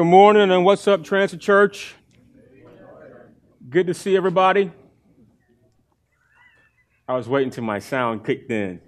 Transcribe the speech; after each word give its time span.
Good 0.00 0.06
morning 0.06 0.50
and 0.50 0.64
what's 0.64 0.88
up, 0.88 1.04
Transit 1.04 1.42
Church? 1.42 1.94
Good 3.68 3.86
to 3.86 3.92
see 3.92 4.16
everybody. 4.16 4.72
I 7.06 7.14
was 7.16 7.28
waiting 7.28 7.50
till 7.50 7.64
my 7.64 7.80
sound 7.80 8.24
kicked 8.24 8.50
in. 8.50 8.80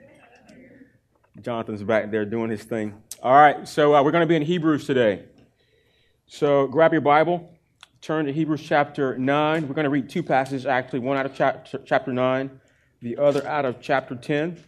Jonathan's 1.43 1.83
back 1.83 2.11
there 2.11 2.25
doing 2.25 2.49
his 2.49 2.63
thing. 2.63 2.95
All 3.23 3.35
right, 3.35 3.69
so 3.69 3.95
uh, 3.95 4.03
we're 4.03 4.11
going 4.11 4.23
to 4.23 4.27
be 4.27 4.37
in 4.37 4.43
Hebrews 4.43 4.87
today. 4.87 5.25
So 6.29 6.67
grab 6.67 6.93
your 6.93 7.03
Bible, 7.03 7.59
turn 8.01 8.25
to 8.25 8.33
Hebrews 8.33 8.63
chapter 8.63 9.19
9. 9.19 9.69
We're 9.69 9.75
going 9.75 9.85
to 9.85 9.91
read 9.91 10.09
two 10.09 10.23
passages, 10.23 10.65
actually, 10.65 11.01
one 11.01 11.19
out 11.19 11.27
of 11.27 11.35
chapter, 11.35 11.79
chapter 11.85 12.15
9, 12.15 12.59
the 13.03 13.19
other 13.19 13.47
out 13.47 13.67
of 13.67 13.83
chapter 13.83 14.15
10. 14.15 14.65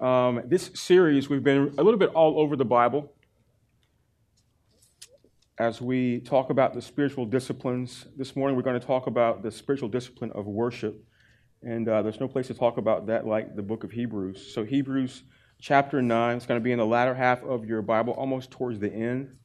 Um, 0.00 0.42
this 0.44 0.70
series, 0.74 1.30
we've 1.30 1.42
been 1.42 1.72
a 1.78 1.82
little 1.82 1.98
bit 1.98 2.10
all 2.10 2.38
over 2.38 2.56
the 2.56 2.66
Bible 2.66 3.14
as 5.58 5.82
we 5.82 6.20
talk 6.20 6.50
about 6.50 6.72
the 6.72 6.80
spiritual 6.80 7.26
disciplines. 7.26 8.06
This 8.16 8.36
morning, 8.36 8.56
we're 8.56 8.62
going 8.62 8.78
to 8.78 8.86
talk 8.86 9.08
about 9.08 9.42
the 9.42 9.50
spiritual 9.50 9.88
discipline 9.88 10.30
of 10.32 10.46
worship. 10.46 11.04
And 11.62 11.88
uh, 11.88 12.02
there's 12.02 12.20
no 12.20 12.28
place 12.28 12.46
to 12.46 12.54
talk 12.54 12.78
about 12.78 13.06
that 13.08 13.26
like 13.26 13.56
the 13.56 13.62
book 13.62 13.82
of 13.82 13.90
Hebrews. 13.90 14.54
So, 14.54 14.64
Hebrews 14.64 15.24
chapter 15.60 16.00
9 16.00 16.36
is 16.36 16.46
going 16.46 16.60
to 16.60 16.62
be 16.62 16.70
in 16.70 16.78
the 16.78 16.86
latter 16.86 17.14
half 17.14 17.42
of 17.42 17.64
your 17.64 17.82
Bible, 17.82 18.12
almost 18.12 18.52
towards 18.52 18.78
the 18.78 18.92
end. 18.92 19.36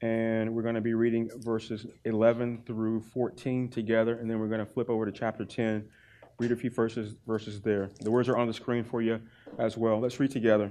And 0.00 0.54
we're 0.54 0.62
going 0.62 0.76
to 0.76 0.80
be 0.80 0.94
reading 0.94 1.28
verses 1.38 1.86
11 2.04 2.62
through 2.64 3.00
14 3.00 3.68
together. 3.68 4.18
And 4.18 4.30
then 4.30 4.38
we're 4.38 4.46
going 4.46 4.64
to 4.64 4.72
flip 4.72 4.88
over 4.88 5.06
to 5.06 5.12
chapter 5.12 5.44
10, 5.44 5.88
read 6.38 6.52
a 6.52 6.56
few 6.56 6.70
verses, 6.70 7.16
verses 7.26 7.60
there. 7.60 7.90
The 8.00 8.10
words 8.12 8.28
are 8.28 8.36
on 8.36 8.46
the 8.46 8.54
screen 8.54 8.84
for 8.84 9.02
you 9.02 9.20
as 9.58 9.76
well. 9.76 9.98
Let's 9.98 10.20
read 10.20 10.30
together. 10.30 10.70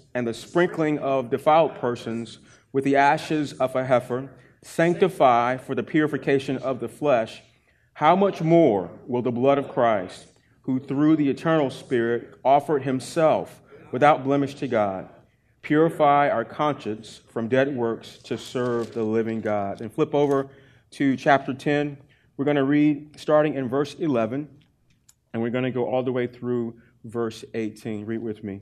and 0.13 0.27
the 0.27 0.33
sprinkling 0.33 0.99
of 0.99 1.29
defiled 1.29 1.75
persons 1.75 2.39
with 2.73 2.83
the 2.83 2.95
ashes 2.95 3.53
of 3.53 3.75
a 3.75 3.85
heifer 3.85 4.29
sanctify 4.63 5.57
for 5.57 5.75
the 5.75 5.83
purification 5.83 6.57
of 6.57 6.79
the 6.79 6.87
flesh, 6.87 7.41
how 7.93 8.15
much 8.15 8.41
more 8.41 8.91
will 9.07 9.21
the 9.21 9.31
blood 9.31 9.57
of 9.57 9.69
Christ, 9.69 10.27
who 10.63 10.79
through 10.79 11.15
the 11.15 11.29
eternal 11.29 11.69
Spirit 11.69 12.35
offered 12.43 12.83
himself 12.83 13.61
without 13.91 14.23
blemish 14.23 14.55
to 14.55 14.67
God, 14.67 15.09
purify 15.61 16.29
our 16.29 16.45
conscience 16.45 17.21
from 17.29 17.47
dead 17.47 17.75
works 17.75 18.17
to 18.19 18.37
serve 18.37 18.93
the 18.93 19.03
living 19.03 19.41
God? 19.41 19.81
And 19.81 19.91
flip 19.91 20.13
over 20.13 20.49
to 20.91 21.15
chapter 21.15 21.53
10. 21.53 21.97
We're 22.37 22.45
going 22.45 22.57
to 22.57 22.63
read 22.63 23.19
starting 23.19 23.55
in 23.55 23.67
verse 23.67 23.95
11, 23.95 24.47
and 25.33 25.41
we're 25.41 25.49
going 25.49 25.63
to 25.63 25.71
go 25.71 25.85
all 25.85 26.03
the 26.03 26.11
way 26.11 26.27
through 26.27 26.75
verse 27.03 27.43
18. 27.53 28.05
Read 28.05 28.21
with 28.21 28.43
me. 28.43 28.61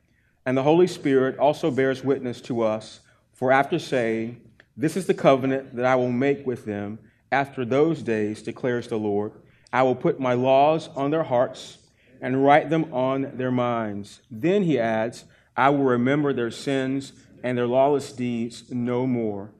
And 0.45 0.57
the 0.57 0.63
Holy 0.63 0.87
Spirit 0.87 1.37
also 1.37 1.71
bears 1.71 2.03
witness 2.03 2.41
to 2.41 2.61
us, 2.61 3.01
for 3.33 3.51
after 3.51 3.79
saying, 3.79 4.41
This 4.75 4.97
is 4.97 5.05
the 5.05 5.13
covenant 5.13 5.75
that 5.75 5.85
I 5.85 5.95
will 5.95 6.11
make 6.11 6.45
with 6.45 6.65
them 6.65 6.99
after 7.31 7.63
those 7.63 8.03
days, 8.03 8.41
declares 8.41 8.87
the 8.87 8.97
Lord, 8.97 9.31
I 9.71 9.83
will 9.83 9.95
put 9.95 10.19
my 10.19 10.33
laws 10.33 10.89
on 10.89 11.11
their 11.11 11.23
hearts 11.23 11.77
and 12.21 12.43
write 12.43 12.69
them 12.69 12.93
on 12.93 13.37
their 13.37 13.51
minds. 13.51 14.21
Then 14.29 14.63
he 14.63 14.77
adds, 14.77 15.23
I 15.55 15.69
will 15.69 15.83
remember 15.83 16.33
their 16.33 16.51
sins 16.51 17.13
and 17.41 17.57
their 17.57 17.67
lawless 17.67 18.11
deeds 18.11 18.69
no 18.69 19.07
more. 19.07 19.51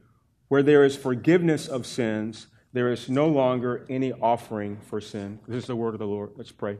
Where 0.49 0.61
there 0.61 0.83
is 0.83 0.97
forgiveness 0.97 1.67
of 1.67 1.85
sins, 1.85 2.47
there 2.73 2.91
is 2.91 3.09
no 3.09 3.27
longer 3.27 3.85
any 3.89 4.11
offering 4.11 4.77
for 4.81 4.99
sin. 4.99 5.39
This 5.47 5.63
is 5.63 5.67
the 5.67 5.75
word 5.75 5.93
of 5.93 5.99
the 5.99 6.07
Lord. 6.07 6.31
Let's 6.35 6.51
pray. 6.51 6.77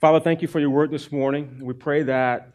Father, 0.00 0.20
thank 0.20 0.40
you 0.40 0.48
for 0.48 0.60
your 0.60 0.70
word 0.70 0.90
this 0.90 1.12
morning. 1.12 1.58
We 1.62 1.74
pray 1.74 2.04
that 2.04 2.53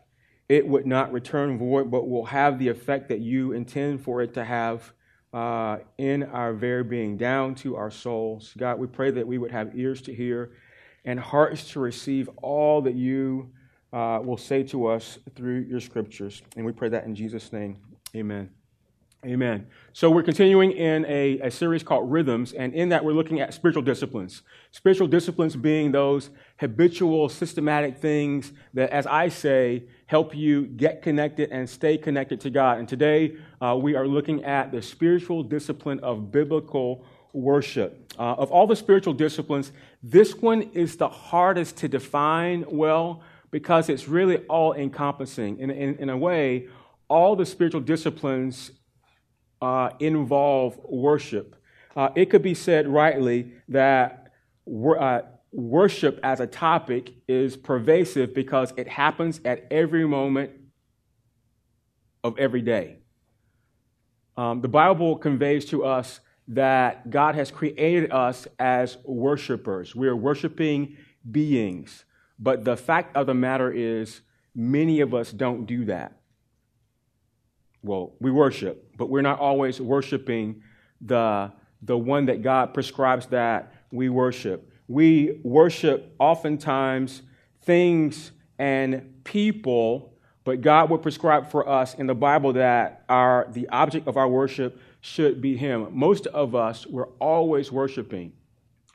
it 0.49 0.67
would 0.67 0.87
not 0.87 1.13
return 1.13 1.57
void, 1.57 1.89
but 1.91 2.09
will 2.09 2.25
have 2.25 2.57
the 2.59 2.67
effect 2.67 3.07
that 3.09 3.19
you 3.19 3.53
intend 3.53 4.01
for 4.01 4.21
it 4.21 4.33
to 4.33 4.43
have 4.43 4.91
uh, 5.31 5.77
in 5.99 6.23
our 6.23 6.53
very 6.53 6.83
being, 6.83 7.15
down 7.15 7.53
to 7.53 7.75
our 7.75 7.91
souls. 7.91 8.53
God, 8.57 8.79
we 8.79 8.87
pray 8.87 9.11
that 9.11 9.27
we 9.27 9.37
would 9.37 9.51
have 9.51 9.77
ears 9.77 10.01
to 10.01 10.13
hear 10.13 10.51
and 11.05 11.19
hearts 11.19 11.71
to 11.71 11.79
receive 11.79 12.29
all 12.41 12.81
that 12.81 12.95
you 12.95 13.51
uh, 13.93 14.19
will 14.23 14.37
say 14.37 14.63
to 14.63 14.87
us 14.87 15.19
through 15.35 15.59
your 15.69 15.79
scriptures. 15.79 16.41
And 16.57 16.66
we 16.66 16.71
pray 16.71 16.89
that 16.89 17.05
in 17.05 17.16
Jesus' 17.16 17.53
name. 17.53 17.77
Amen. 18.16 18.49
Amen. 19.25 19.68
So 19.91 20.09
we're 20.09 20.24
continuing 20.24 20.72
in 20.72 21.06
a, 21.06 21.41
a, 21.41 21.52
series 21.52 21.84
called 21.84 22.09
Rhythms, 22.09 22.53
and 22.53 22.74
in 22.74 22.88
that 22.90 23.03
we're 23.03 23.12
looking 23.12 23.41
at 23.41 23.53
spiritual 23.53 23.84
disciplines. 23.84 24.44
Spiritual 24.72 25.07
disciplines 25.07 25.57
being 25.57 25.91
those 25.91 26.30
habitual, 26.57 27.28
systematic 27.28 27.97
things 27.97 28.53
that, 28.74 28.91
as 28.91 29.06
I 29.06 29.28
say, 29.28 29.84
help 30.06 30.34
you 30.34 30.68
get 30.68 31.02
connected 31.02 31.52
and 31.52 31.69
stay 31.69 31.97
connected 31.97 32.40
to 32.41 32.50
God. 32.50 32.79
And 32.79 32.88
today 32.88 33.35
uh, 33.59 33.75
we 33.75 33.94
are 33.94 34.08
looking 34.08 34.46
at 34.46 34.72
the 34.72 34.81
spiritual 34.81 35.44
discipline 35.44 36.00
of 36.00 36.31
biblical 36.31 37.03
worship. 37.34 38.13
Uh, 38.18 38.35
of 38.35 38.52
all 38.52 38.68
the 38.68 38.75
spiritual 38.75 39.13
disciplines, 39.13 39.74
this 40.02 40.34
one 40.35 40.62
is 40.74 40.96
the 40.96 41.09
hardest 41.09 41.75
to 41.78 41.90
define 41.90 42.63
well 42.69 43.22
because 43.52 43.90
it's 43.90 44.08
really 44.08 44.38
all 44.46 44.72
encompassing. 44.74 45.59
In, 45.59 45.72
in, 45.72 45.97
in 45.97 46.09
a 46.09 46.18
way, 46.18 46.69
all 47.09 47.35
the 47.35 47.46
spiritual 47.46 47.81
disciplines 47.81 48.72
uh, 49.62 49.92
involve 50.00 50.80
worship. 50.86 51.56
Uh, 51.96 52.09
it 52.16 52.30
could 52.30 52.42
be 52.42 52.53
said 52.53 52.88
rightly 52.88 53.52
that 53.68 54.31
wor- 54.66 55.02
uh, 55.02 55.22
worship 55.52 56.20
as 56.24 56.40
a 56.40 56.47
topic 56.47 57.14
is 57.28 57.58
pervasive 57.58 58.34
because 58.34 58.74
it 58.78 58.88
happens 58.88 59.42
at 59.44 59.68
every 59.72 60.08
moment 60.08 60.52
of 62.24 62.38
every 62.38 62.62
day. 62.62 62.97
Um, 64.38 64.62
the 64.62 64.68
Bible 64.68 65.17
conveys 65.17 65.66
to 65.66 65.84
us 65.84 66.20
that 66.47 67.09
God 67.09 67.35
has 67.35 67.52
created 67.52 68.12
us 68.12 68.47
as 68.58 68.97
worshipers. 69.03 69.96
We 69.96 70.08
are 70.08 70.16
worshiping 70.16 70.97
beings. 71.29 72.05
But 72.40 72.64
the 72.64 72.78
fact 72.78 73.16
of 73.16 73.28
the 73.28 73.34
matter 73.34 73.72
is, 73.72 74.22
many 74.55 75.02
of 75.02 75.14
us 75.14 75.32
don't 75.32 75.66
do 75.66 75.85
that 75.85 76.18
well, 77.81 78.14
we 78.20 78.31
worship, 78.31 78.97
but 78.97 79.09
we're 79.09 79.22
not 79.22 79.40
always 79.40 79.79
worshiping 79.79 80.61
the, 81.02 81.52
the 81.81 81.97
one 81.97 82.26
that 82.26 82.41
God 82.41 82.73
prescribes 82.73 83.28
that 83.28 83.73
we 83.91 84.09
worship. 84.09 84.72
We 84.87 85.40
worship 85.43 86.14
oftentimes 86.20 87.22
things 87.64 88.31
and 88.58 89.23
people, 89.23 90.14
but 90.43 90.61
God 90.61 90.90
would 90.90 91.02
prescribe 91.02 91.49
for 91.49 91.67
us 91.67 91.93
in 91.93 92.08
the 92.08 92.16
Bible 92.16 92.53
that 92.53 93.05
our, 93.08 93.47
the 93.52 93.70
object 93.70 94.08
of 94.08 94.17
our 94.17 94.28
worship 94.28 94.79
should 95.02 95.41
be 95.41 95.55
Him. 95.55 95.87
Most 95.91 96.28
of 96.28 96.55
us, 96.55 96.85
we're 96.85 97.08
always 97.20 97.72
worshiping. 97.72 98.34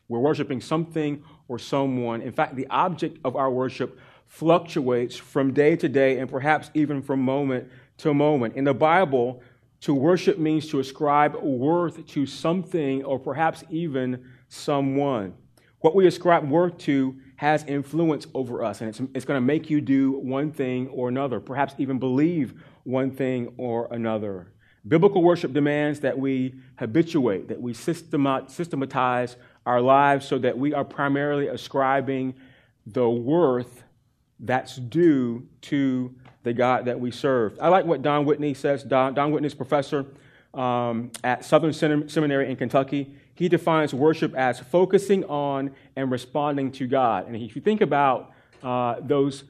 We're 0.08 0.18
worshiping 0.18 0.60
something 0.60 1.22
or 1.48 1.58
someone. 1.58 2.20
In 2.20 2.32
fact, 2.32 2.56
the 2.56 2.66
object 2.68 3.18
of 3.24 3.36
our 3.36 3.50
worship 3.50 3.98
fluctuates 4.26 5.16
from 5.16 5.52
day 5.52 5.76
to 5.76 5.88
day 5.88 6.18
and 6.18 6.28
perhaps 6.28 6.70
even 6.74 7.00
from 7.02 7.20
moment 7.20 7.70
to 7.98 8.10
a 8.10 8.14
moment. 8.14 8.56
In 8.56 8.64
the 8.64 8.74
Bible, 8.74 9.42
to 9.80 9.94
worship 9.94 10.38
means 10.38 10.68
to 10.70 10.80
ascribe 10.80 11.34
worth 11.36 12.06
to 12.06 12.26
something 12.26 13.04
or 13.04 13.18
perhaps 13.18 13.64
even 13.70 14.24
someone. 14.48 15.34
What 15.80 15.94
we 15.94 16.06
ascribe 16.06 16.48
worth 16.48 16.78
to 16.78 17.16
has 17.36 17.64
influence 17.64 18.26
over 18.32 18.64
us, 18.64 18.80
and 18.80 18.88
it's, 18.88 19.00
it's 19.14 19.24
going 19.26 19.36
to 19.36 19.46
make 19.46 19.68
you 19.68 19.82
do 19.82 20.12
one 20.12 20.52
thing 20.52 20.88
or 20.88 21.08
another, 21.08 21.40
perhaps 21.40 21.74
even 21.76 21.98
believe 21.98 22.54
one 22.84 23.10
thing 23.10 23.52
or 23.58 23.88
another. 23.90 24.52
Biblical 24.86 25.22
worship 25.22 25.52
demands 25.52 26.00
that 26.00 26.18
we 26.18 26.54
habituate, 26.76 27.48
that 27.48 27.60
we 27.60 27.74
systematize 27.74 29.36
our 29.66 29.80
lives 29.80 30.26
so 30.26 30.38
that 30.38 30.56
we 30.56 30.72
are 30.72 30.84
primarily 30.84 31.48
ascribing 31.48 32.34
the 32.86 33.08
worth 33.08 33.82
that's 34.40 34.76
due 34.76 35.46
to 35.62 36.14
the 36.44 36.52
God 36.52 36.84
that 36.84 37.00
we 37.00 37.10
serve. 37.10 37.58
I 37.60 37.68
like 37.68 37.84
what 37.84 38.02
Don 38.02 38.24
Whitney 38.24 38.54
says. 38.54 38.84
Don, 38.84 39.14
Don 39.14 39.32
Whitney 39.32 39.46
is 39.46 39.54
professor 39.54 40.06
um, 40.52 41.10
at 41.24 41.44
Southern 41.44 41.72
Seminary 41.72 42.48
in 42.48 42.56
Kentucky. 42.56 43.14
He 43.34 43.48
defines 43.48 43.92
worship 43.92 44.34
as 44.34 44.60
focusing 44.60 45.24
on 45.24 45.74
and 45.96 46.10
responding 46.10 46.70
to 46.72 46.86
God. 46.86 47.26
And 47.26 47.34
if 47.34 47.56
you 47.56 47.62
think 47.62 47.80
about 47.80 48.32
uh, 48.62 48.96
those 49.00 49.44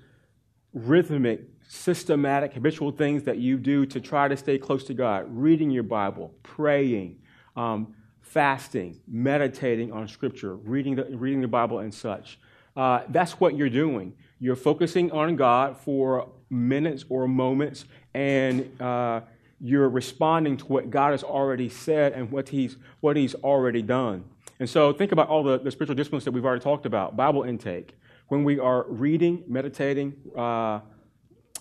rhythmic, 0.73 1.43
systematic, 1.69 2.55
habitual 2.55 2.93
things 2.93 3.25
that 3.25 3.38
you 3.38 3.58
do 3.58 3.85
to 3.87 4.00
try 4.00 4.29
to 4.29 4.37
stay 4.37 4.56
close 4.56 4.85
to 4.85 4.94
God, 4.94 5.26
reading 5.29 5.70
your 5.70 5.82
Bible, 5.82 6.32
praying, 6.43 7.19
um, 7.56 7.94
fasting, 8.20 9.00
meditating 9.06 9.93
on 9.93 10.08
Scripture, 10.08 10.56
reading 10.56 10.96
the, 10.96 11.05
reading 11.17 11.41
the 11.41 11.49
Bible, 11.49 11.81
and 11.81 11.93
such. 11.93 12.38
Uh, 12.76 13.02
that's 13.08 13.38
what 13.38 13.56
you're 13.56 13.69
doing. 13.69 14.14
You're 14.41 14.56
focusing 14.56 15.12
on 15.12 15.37
God 15.37 15.76
for 15.76 16.29
minutes 16.54 17.04
or 17.08 17.28
moments, 17.28 17.84
and 18.14 18.80
uh, 18.80 19.20
you're 19.60 19.88
responding 19.88 20.56
to 20.58 20.64
what 20.66 20.90
God 20.90 21.12
has 21.12 21.22
already 21.22 21.68
said 21.68 22.12
and 22.12 22.30
what 22.30 22.48
He's, 22.48 22.76
what 23.00 23.16
he's 23.16 23.34
already 23.34 23.82
done. 23.82 24.24
And 24.60 24.68
so 24.68 24.92
think 24.92 25.12
about 25.12 25.28
all 25.28 25.42
the, 25.42 25.58
the 25.58 25.70
spiritual 25.70 25.96
disciplines 25.96 26.24
that 26.24 26.30
we've 26.30 26.44
already 26.44 26.62
talked 26.62 26.86
about 26.86 27.16
Bible 27.16 27.42
intake. 27.42 27.96
When 28.28 28.44
we 28.44 28.58
are 28.58 28.84
reading, 28.88 29.42
meditating, 29.46 30.14
uh, 30.36 30.80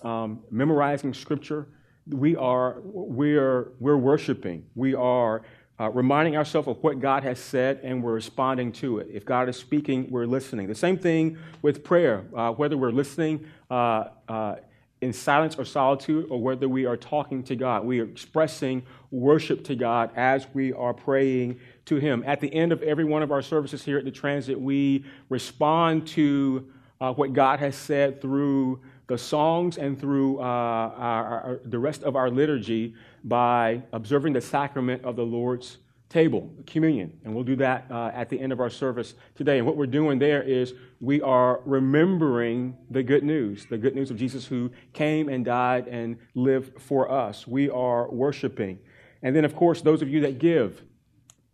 um, 0.02 0.40
memorizing 0.50 1.12
Scripture, 1.12 1.66
we 2.06 2.36
are, 2.36 2.80
we're, 2.82 3.72
we're 3.80 3.96
worshiping. 3.96 4.64
We 4.74 4.94
are 4.94 5.42
uh, 5.80 5.90
reminding 5.90 6.36
ourselves 6.36 6.68
of 6.68 6.82
what 6.82 7.00
God 7.00 7.24
has 7.24 7.38
said 7.38 7.80
and 7.82 8.02
we're 8.02 8.12
responding 8.12 8.70
to 8.72 8.98
it. 8.98 9.08
If 9.12 9.24
God 9.24 9.48
is 9.48 9.56
speaking, 9.56 10.08
we're 10.10 10.26
listening. 10.26 10.68
The 10.68 10.74
same 10.74 10.96
thing 10.96 11.38
with 11.62 11.82
prayer, 11.82 12.24
uh, 12.36 12.52
whether 12.52 12.76
we're 12.76 12.92
listening 12.92 13.46
uh, 13.70 14.04
uh, 14.28 14.56
in 15.04 15.12
silence 15.12 15.56
or 15.56 15.66
solitude 15.66 16.26
or 16.30 16.40
whether 16.40 16.66
we 16.66 16.86
are 16.86 16.96
talking 16.96 17.42
to 17.44 17.54
God. 17.54 17.84
We 17.84 18.00
are 18.00 18.04
expressing 18.04 18.82
worship 19.10 19.62
to 19.64 19.76
God 19.76 20.10
as 20.16 20.46
we 20.54 20.72
are 20.72 20.94
praying 20.94 21.60
to 21.84 21.96
Him. 21.96 22.24
At 22.26 22.40
the 22.40 22.52
end 22.52 22.72
of 22.72 22.82
every 22.82 23.04
one 23.04 23.22
of 23.22 23.30
our 23.30 23.42
services 23.42 23.84
here 23.84 23.98
at 23.98 24.06
the 24.06 24.10
Transit, 24.10 24.58
we 24.58 25.04
respond 25.28 26.06
to 26.08 26.66
uh, 27.02 27.12
what 27.12 27.34
God 27.34 27.60
has 27.60 27.76
said 27.76 28.22
through 28.22 28.80
the 29.06 29.18
songs 29.18 29.76
and 29.76 30.00
through 30.00 30.38
uh, 30.38 30.42
our, 30.42 30.94
our, 30.96 31.60
the 31.66 31.78
rest 31.78 32.02
of 32.02 32.16
our 32.16 32.30
liturgy 32.30 32.94
by 33.24 33.82
observing 33.92 34.32
the 34.32 34.40
sacrament 34.40 35.04
of 35.04 35.16
the 35.16 35.26
Lord's 35.26 35.76
table, 36.14 36.48
communion. 36.64 37.12
And 37.24 37.34
we'll 37.34 37.42
do 37.42 37.56
that 37.56 37.86
uh, 37.90 38.12
at 38.14 38.28
the 38.28 38.38
end 38.38 38.52
of 38.52 38.60
our 38.60 38.70
service 38.70 39.14
today. 39.34 39.58
And 39.58 39.66
what 39.66 39.76
we're 39.76 39.86
doing 39.86 40.20
there 40.20 40.44
is 40.44 40.72
we 41.00 41.20
are 41.20 41.60
remembering 41.64 42.76
the 42.88 43.02
good 43.02 43.24
news, 43.24 43.66
the 43.68 43.78
good 43.78 43.96
news 43.96 44.12
of 44.12 44.16
Jesus 44.16 44.46
who 44.46 44.70
came 44.92 45.28
and 45.28 45.44
died 45.44 45.88
and 45.88 46.16
lived 46.36 46.80
for 46.80 47.10
us. 47.10 47.48
We 47.48 47.68
are 47.68 48.08
worshiping. 48.08 48.78
And 49.24 49.34
then, 49.34 49.44
of 49.44 49.56
course, 49.56 49.82
those 49.82 50.02
of 50.02 50.08
you 50.08 50.20
that 50.20 50.38
give, 50.38 50.84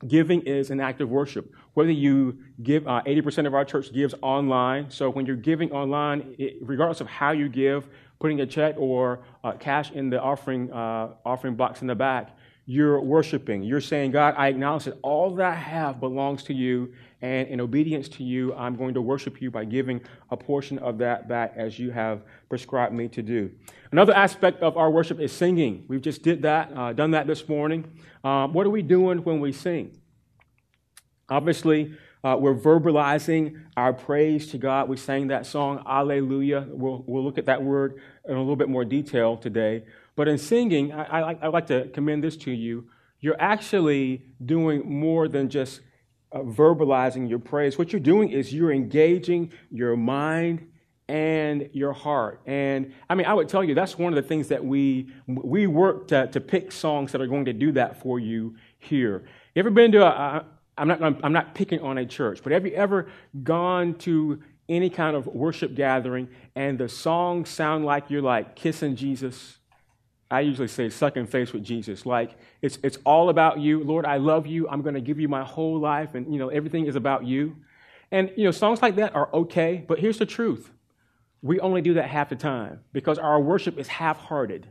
giving 0.06 0.42
is 0.42 0.70
an 0.70 0.78
act 0.78 1.00
of 1.00 1.08
worship. 1.08 1.54
Whether 1.72 1.92
you 1.92 2.40
give, 2.62 2.86
uh, 2.86 3.00
80% 3.06 3.46
of 3.46 3.54
our 3.54 3.64
church 3.64 3.94
gives 3.94 4.14
online. 4.20 4.90
So 4.90 5.08
when 5.08 5.24
you're 5.24 5.36
giving 5.36 5.72
online, 5.72 6.34
it, 6.38 6.58
regardless 6.60 7.00
of 7.00 7.06
how 7.06 7.30
you 7.30 7.48
give, 7.48 7.88
putting 8.18 8.42
a 8.42 8.46
check 8.46 8.74
or 8.76 9.20
uh, 9.42 9.52
cash 9.52 9.90
in 9.92 10.10
the 10.10 10.20
offering, 10.20 10.70
uh, 10.70 11.14
offering 11.24 11.54
box 11.54 11.80
in 11.80 11.86
the 11.86 11.94
back, 11.94 12.36
you're 12.70 13.00
worshiping. 13.00 13.64
You're 13.64 13.80
saying, 13.80 14.12
God, 14.12 14.36
I 14.38 14.46
acknowledge 14.46 14.84
that 14.84 14.96
all 15.02 15.34
that 15.34 15.44
I 15.44 15.54
have 15.56 15.98
belongs 15.98 16.44
to 16.44 16.54
you, 16.54 16.92
and 17.20 17.48
in 17.48 17.60
obedience 17.60 18.08
to 18.10 18.22
you, 18.22 18.54
I'm 18.54 18.76
going 18.76 18.94
to 18.94 19.02
worship 19.02 19.42
you 19.42 19.50
by 19.50 19.64
giving 19.64 20.00
a 20.30 20.36
portion 20.36 20.78
of 20.78 20.96
that 20.98 21.28
back 21.28 21.54
as 21.56 21.80
you 21.80 21.90
have 21.90 22.22
prescribed 22.48 22.94
me 22.94 23.08
to 23.08 23.22
do. 23.22 23.50
Another 23.90 24.14
aspect 24.14 24.62
of 24.62 24.76
our 24.76 24.88
worship 24.88 25.18
is 25.18 25.32
singing. 25.32 25.84
We've 25.88 26.00
just 26.00 26.22
did 26.22 26.42
that, 26.42 26.70
uh, 26.72 26.92
done 26.92 27.10
that 27.10 27.26
this 27.26 27.48
morning. 27.48 27.90
Um, 28.22 28.52
what 28.52 28.64
are 28.68 28.70
we 28.70 28.82
doing 28.82 29.18
when 29.24 29.40
we 29.40 29.50
sing? 29.50 29.98
Obviously, 31.28 31.96
uh, 32.22 32.36
we're 32.38 32.54
verbalizing 32.54 33.64
our 33.76 33.92
praise 33.92 34.46
to 34.52 34.58
God. 34.58 34.88
We 34.88 34.96
sang 34.96 35.26
that 35.28 35.44
song, 35.44 35.82
Alleluia. 35.88 36.66
We'll, 36.68 37.02
we'll 37.08 37.24
look 37.24 37.38
at 37.38 37.46
that 37.46 37.62
word 37.64 38.00
in 38.28 38.36
a 38.36 38.38
little 38.38 38.54
bit 38.54 38.68
more 38.68 38.84
detail 38.84 39.36
today. 39.36 39.82
But 40.16 40.28
in 40.28 40.38
singing, 40.38 40.92
I, 40.92 41.32
I, 41.32 41.38
I 41.42 41.46
like 41.48 41.66
to 41.68 41.88
commend 41.88 42.22
this 42.24 42.36
to 42.38 42.50
you. 42.50 42.88
You're 43.20 43.40
actually 43.40 44.26
doing 44.44 44.88
more 44.90 45.28
than 45.28 45.48
just 45.48 45.80
uh, 46.32 46.38
verbalizing 46.40 47.28
your 47.28 47.38
praise. 47.38 47.78
What 47.78 47.92
you're 47.92 48.00
doing 48.00 48.30
is 48.30 48.52
you're 48.52 48.72
engaging 48.72 49.52
your 49.70 49.96
mind 49.96 50.66
and 51.08 51.68
your 51.72 51.92
heart. 51.92 52.40
And 52.46 52.92
I 53.08 53.16
mean, 53.16 53.26
I 53.26 53.34
would 53.34 53.48
tell 53.48 53.64
you 53.64 53.74
that's 53.74 53.98
one 53.98 54.12
of 54.12 54.22
the 54.22 54.28
things 54.28 54.48
that 54.48 54.64
we 54.64 55.12
we 55.26 55.66
work 55.66 56.08
to, 56.08 56.28
to 56.28 56.40
pick 56.40 56.70
songs 56.70 57.12
that 57.12 57.20
are 57.20 57.26
going 57.26 57.46
to 57.46 57.52
do 57.52 57.72
that 57.72 58.00
for 58.00 58.20
you 58.20 58.54
here. 58.78 59.24
You 59.54 59.60
ever 59.60 59.70
been 59.70 59.90
to 59.92 60.06
a, 60.06 60.44
I'm 60.78 60.88
not, 60.88 61.02
I'm 61.02 61.32
not 61.32 61.54
picking 61.54 61.80
on 61.80 61.98
a 61.98 62.06
church, 62.06 62.40
but 62.42 62.52
have 62.52 62.64
you 62.64 62.72
ever 62.72 63.10
gone 63.42 63.94
to 63.98 64.40
any 64.68 64.88
kind 64.88 65.16
of 65.16 65.26
worship 65.26 65.74
gathering 65.74 66.28
and 66.54 66.78
the 66.78 66.88
songs 66.88 67.48
sound 67.50 67.84
like 67.84 68.08
you're 68.08 68.22
like 68.22 68.56
kissing 68.56 68.96
Jesus? 68.96 69.58
I 70.30 70.40
usually 70.40 70.68
say 70.68 70.88
sucking 70.90 71.26
face 71.26 71.52
with 71.52 71.64
Jesus. 71.64 72.06
Like 72.06 72.36
it's, 72.62 72.78
it's 72.82 72.98
all 73.04 73.30
about 73.30 73.58
you. 73.58 73.82
Lord, 73.82 74.06
I 74.06 74.18
love 74.18 74.46
you. 74.46 74.68
I'm 74.68 74.82
going 74.82 74.94
to 74.94 75.00
give 75.00 75.18
you 75.18 75.28
my 75.28 75.42
whole 75.42 75.80
life. 75.80 76.14
And, 76.14 76.32
you 76.32 76.38
know, 76.38 76.48
everything 76.48 76.86
is 76.86 76.96
about 76.96 77.24
you. 77.24 77.56
And, 78.12 78.30
you 78.36 78.44
know, 78.44 78.50
songs 78.50 78.82
like 78.82 78.96
that 78.96 79.14
are 79.14 79.28
okay. 79.32 79.84
But 79.86 79.98
here's 79.98 80.18
the 80.18 80.26
truth. 80.26 80.70
We 81.42 81.58
only 81.60 81.82
do 81.82 81.94
that 81.94 82.08
half 82.08 82.28
the 82.28 82.36
time 82.36 82.80
because 82.92 83.18
our 83.18 83.40
worship 83.40 83.78
is 83.78 83.88
half 83.88 84.18
hearted. 84.18 84.68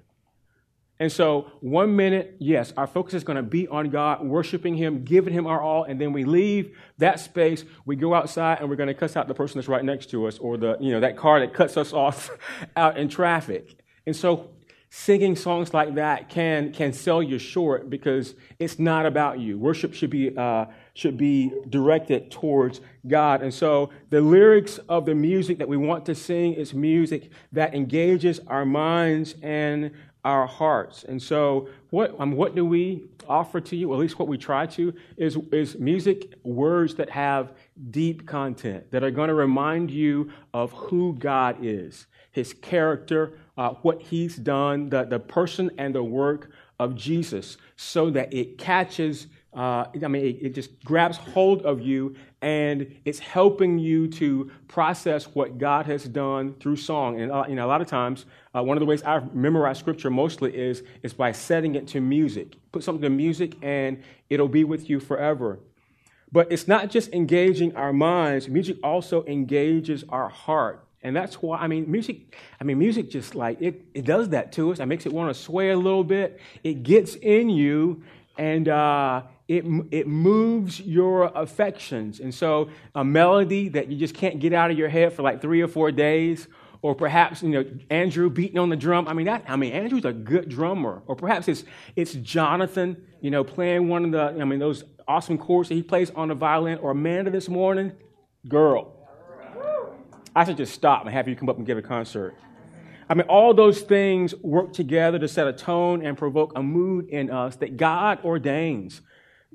And 1.02 1.10
so, 1.10 1.50
one 1.62 1.96
minute, 1.96 2.36
yes, 2.40 2.74
our 2.76 2.86
focus 2.86 3.14
is 3.14 3.24
going 3.24 3.38
to 3.38 3.44
be 3.44 3.70
on 3.70 3.90
God, 3.90 4.22
worshiping 4.22 4.76
Him, 4.76 5.06
giving 5.06 5.34
Him 5.34 5.48
our 5.48 5.62
all, 5.62 5.86
and 5.86 6.00
then 6.00 6.12
we 6.12 6.26
leave 6.26 6.78
that 6.98 7.22
space. 7.22 7.64
We 7.86 7.96
go 7.96 8.14
outside 8.14 8.60
and 8.60 8.70
we're 8.70 8.76
going 8.76 8.88
to 8.88 8.94
cuss 8.94 9.16
out 9.16 9.30
the 9.30 9.34
person 9.34 9.60
that's 9.60 9.70
right 9.70 9.84
next 9.84 10.08
to 10.08 10.28
us, 10.28 10.38
or 10.40 10.58
the 10.58 10.76
you 10.82 10.92
know 10.92 11.00
that 11.00 11.16
car 11.16 11.40
that 11.40 11.54
cuts 11.54 11.78
us 11.78 11.94
off 12.06 12.30
out 12.76 12.98
in 12.98 13.08
traffic. 13.08 13.80
And 14.06 14.14
so, 14.14 14.50
singing 14.92 15.36
songs 15.36 15.74
like 15.74 15.96
that 15.96 16.30
can 16.30 16.74
can 16.74 16.92
sell 16.92 17.22
you 17.22 17.38
short 17.38 17.90
because 17.90 18.36
it's 18.58 18.80
not 18.80 19.06
about 19.06 19.40
you. 19.40 19.58
Worship 19.58 19.94
should 19.94 20.10
be 20.10 20.36
uh, 20.36 20.66
should 20.94 21.18
be 21.18 21.52
directed 21.70 22.32
towards 22.32 22.82
God. 23.08 23.42
And 23.42 23.54
so, 23.54 23.92
the 24.10 24.22
lyrics 24.22 24.80
of 24.90 25.06
the 25.06 25.16
music 25.16 25.60
that 25.60 25.68
we 25.68 25.78
want 25.78 26.06
to 26.08 26.16
sing 26.16 26.54
is 26.54 26.74
music 26.74 27.30
that 27.52 27.74
engages 27.76 28.40
our 28.48 28.66
minds 28.66 29.36
and 29.42 29.92
our 30.26 30.46
hearts. 30.46 31.06
And 31.06 31.22
so, 31.22 31.70
what, 31.92 32.20
um, 32.20 32.34
what 32.34 32.56
do 32.56 32.66
we 32.66 33.06
offer 33.28 33.62
to 33.62 33.76
you, 33.76 33.94
at 33.94 34.00
least 34.00 34.20
what 34.20 34.28
we 34.28 34.38
try 34.38 34.66
to, 34.66 34.94
is, 35.18 35.38
is 35.52 35.78
music, 35.78 36.34
words 36.44 36.96
that 36.96 37.10
have 37.10 37.54
deep 37.92 38.28
content, 38.28 38.90
that 38.92 39.04
are 39.04 39.12
going 39.12 39.30
to 39.30 39.34
remind 39.34 39.92
you 39.92 40.32
of 40.54 40.72
who 40.72 41.14
God 41.14 41.58
is, 41.62 42.08
his 42.32 42.54
character, 42.54 43.34
uh, 43.60 43.72
what 43.82 44.02
he's 44.02 44.38
done, 44.38 44.90
the, 44.90 45.04
the 45.04 45.20
person 45.20 45.70
and 45.78 45.94
the 45.94 46.02
work 46.04 46.50
of 46.80 46.96
Jesus, 46.96 47.58
so 47.76 48.10
that 48.10 48.34
it 48.34 48.58
catches 48.58 49.28
uh, 49.52 49.86
I 50.04 50.08
mean, 50.08 50.24
it, 50.24 50.38
it, 50.42 50.50
just 50.54 50.84
grabs 50.84 51.18
hold 51.18 51.64
of 51.64 51.82
you 51.82 52.16
and 52.40 52.96
it's 53.04 53.18
helping 53.18 53.80
you 53.80 54.08
to 54.08 54.52
process 54.68 55.26
what 55.26 55.58
God 55.58 55.88
has 55.88 56.04
done 56.04 56.54
through 56.60 56.76
song. 56.76 57.20
And 57.20 57.32
uh, 57.32 57.46
you 57.50 57.56
know, 57.56 57.66
a 57.66 57.68
lot 57.68 57.82
of 57.82 57.88
times, 57.88 58.28
uh, 58.56 58.62
one 58.62 58.78
of 58.78 58.80
the 58.80 58.86
ways 58.86 59.02
I 59.02 59.22
memorize 59.34 59.80
scripture 59.80 60.12
mostly 60.12 60.56
is, 60.56 60.84
is 61.02 61.14
by 61.14 61.32
setting 61.32 61.74
it 61.74 61.88
to 61.88 62.00
music. 62.00 62.58
Put 62.72 62.84
something 62.84 63.02
to 63.02 63.10
music 63.10 63.56
and 63.64 64.04
it'll 64.30 64.48
be 64.48 64.64
with 64.64 64.88
you 64.88 65.00
forever. 65.00 65.60
But 66.32 66.52
it's 66.52 66.68
not 66.68 66.92
just 66.92 67.12
engaging 67.12 67.76
our 67.76 67.92
minds, 67.92 68.48
music 68.48 68.78
also 68.84 69.26
engages 69.26 70.04
our 70.10 70.30
heart. 70.30 70.86
And 71.02 71.16
that's 71.16 71.36
why, 71.42 71.60
I 71.60 71.68
mean, 71.68 71.90
music, 71.90 72.36
I 72.60 72.64
mean, 72.66 72.78
music 72.78 73.10
just 73.10 73.34
like, 73.34 73.62
it, 73.62 73.86
it 73.94 74.06
does 74.06 74.30
that 74.30 74.52
to 74.54 74.72
us. 74.72 74.80
It 74.80 74.86
makes 74.86 75.06
it 75.06 75.14
want 75.14 75.34
to 75.34 75.40
sway 75.40 75.70
a 75.70 75.78
little 75.78 76.04
bit. 76.04 76.40
It 76.64 76.84
gets 76.84 77.16
in 77.16 77.50
you 77.50 78.04
and 78.38 78.68
uh, 78.70 79.24
it, 79.50 79.66
it 79.92 80.08
moves 80.08 80.80
your 80.80 81.26
affections. 81.36 82.20
And 82.22 82.34
so, 82.34 82.70
a 82.96 83.04
melody 83.04 83.68
that 83.70 83.90
you 83.90 83.98
just 83.98 84.16
can't 84.16 84.40
get 84.40 84.54
out 84.54 84.72
of 84.72 84.78
your 84.78 84.88
head 84.88 85.12
for 85.14 85.24
like 85.24 85.42
three 85.42 85.62
or 85.62 85.68
four 85.68 85.92
days, 85.92 86.48
or 86.82 86.96
perhaps 86.96 87.44
you 87.44 87.50
know 87.50 87.66
Andrew 87.90 88.30
beating 88.30 88.58
on 88.58 88.70
the 88.70 88.78
drum. 88.78 89.10
I 89.10 89.14
mean, 89.14 89.26
that, 89.26 89.44
I 89.48 89.58
mean, 89.58 89.74
Andrew's 89.74 90.06
a 90.06 90.14
good 90.14 90.48
drummer. 90.48 91.04
Or 91.06 91.16
perhaps 91.18 91.50
it's 91.50 91.66
it's 91.98 92.14
Jonathan, 92.14 93.04
you 93.20 93.30
know, 93.30 93.44
playing 93.44 93.90
one 93.90 94.06
of 94.06 94.12
the 94.12 94.42
I 94.42 94.46
mean 94.46 94.60
those 94.60 94.86
awesome 95.08 95.38
chords 95.38 95.68
that 95.70 95.76
he 95.76 95.84
plays 95.84 96.12
on 96.12 96.30
the 96.30 96.36
violin. 96.36 96.78
Or 96.78 96.92
Amanda 96.92 97.30
this 97.30 97.50
morning, 97.50 97.92
girl. 98.48 98.99
I 100.36 100.44
should 100.44 100.58
just 100.58 100.74
stop 100.74 101.06
and 101.06 101.14
have 101.14 101.28
you 101.28 101.36
come 101.36 101.50
up 101.50 101.58
and 101.58 101.66
give 101.66 101.78
a 101.78 101.82
concert. 101.82 102.36
I 103.10 103.16
mean, 103.16 103.28
all 103.28 103.54
those 103.54 103.82
things 103.82 104.36
work 104.36 104.72
together 104.72 105.18
to 105.18 105.28
set 105.28 105.48
a 105.48 105.54
tone 105.54 106.06
and 106.06 106.16
provoke 106.16 106.54
a 106.56 106.62
mood 106.62 107.10
in 107.10 107.32
us 107.32 107.56
that 107.58 107.76
God 107.76 108.24
ordains 108.24 109.02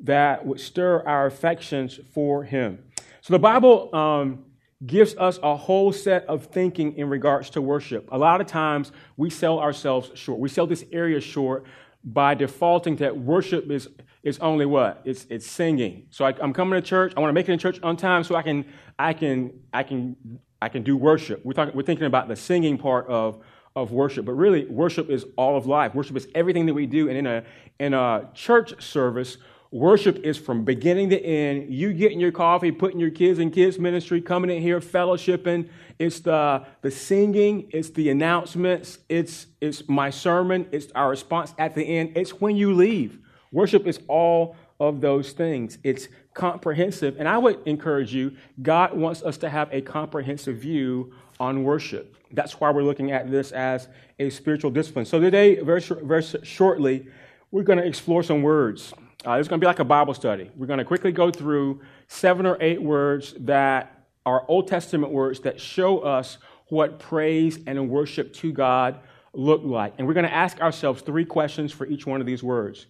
that 0.03 0.45
would 0.45 0.59
stir 0.59 1.03
our 1.07 1.27
affections 1.27 2.01
for 2.13 2.43
Him. 2.43 2.81
So 3.21 3.33
the 3.33 3.39
Bible 3.39 3.95
um, 3.95 4.45
gives 4.85 5.15
us 5.17 5.39
a 5.43 5.57
whole 5.57 5.93
set 5.93 6.27
of 6.27 6.47
thinking 6.47 6.97
in 6.99 7.09
regards 7.09 7.51
to 7.51 7.63
worship. 7.63 8.09
A 8.11 8.19
lot 8.19 8.41
of 8.41 8.49
times 8.49 8.91
we 9.17 9.31
sell 9.31 9.61
ourselves 9.61 10.11
short. 10.15 10.41
We 10.41 10.49
sell 10.49 10.67
this 10.67 10.85
area 10.93 11.21
short 11.21 11.65
by 12.03 12.35
defaulting 12.35 12.97
that 12.97 13.17
worship 13.17 13.71
is, 13.71 13.89
is 14.23 14.39
only 14.41 14.67
what? 14.67 15.01
It's, 15.05 15.27
it's 15.31 15.47
singing. 15.47 16.09
So 16.11 16.25
I, 16.25 16.35
am 16.43 16.53
coming 16.53 16.81
to 16.81 16.87
church. 16.87 17.15
I 17.17 17.21
want 17.21 17.31
to 17.31 17.35
make 17.35 17.49
it 17.49 17.53
in 17.53 17.59
church 17.59 17.79
on 17.83 17.97
time 17.97 18.25
so 18.25 18.35
I 18.35 18.43
can, 18.43 18.67
I 18.99 19.15
can, 19.15 19.61
I 19.73 19.85
can 19.85 20.17
I 20.65 20.71
can 20.71 20.83
do 20.83 20.97
worship. 20.97 21.45
We're, 21.45 21.53
talking, 21.53 21.77
we're 21.77 21.83
thinking 21.83 22.07
about 22.07 22.27
the 22.27 22.37
singing 22.37 22.79
part 22.79 23.07
of, 23.07 23.45
of 23.77 23.93
worship, 23.93 24.25
but 24.25 24.33
really, 24.33 24.65
worship 24.65 25.11
is 25.11 25.27
all 25.37 25.59
of 25.59 25.67
life. 25.67 25.95
Worship 25.95 26.17
is 26.17 26.27
everything 26.35 26.65
that 26.67 26.73
we 26.73 26.87
do. 26.87 27.11
And 27.11 27.19
in 27.19 27.27
a, 27.27 27.45
in 27.79 27.93
a 27.93 28.31
church 28.33 28.83
service, 28.83 29.37
worship 29.71 30.17
is 30.25 30.39
from 30.39 30.65
beginning 30.65 31.11
to 31.11 31.23
end. 31.23 31.75
You 31.75 31.93
getting 31.93 32.19
your 32.19 32.33
coffee, 32.33 32.73
putting 32.73 32.99
your 32.99 33.11
kids 33.11 33.41
in 33.41 33.51
kids' 33.51 33.79
ministry, 33.79 34.23
coming 34.23 34.49
in 34.49 34.63
here, 34.63 34.81
fellowshipping. 34.81 35.69
It's 35.99 36.21
the, 36.21 36.65
the 36.81 36.91
singing, 36.91 37.69
it's 37.71 37.91
the 37.91 38.09
announcements, 38.09 39.01
it's, 39.11 39.49
it's 39.61 39.87
my 39.87 40.09
sermon, 40.09 40.67
it's 40.73 40.91
our 40.95 41.11
response 41.11 41.53
at 41.59 41.75
the 41.75 41.83
end. 41.83 42.17
It's 42.17 42.41
when 42.41 42.57
you 42.57 42.73
leave. 42.73 43.19
Worship 43.53 43.87
is 43.87 44.01
all 44.09 44.57
of 44.89 45.01
those 45.01 45.33
things. 45.33 45.79
It's 45.83 46.09
comprehensive. 46.35 47.17
And 47.19 47.29
I 47.29 47.39
would 47.39 47.61
encourage 47.67 48.15
you, 48.15 48.37
God 48.63 48.97
wants 48.97 49.23
us 49.23 49.37
to 49.39 49.49
have 49.49 49.69
a 49.73 49.81
comprehensive 49.81 50.57
view 50.57 51.13
on 51.41 51.65
worship. 51.65 52.17
That's 52.33 52.61
why 52.61 52.71
we're 52.71 52.83
looking 52.83 53.13
at 53.13 53.31
this 53.31 53.53
as 53.53 53.89
a 54.19 54.31
spiritual 54.31 54.71
discipline. 54.71 55.05
So 55.05 55.21
today, 55.21 55.57
very, 55.61 55.81
very 55.81 56.23
shortly, 56.43 57.07
we're 57.51 57.63
going 57.63 57.79
to 57.79 57.87
explore 57.87 58.23
some 58.23 58.43
words. 58.43 58.93
Uh, 59.27 59.33
it's 59.33 59.49
going 59.49 59.61
to 59.61 59.65
be 59.65 59.67
like 59.67 59.79
a 59.79 59.85
Bible 59.85 60.15
study. 60.15 60.51
We're 60.57 60.67
going 60.67 60.79
to 60.79 60.85
quickly 60.85 61.13
go 61.13 61.31
through 61.31 61.81
seven 62.09 62.47
or 62.47 62.59
eight 62.61 62.83
words 62.83 63.35
that 63.41 64.07
are 64.27 64.45
Old 64.49 64.69
Testament 64.69 65.13
words 65.13 65.41
that 65.41 65.61
show 65.61 66.01
us 66.01 66.39
what 66.69 66.99
praise 66.99 67.59
and 67.67 67.89
worship 67.89 68.33
to 68.35 68.53
God 68.53 69.01
look 69.33 69.63
like. 69.65 69.95
And 69.99 70.07
we're 70.07 70.15
going 70.15 70.27
to 70.27 70.35
ask 70.35 70.61
ourselves 70.61 71.03
three 71.03 71.25
questions 71.25 71.73
for 71.73 71.87
each 71.87 72.07
one 72.07 72.21
of 72.21 72.27
these 72.27 72.43
words. 72.43 72.87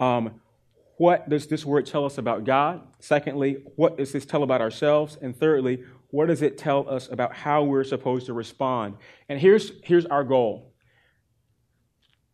Um, 0.00 0.40
what 1.02 1.28
does 1.28 1.48
this 1.48 1.66
word 1.66 1.84
tell 1.84 2.04
us 2.04 2.16
about 2.16 2.44
God? 2.44 2.80
Secondly, 3.00 3.64
what 3.74 3.98
does 3.98 4.12
this 4.12 4.24
tell 4.24 4.44
about 4.44 4.60
ourselves? 4.60 5.18
And 5.20 5.36
thirdly, 5.36 5.82
what 6.10 6.28
does 6.28 6.42
it 6.42 6.56
tell 6.56 6.88
us 6.88 7.08
about 7.10 7.34
how 7.34 7.64
we're 7.64 7.82
supposed 7.82 8.26
to 8.26 8.32
respond? 8.32 8.98
And 9.28 9.40
here's, 9.40 9.72
here's 9.82 10.06
our 10.06 10.22
goal. 10.22 10.72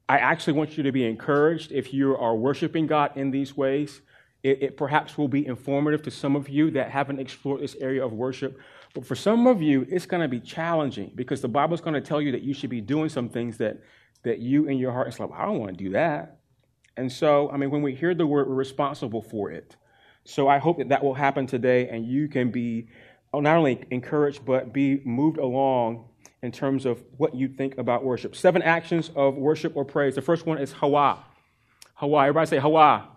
I 0.07 0.19
actually 0.19 0.53
want 0.53 0.77
you 0.77 0.83
to 0.83 0.93
be 0.93 1.07
encouraged 1.07 1.73
if 1.73 1.95
you 1.95 2.15
are 2.15 2.37
worshiping 2.37 2.87
God 2.87 3.17
in 3.17 3.31
these 3.31 3.57
ways. 3.57 4.03
It, 4.43 4.63
it, 4.63 4.77
perhaps 4.77 5.17
will 5.17 5.29
be 5.29 5.47
informative 5.47 6.03
to 6.03 6.11
some 6.11 6.37
of 6.37 6.51
you 6.51 6.71
that 6.73 6.91
haven't 6.91 7.21
explored 7.21 7.63
this 7.63 7.75
area 7.81 8.05
of 8.05 8.13
worship. 8.13 8.61
But 8.93 9.07
for 9.07 9.15
some 9.15 9.47
of 9.47 9.63
you, 9.63 9.87
it's 9.89 10.05
going 10.05 10.21
to 10.21 10.29
be 10.29 10.41
challenging 10.41 11.13
because 11.15 11.41
the 11.41 11.49
Bible 11.49 11.73
is 11.73 11.81
going 11.81 11.95
to 11.95 12.03
tell 12.03 12.21
you 12.21 12.33
that 12.33 12.43
you 12.43 12.53
should 12.53 12.69
be 12.69 12.83
doing 12.83 13.09
some 13.09 13.31
things 13.31 13.57
that, 13.57 13.79
that 14.25 14.41
you 14.41 14.69
in 14.69 14.77
your 14.77 14.93
heart 14.93 15.09
is 15.09 15.19
like, 15.19 15.31
I 15.33 15.47
don't 15.47 15.59
want 15.59 15.79
to 15.79 15.85
do 15.85 15.93
that. 15.93 16.38
And 16.99 17.11
so, 17.11 17.51
I 17.51 17.57
mean, 17.57 17.71
when 17.71 17.83
we 17.83 17.95
hear 17.95 18.15
the 18.15 18.27
word, 18.27 18.49
we're 18.49 18.55
responsible 18.55 19.23
for 19.23 19.51
it. 19.51 19.77
So 20.25 20.49
I 20.49 20.59
hope 20.59 20.79
that 20.79 20.89
that 20.89 21.03
will 21.03 21.15
happen 21.15 21.47
today 21.47 21.89
and 21.89 22.05
you 22.05 22.29
can 22.29 22.51
be 22.51 22.89
oh, 23.33 23.41
not 23.41 23.57
only 23.57 23.85
encouraged, 23.91 24.45
but 24.45 24.73
be 24.73 25.01
moved 25.05 25.39
along 25.39 26.09
in 26.43 26.53
terms 26.53 26.87
of 26.87 27.03
what 27.17 27.35
you 27.35 27.49
think 27.49 27.79
about 27.79 28.05
worship. 28.05 28.35
Seven 28.35 28.63
actions 28.63 29.11
of 29.15 29.37
worship 29.37 29.77
or 29.77 29.85
praise. 29.85 30.15
The 30.15 30.23
first 30.23 30.47
one 30.47 30.59
is 30.59 30.73
Hawa. 30.73 31.25
Hawa. 31.95 32.23
Everybody 32.23 32.47
say 32.47 32.59
Hawa. 32.59 33.09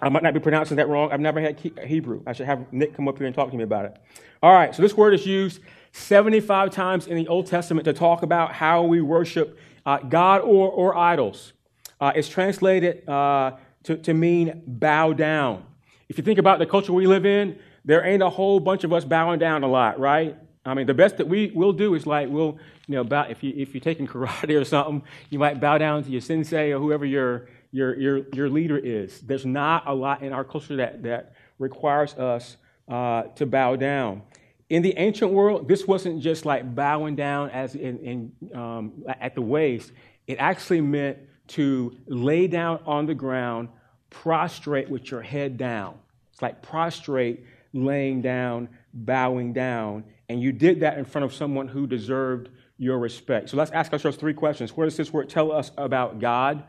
I 0.00 0.08
might 0.08 0.22
not 0.22 0.32
be 0.32 0.40
pronouncing 0.40 0.76
that 0.76 0.88
wrong. 0.88 1.10
I've 1.10 1.20
never 1.20 1.40
had 1.40 1.58
Hebrew. 1.84 2.22
I 2.26 2.32
should 2.32 2.46
have 2.46 2.72
Nick 2.72 2.94
come 2.94 3.08
up 3.08 3.18
here 3.18 3.26
and 3.26 3.34
talk 3.34 3.50
to 3.50 3.56
me 3.56 3.64
about 3.64 3.84
it. 3.86 3.96
All 4.42 4.52
right, 4.52 4.72
so 4.72 4.80
this 4.80 4.96
word 4.96 5.12
is 5.12 5.26
used 5.26 5.60
75 5.90 6.70
times 6.70 7.08
in 7.08 7.16
the 7.16 7.26
Old 7.26 7.46
Testament 7.46 7.84
to 7.86 7.92
talk 7.92 8.22
about 8.22 8.52
how 8.52 8.84
we 8.84 9.00
worship 9.00 9.58
uh, 9.84 9.98
God 9.98 10.42
or, 10.42 10.70
or 10.70 10.96
idols. 10.96 11.52
Uh, 12.00 12.12
it's 12.14 12.28
translated 12.28 13.08
uh, 13.08 13.52
to, 13.84 13.96
to 13.96 14.14
mean 14.14 14.62
bow 14.66 15.12
down. 15.12 15.64
If 16.08 16.18
you 16.18 16.24
think 16.24 16.38
about 16.38 16.58
the 16.58 16.66
culture 16.66 16.92
we 16.92 17.06
live 17.06 17.26
in, 17.26 17.58
there 17.84 18.04
ain't 18.04 18.22
a 18.22 18.30
whole 18.30 18.60
bunch 18.60 18.84
of 18.84 18.92
us 18.92 19.04
bowing 19.04 19.38
down 19.38 19.62
a 19.62 19.68
lot, 19.68 19.98
right? 19.98 20.36
I 20.64 20.74
mean, 20.74 20.86
the 20.86 20.94
best 20.94 21.16
that 21.16 21.26
we 21.26 21.50
will 21.54 21.72
do 21.72 21.94
is 21.94 22.06
like 22.06 22.28
we'll, 22.28 22.58
you 22.86 22.96
know, 22.96 23.04
bow, 23.04 23.26
if 23.28 23.42
you 23.42 23.54
if 23.56 23.74
you're 23.74 23.80
taking 23.80 24.06
karate 24.06 24.60
or 24.60 24.64
something, 24.64 25.02
you 25.30 25.38
might 25.38 25.60
bow 25.60 25.78
down 25.78 26.04
to 26.04 26.10
your 26.10 26.20
sensei 26.20 26.72
or 26.72 26.78
whoever 26.78 27.04
your 27.04 27.48
your 27.72 27.98
your 27.98 28.28
your 28.34 28.50
leader 28.50 28.76
is. 28.76 29.20
There's 29.20 29.46
not 29.46 29.84
a 29.86 29.94
lot 29.94 30.22
in 30.22 30.32
our 30.32 30.44
culture 30.44 30.76
that 30.76 31.02
that 31.04 31.32
requires 31.58 32.14
us 32.14 32.56
uh, 32.88 33.24
to 33.36 33.46
bow 33.46 33.76
down. 33.76 34.22
In 34.68 34.82
the 34.82 34.96
ancient 34.98 35.32
world, 35.32 35.66
this 35.66 35.86
wasn't 35.86 36.20
just 36.20 36.44
like 36.44 36.74
bowing 36.74 37.16
down 37.16 37.48
as 37.50 37.74
in, 37.74 37.98
in 37.98 38.58
um, 38.58 39.04
at 39.20 39.34
the 39.34 39.42
waist. 39.42 39.92
It 40.26 40.36
actually 40.38 40.82
meant 40.82 41.18
to 41.48 41.96
lay 42.06 42.46
down 42.46 42.80
on 42.86 43.06
the 43.06 43.14
ground, 43.14 43.68
prostrate 44.10 44.88
with 44.88 45.10
your 45.10 45.22
head 45.22 45.56
down. 45.56 45.94
It's 46.32 46.42
like 46.42 46.62
prostrate, 46.62 47.44
laying 47.72 48.22
down, 48.22 48.68
bowing 48.92 49.52
down. 49.52 50.04
And 50.28 50.42
you 50.42 50.52
did 50.52 50.80
that 50.80 50.98
in 50.98 51.04
front 51.04 51.24
of 51.24 51.34
someone 51.34 51.68
who 51.68 51.86
deserved 51.86 52.50
your 52.76 52.98
respect. 52.98 53.50
So 53.50 53.56
let's 53.56 53.72
ask 53.72 53.92
ourselves 53.92 54.16
three 54.16 54.34
questions. 54.34 54.76
What 54.76 54.84
does 54.84 54.96
this 54.96 55.12
word 55.12 55.28
tell 55.28 55.50
us 55.50 55.72
about 55.76 56.20
God? 56.20 56.64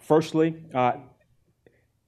Firstly, 0.00 0.56
uh, 0.74 0.94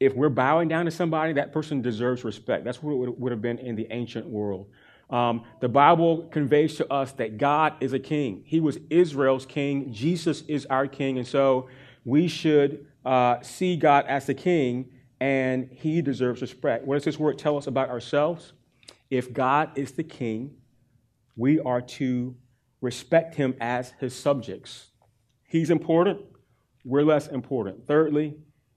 if 0.01 0.15
we're 0.15 0.29
bowing 0.29 0.69
down 0.69 0.87
to 0.87 0.91
somebody, 0.91 1.35
that 1.35 1.53
person 1.53 1.81
deserves 1.81 2.25
respect. 2.25 2.65
That's 2.65 2.83
what 2.83 3.09
it 3.09 3.19
would 3.19 3.33
have 3.33 3.41
been 3.41 3.59
in 3.59 3.77
the 3.77 3.87
ancient 3.91 4.27
world. 4.27 4.67
Um, 5.11 5.45
the 5.61 5.69
Bible 5.69 6.25
conveys 6.33 6.75
to 6.77 6.93
us 6.93 7.13
that 7.13 7.39
God 7.39 7.75
is 7.81 7.93
a 7.93 7.99
king. 7.99 8.43
He 8.45 8.59
was 8.59 8.79
Israel's 8.91 9.47
king. 9.47 9.93
Jesus 9.93 10.43
is 10.49 10.67
our 10.67 10.87
king. 10.89 11.19
And 11.19 11.27
so 11.27 11.69
we 12.05 12.29
should 12.29 12.87
uh, 13.05 13.41
see 13.41 13.77
God 13.77 14.07
as 14.07 14.27
the 14.27 14.35
king 14.35 14.91
and 15.21 15.69
he 15.71 16.03
deserves 16.03 16.41
respect. 16.41 16.85
What 16.85 16.97
does 16.97 17.05
this 17.05 17.19
word 17.19 17.39
tell 17.39 17.57
us 17.57 17.67
about 17.67 17.89
ourselves? 17.89 18.53
If 19.11 19.33
God 19.33 19.71
is 19.77 19.93
the 19.93 20.03
king, 20.03 20.57
we 21.37 21.61
are 21.61 21.81
to 21.81 22.37
respect 22.81 23.35
him 23.35 23.55
as 23.61 23.93
his 24.01 24.15
subjects. 24.15 24.91
He's 25.45 25.71
important, 25.71 26.21
we're 26.85 27.03
less 27.03 27.29
important. 27.29 27.87
Thirdly, 27.87 28.35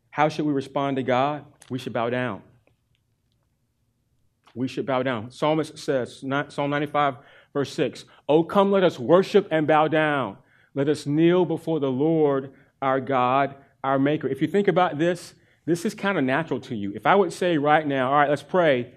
how 0.10 0.29
should 0.29 0.46
we 0.46 0.53
respond 0.53 0.98
to 0.98 1.03
God? 1.03 1.46
We 1.69 1.79
should 1.79 1.93
bow 1.93 2.10
down. 2.10 2.41
We 4.55 4.67
should 4.67 4.86
bow 4.86 5.03
down. 5.03 5.29
Psalmist 5.29 5.77
says, 5.77 6.24
Psalm 6.50 6.69
95, 6.69 7.17
verse 7.53 7.72
6, 7.74 8.05
Oh, 8.29 8.43
come, 8.43 8.72
let 8.72 8.84
us 8.84 8.98
worship 8.98 9.48
and 9.51 9.67
bow 9.67 9.88
down. 9.88 10.38
Let 10.74 10.88
us 10.88 11.05
kneel 11.05 11.46
before 11.46 11.79
the 11.79 11.91
Lord 11.91 12.53
our 12.81 13.00
God, 13.00 13.55
our 13.84 14.00
Maker. 14.00 14.27
If 14.27 14.41
you 14.41 14.48
think 14.48 14.67
about 14.67 14.98
this, 14.98 15.34
this 15.65 15.86
is 15.86 15.93
kind 15.93 16.17
of 16.17 16.24
natural 16.24 16.60
to 16.62 16.75
you. 16.75 16.93
If 16.96 17.05
I 17.05 17.15
would 17.15 17.34
say 17.34 17.57
right 17.57 17.86
now, 17.86 18.10
all 18.10 18.17
right, 18.17 18.29
let's 18.29 18.43
pray, 18.43 18.93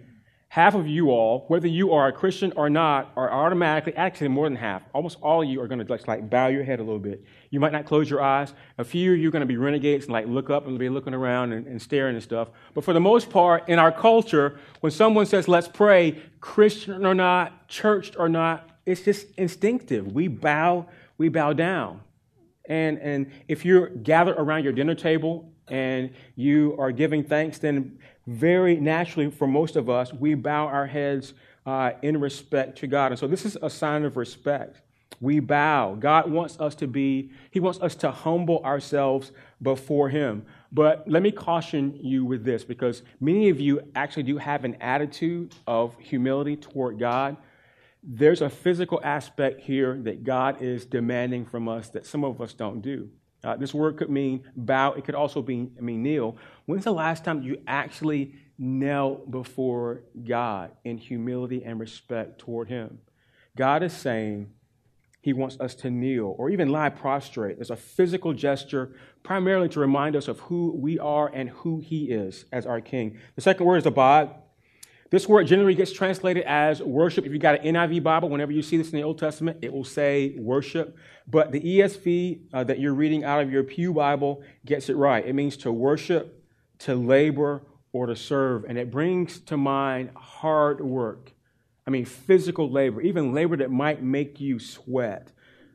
half 0.50 0.74
of 0.74 0.86
you 0.86 1.10
all, 1.10 1.44
whether 1.46 1.68
you 1.68 1.92
are 1.92 2.08
a 2.08 2.12
Christian 2.12 2.52
or 2.56 2.68
not, 2.68 3.12
are 3.16 3.30
automatically, 3.32 3.94
actually 3.94 4.28
more 4.28 4.48
than 4.48 4.56
half, 4.56 4.82
almost 4.92 5.16
all 5.22 5.42
of 5.42 5.48
you 5.48 5.60
are 5.60 5.68
going 5.68 5.78
to 5.78 5.84
just 5.84 6.08
like 6.08 6.28
bow 6.28 6.48
your 6.48 6.64
head 6.64 6.80
a 6.80 6.82
little 6.82 6.98
bit. 6.98 7.24
You 7.50 7.60
might 7.60 7.70
not 7.72 7.86
close 7.86 8.10
your 8.10 8.20
eyes. 8.20 8.52
A 8.76 8.84
few 8.84 9.12
of 9.12 9.18
you 9.18 9.28
are 9.28 9.30
going 9.30 9.40
to 9.40 9.46
be 9.46 9.56
renegades 9.56 10.06
and 10.06 10.12
like 10.12 10.26
look 10.26 10.50
up 10.50 10.66
and 10.66 10.76
be 10.76 10.88
looking 10.88 11.14
around 11.14 11.52
and, 11.52 11.68
and 11.68 11.80
staring 11.80 12.16
and 12.16 12.22
stuff. 12.22 12.48
But 12.74 12.84
for 12.84 12.92
the 12.92 13.00
most 13.00 13.30
part, 13.30 13.68
in 13.68 13.78
our 13.78 13.92
culture, 13.92 14.58
when 14.80 14.90
someone 14.90 15.26
says, 15.26 15.46
let's 15.46 15.68
pray, 15.68 16.20
Christian 16.40 17.06
or 17.06 17.14
not, 17.14 17.68
churched 17.68 18.16
or 18.18 18.28
not, 18.28 18.70
it's 18.86 19.02
just 19.02 19.26
instinctive. 19.36 20.12
We 20.12 20.26
bow, 20.26 20.86
we 21.16 21.28
bow 21.28 21.52
down. 21.52 22.00
And, 22.70 23.00
and 23.00 23.32
if 23.48 23.64
you're 23.64 23.88
gathered 23.88 24.36
around 24.38 24.62
your 24.62 24.72
dinner 24.72 24.94
table 24.94 25.52
and 25.66 26.10
you 26.36 26.76
are 26.78 26.92
giving 26.92 27.24
thanks, 27.24 27.58
then 27.58 27.98
very 28.28 28.76
naturally 28.76 29.28
for 29.28 29.48
most 29.48 29.74
of 29.74 29.90
us, 29.90 30.12
we 30.14 30.34
bow 30.34 30.66
our 30.66 30.86
heads 30.86 31.34
uh, 31.66 31.90
in 32.02 32.20
respect 32.20 32.78
to 32.78 32.86
God. 32.86 33.10
And 33.10 33.18
so 33.18 33.26
this 33.26 33.44
is 33.44 33.58
a 33.60 33.68
sign 33.68 34.04
of 34.04 34.16
respect. 34.16 34.82
We 35.20 35.40
bow. 35.40 35.96
God 35.96 36.30
wants 36.30 36.60
us 36.60 36.76
to 36.76 36.86
be, 36.86 37.32
He 37.50 37.58
wants 37.58 37.80
us 37.80 37.96
to 37.96 38.12
humble 38.12 38.62
ourselves 38.64 39.32
before 39.60 40.08
Him. 40.08 40.46
But 40.70 41.02
let 41.08 41.24
me 41.24 41.32
caution 41.32 41.98
you 42.00 42.24
with 42.24 42.44
this 42.44 42.62
because 42.62 43.02
many 43.18 43.48
of 43.48 43.58
you 43.58 43.80
actually 43.96 44.22
do 44.22 44.38
have 44.38 44.64
an 44.64 44.76
attitude 44.80 45.56
of 45.66 45.98
humility 45.98 46.54
toward 46.54 47.00
God 47.00 47.36
there's 48.02 48.40
a 48.40 48.50
physical 48.50 49.00
aspect 49.02 49.60
here 49.60 50.00
that 50.02 50.24
God 50.24 50.62
is 50.62 50.86
demanding 50.86 51.44
from 51.44 51.68
us 51.68 51.90
that 51.90 52.06
some 52.06 52.24
of 52.24 52.40
us 52.40 52.54
don't 52.54 52.80
do. 52.80 53.10
Uh, 53.42 53.56
this 53.56 53.72
word 53.72 53.96
could 53.96 54.10
mean 54.10 54.44
bow, 54.56 54.92
it 54.92 55.04
could 55.04 55.14
also 55.14 55.42
be, 55.42 55.70
mean 55.80 56.02
kneel. 56.02 56.36
When's 56.66 56.84
the 56.84 56.92
last 56.92 57.24
time 57.24 57.42
you 57.42 57.58
actually 57.66 58.34
knelt 58.58 59.30
before 59.30 60.02
God 60.22 60.72
in 60.84 60.98
humility 60.98 61.62
and 61.64 61.80
respect 61.80 62.38
toward 62.38 62.68
Him? 62.68 62.98
God 63.56 63.82
is 63.82 63.92
saying, 63.92 64.50
he 65.22 65.32
wants 65.32 65.58
us 65.60 65.74
to 65.76 65.90
kneel 65.90 66.34
or 66.38 66.48
even 66.48 66.70
lie 66.70 66.88
prostrate. 66.88 67.56
There's 67.56 67.70
a 67.70 67.76
physical 67.76 68.32
gesture 68.32 68.96
primarily 69.22 69.68
to 69.70 69.80
remind 69.80 70.16
us 70.16 70.28
of 70.28 70.40
who 70.40 70.72
we 70.74 70.98
are 70.98 71.30
and 71.32 71.50
who 71.50 71.80
he 71.80 72.04
is 72.04 72.46
as 72.52 72.64
our 72.64 72.80
king. 72.80 73.18
The 73.36 73.42
second 73.42 73.66
word 73.66 73.76
is 73.78 73.86
abad. 73.86 74.34
This 75.10 75.28
word 75.28 75.48
generally 75.48 75.74
gets 75.74 75.92
translated 75.92 76.44
as 76.44 76.80
worship. 76.80 77.26
If 77.26 77.32
you've 77.32 77.42
got 77.42 77.64
an 77.64 77.74
NIV 77.74 78.04
Bible, 78.04 78.28
whenever 78.28 78.52
you 78.52 78.62
see 78.62 78.76
this 78.76 78.92
in 78.92 78.96
the 78.96 79.02
Old 79.02 79.18
Testament, 79.18 79.58
it 79.60 79.72
will 79.72 79.84
say 79.84 80.36
worship. 80.38 80.96
But 81.26 81.50
the 81.50 81.60
ESV 81.60 82.42
uh, 82.52 82.64
that 82.64 82.78
you're 82.78 82.94
reading 82.94 83.24
out 83.24 83.42
of 83.42 83.50
your 83.50 83.64
Pew 83.64 83.92
Bible 83.92 84.42
gets 84.64 84.88
it 84.88 84.94
right. 84.94 85.26
It 85.26 85.32
means 85.34 85.56
to 85.58 85.72
worship, 85.72 86.44
to 86.80 86.94
labor, 86.94 87.62
or 87.92 88.06
to 88.06 88.14
serve. 88.14 88.64
And 88.68 88.78
it 88.78 88.92
brings 88.92 89.40
to 89.40 89.56
mind 89.56 90.10
hard 90.14 90.80
work. 90.80 91.32
I 91.88 91.90
mean, 91.90 92.04
physical 92.04 92.70
labor, 92.70 93.00
even 93.00 93.34
labor 93.34 93.56
that 93.56 93.70
might 93.72 94.02
make 94.02 94.38
you 94.38 94.60
sweat. 94.60 95.32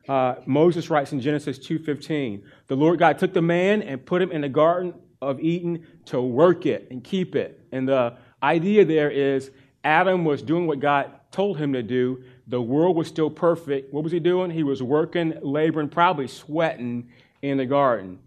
Uh, 0.08 0.36
Moses 0.46 0.88
writes 0.88 1.12
in 1.12 1.20
Genesis 1.20 1.58
2:15, 1.58 2.42
the 2.68 2.76
Lord 2.76 2.98
God 2.98 3.18
took 3.18 3.34
the 3.34 3.42
man 3.42 3.82
and 3.82 4.04
put 4.06 4.22
him 4.22 4.30
in 4.30 4.40
the 4.40 4.48
garden 4.48 4.94
of 5.20 5.40
Eden 5.40 5.86
to 6.06 6.22
work 6.22 6.64
it 6.64 6.88
and 6.90 7.04
keep 7.04 7.34
it. 7.34 7.60
And 7.72 7.88
the 7.88 8.16
idea 8.42 8.84
there 8.84 9.10
is 9.10 9.50
Adam 9.84 10.24
was 10.24 10.42
doing 10.42 10.66
what 10.66 10.80
God 10.80 11.12
told 11.30 11.58
him 11.58 11.72
to 11.72 11.82
do. 11.82 12.24
The 12.48 12.60
world 12.60 12.96
was 12.96 13.08
still 13.08 13.30
perfect. 13.30 13.92
What 13.92 14.02
was 14.02 14.12
he 14.12 14.18
doing? 14.18 14.50
He 14.50 14.62
was 14.62 14.82
working, 14.82 15.34
laboring, 15.42 15.88
probably 15.88 16.26
sweating 16.26 17.10
in 17.42 17.58
the 17.58 17.66
garden. 17.66 18.18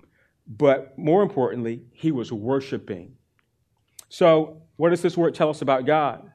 But 0.47 0.97
more 0.97 1.21
importantly, 1.21 1.83
he 1.91 2.11
was 2.11 2.31
worshiping. 2.31 3.15
So, 4.07 4.61
what 4.77 4.89
does 4.89 5.01
this 5.01 5.17
word 5.17 5.35
tell 5.35 5.49
us 5.49 5.61
about 5.61 5.85
God? 5.85 6.31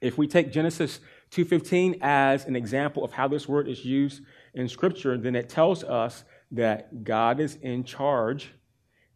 If 0.00 0.16
we 0.16 0.26
take 0.26 0.52
Genesis 0.52 1.00
2:15 1.30 1.98
as 2.00 2.46
an 2.46 2.56
example 2.56 3.04
of 3.04 3.12
how 3.12 3.28
this 3.28 3.48
word 3.48 3.68
is 3.68 3.84
used 3.84 4.22
in 4.54 4.68
scripture, 4.68 5.18
then 5.18 5.34
it 5.34 5.48
tells 5.48 5.82
us 5.84 6.24
that 6.52 7.04
God 7.04 7.40
is 7.40 7.56
in 7.56 7.84
charge 7.84 8.52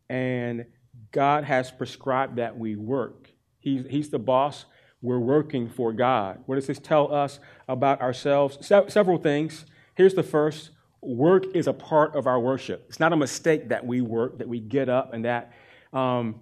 and 0.08 0.66
God 1.12 1.44
has 1.44 1.70
prescribed 1.70 2.36
that 2.36 2.58
we 2.58 2.74
work. 2.76 3.19
He's, 3.60 3.84
he's 3.88 4.10
the 4.10 4.18
boss. 4.18 4.64
We're 5.02 5.18
working 5.18 5.68
for 5.68 5.92
God. 5.92 6.40
What 6.46 6.56
does 6.56 6.66
this 6.66 6.78
tell 6.78 7.12
us 7.14 7.38
about 7.68 8.00
ourselves? 8.00 8.58
Se- 8.66 8.88
several 8.88 9.18
things. 9.18 9.64
Here's 9.94 10.14
the 10.14 10.22
first 10.22 10.70
work 11.00 11.44
is 11.54 11.66
a 11.66 11.72
part 11.72 12.14
of 12.14 12.26
our 12.26 12.38
worship. 12.38 12.84
It's 12.88 13.00
not 13.00 13.12
a 13.12 13.16
mistake 13.16 13.68
that 13.68 13.86
we 13.86 14.00
work, 14.00 14.38
that 14.38 14.48
we 14.48 14.60
get 14.60 14.88
up, 14.88 15.14
and 15.14 15.24
that 15.24 15.52
um, 15.92 16.40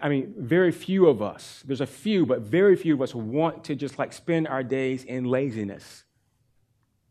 I 0.00 0.08
mean, 0.08 0.34
very 0.38 0.72
few 0.72 1.06
of 1.06 1.20
us, 1.20 1.62
there's 1.66 1.80
a 1.80 1.86
few, 1.86 2.24
but 2.24 2.40
very 2.40 2.76
few 2.76 2.94
of 2.94 3.02
us 3.02 3.14
want 3.14 3.64
to 3.64 3.74
just 3.74 3.98
like 3.98 4.12
spend 4.12 4.48
our 4.48 4.62
days 4.62 5.04
in 5.04 5.24
laziness. 5.24 6.04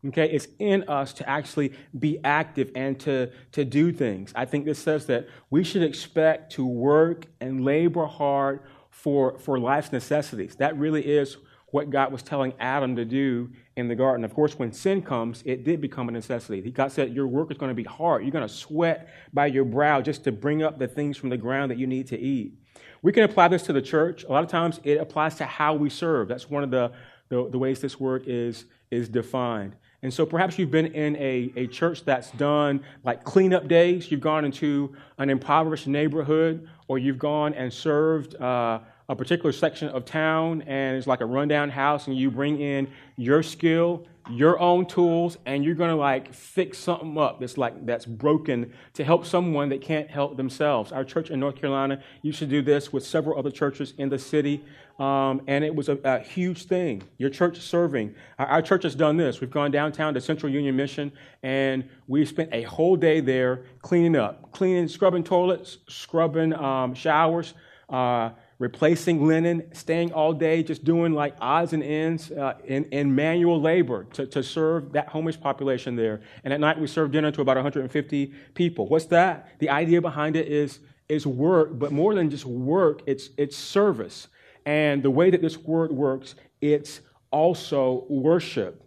Okay, 0.03 0.31
it's 0.31 0.48
in 0.58 0.89
us 0.89 1.13
to 1.13 1.29
actually 1.29 1.74
be 1.98 2.20
active 2.24 2.72
and 2.74 3.00
to, 3.01 3.29
to 3.51 3.63
do 3.63 3.91
things. 3.91 4.31
I 4.36 4.46
think 4.46 4.65
this 4.65 4.79
says 4.79 5.05
that 5.08 5.27
we 5.51 5.63
should 5.63 5.84
expect 5.84 6.53
to 6.53 6.65
work 6.65 7.27
and 7.39 7.63
labor 7.63 8.08
hard 8.08 8.62
for, 8.91 9.39
for 9.39 9.57
life's 9.57 9.91
necessities. 9.91 10.55
That 10.57 10.77
really 10.77 11.01
is 11.01 11.38
what 11.71 11.89
God 11.89 12.12
was 12.12 12.21
telling 12.21 12.53
Adam 12.60 12.95
to 12.98 13.05
do 13.05 13.50
in 13.77 13.88
the 13.88 13.95
garden. 13.95 14.24
Of 14.24 14.33
course, 14.33 14.60
when 14.60 14.71
sin 14.71 15.01
comes, 15.01 15.41
it 15.45 15.63
did 15.63 15.81
become 15.81 16.10
a 16.10 16.12
necessity. 16.12 16.69
God 16.69 16.91
said, 16.91 17.15
Your 17.15 17.27
work 17.27 17.50
is 17.50 17.57
going 17.57 17.69
to 17.69 17.75
be 17.75 17.83
hard. 17.83 18.24
You're 18.24 18.31
going 18.31 18.48
to 18.48 18.53
sweat 18.53 19.10
by 19.33 19.48
your 19.48 19.65
brow 19.65 20.01
just 20.01 20.24
to 20.25 20.31
bring 20.31 20.62
up 20.62 20.77
the 20.77 20.88
things 20.88 21.17
from 21.17 21.29
the 21.29 21.38
ground 21.38 21.71
that 21.71 21.77
you 21.77 21.88
need 21.88 22.07
to 22.07 22.19
eat. 22.19 22.53
We 23.01 23.12
can 23.12 23.24
apply 23.24 23.48
this 23.48 23.63
to 23.63 23.74
the 23.74 23.81
church. 23.81 24.25
A 24.25 24.31
lot 24.31 24.43
of 24.43 24.50
times 24.50 24.79
it 24.83 25.00
applies 25.00 25.36
to 25.36 25.45
how 25.45 25.73
we 25.73 25.89
serve. 25.89 26.27
That's 26.27 26.49
one 26.49 26.63
of 26.63 26.69
the, 26.69 26.91
the, 27.30 27.49
the 27.49 27.58
ways 27.58 27.80
this 27.80 27.99
word 27.99 28.25
is, 28.27 28.65
is 28.91 29.10
defined. 29.10 29.75
And 30.04 30.12
so 30.12 30.26
perhaps 30.26 30.58
you've 30.58 30.72
been 30.72 30.88
in 30.88 31.16
a, 31.18 31.54
a 31.56 31.68
church 31.68 32.04
that's 32.04 32.32
done 32.32 32.84
like 33.04 33.24
cleanup 33.24 33.68
days. 33.68 34.12
You've 34.12 34.22
gone 34.22 34.46
into 34.46 34.96
an 35.20 35.30
impoverished 35.30 35.88
neighborhood, 35.88 36.68
or 36.88 36.98
you've 36.98 37.20
gone 37.20 37.54
and 37.54 37.72
served 37.72 38.36
uh, 38.42 38.80
a 39.10 39.16
particular 39.16 39.52
section 39.52 39.90
of 39.90 40.06
town, 40.06 40.64
and 40.64 40.98
it's 40.98 41.06
like 41.06 41.22
a 41.22 41.26
rundown 41.26 41.70
house, 41.70 42.08
and 42.08 42.18
you 42.18 42.32
bring 42.32 42.60
in 42.60 42.90
your 43.16 43.44
skill 43.44 44.06
your 44.30 44.60
own 44.60 44.86
tools 44.86 45.38
and 45.46 45.66
you're 45.66 45.76
to 45.76 45.96
like 45.96 46.34
fix 46.34 46.78
something 46.78 47.18
up 47.18 47.40
that's 47.40 47.58
like 47.58 47.86
that's 47.86 48.06
broken 48.06 48.72
to 48.94 49.04
help 49.04 49.26
someone 49.26 49.68
that 49.70 49.82
can't 49.82 50.10
help 50.10 50.38
themselves 50.38 50.92
our 50.92 51.04
church 51.04 51.32
in 51.32 51.40
north 51.40 51.56
carolina 51.56 52.02
used 52.22 52.38
to 52.38 52.46
do 52.46 52.62
this 52.62 52.94
with 52.94 53.06
several 53.06 53.38
other 53.38 53.50
churches 53.50 53.94
in 53.98 54.10
the 54.10 54.20
city 54.20 54.64
um, 55.02 55.42
and 55.48 55.64
it 55.64 55.74
was 55.74 55.90
a, 55.90 55.98
a, 56.04 56.20
huge 56.20 56.66
thing 56.66 57.02
your 57.18 57.30
church 57.30 57.60
serving 57.60 58.14
our, 58.38 58.48
our, 58.48 58.62
church 58.62 58.84
has 58.84 58.94
done 58.94 59.18
this 59.18 59.42
we've 59.42 59.50
gone 59.50 59.72
downtown 59.72 60.14
to 60.14 60.22
central 60.22 60.52
union 60.52 60.76
mission 60.76 61.12
and 61.42 61.84
we 62.08 62.24
spent 62.26 62.50
a 62.54 62.62
whole 62.64 62.96
day 62.96 63.20
there 63.20 63.64
cleaning 63.82 64.16
up 64.16 64.52
cleaning 64.52 64.88
scrubbing 64.88 65.24
toilets 65.24 65.80
scrubbing 65.88 66.54
um, 66.54 66.94
showers 66.94 67.56
uh, 67.90 68.30
replacing 68.60 69.26
linen, 69.28 69.64
staying 69.74 70.14
all 70.14 70.32
day, 70.34 70.62
just 70.62 70.84
doing 70.84 71.14
like 71.14 71.36
odds 71.42 71.74
and 71.74 71.82
ends 71.82 72.32
uh, 72.32 72.54
in, 72.64 72.86
in, 72.86 73.14
manual 73.14 73.60
labor 73.60 74.04
to, 74.14 74.28
to 74.28 74.44
serve 74.44 74.94
that 74.94 75.08
homeless 75.10 75.36
population 75.36 75.96
there. 75.96 76.22
And 76.44 76.54
at 76.54 76.60
night 76.60 76.80
we 76.80 76.86
served 76.86 77.12
dinner 77.12 77.32
to 77.32 77.42
about 77.42 77.58
150 77.58 78.28
people. 78.54 78.88
What's 78.88 79.06
that? 79.06 79.50
The 79.58 79.72
idea 79.72 80.00
behind 80.00 80.36
it 80.36 80.48
is, 80.48 80.80
is 81.10 81.26
work, 81.26 81.72
but 81.74 81.92
more 81.92 82.14
than 82.14 82.30
just 82.30 82.46
work, 82.46 83.02
it's, 83.08 83.30
it's 83.36 83.58
service. 83.58 84.28
And 84.65 85.02
the 85.02 85.12
way 85.12 85.30
that 85.30 85.41
this 85.41 85.58
word 85.58 85.91
works, 85.91 86.36
it's 86.62 87.02
also 87.32 88.06
worship. 88.10 88.84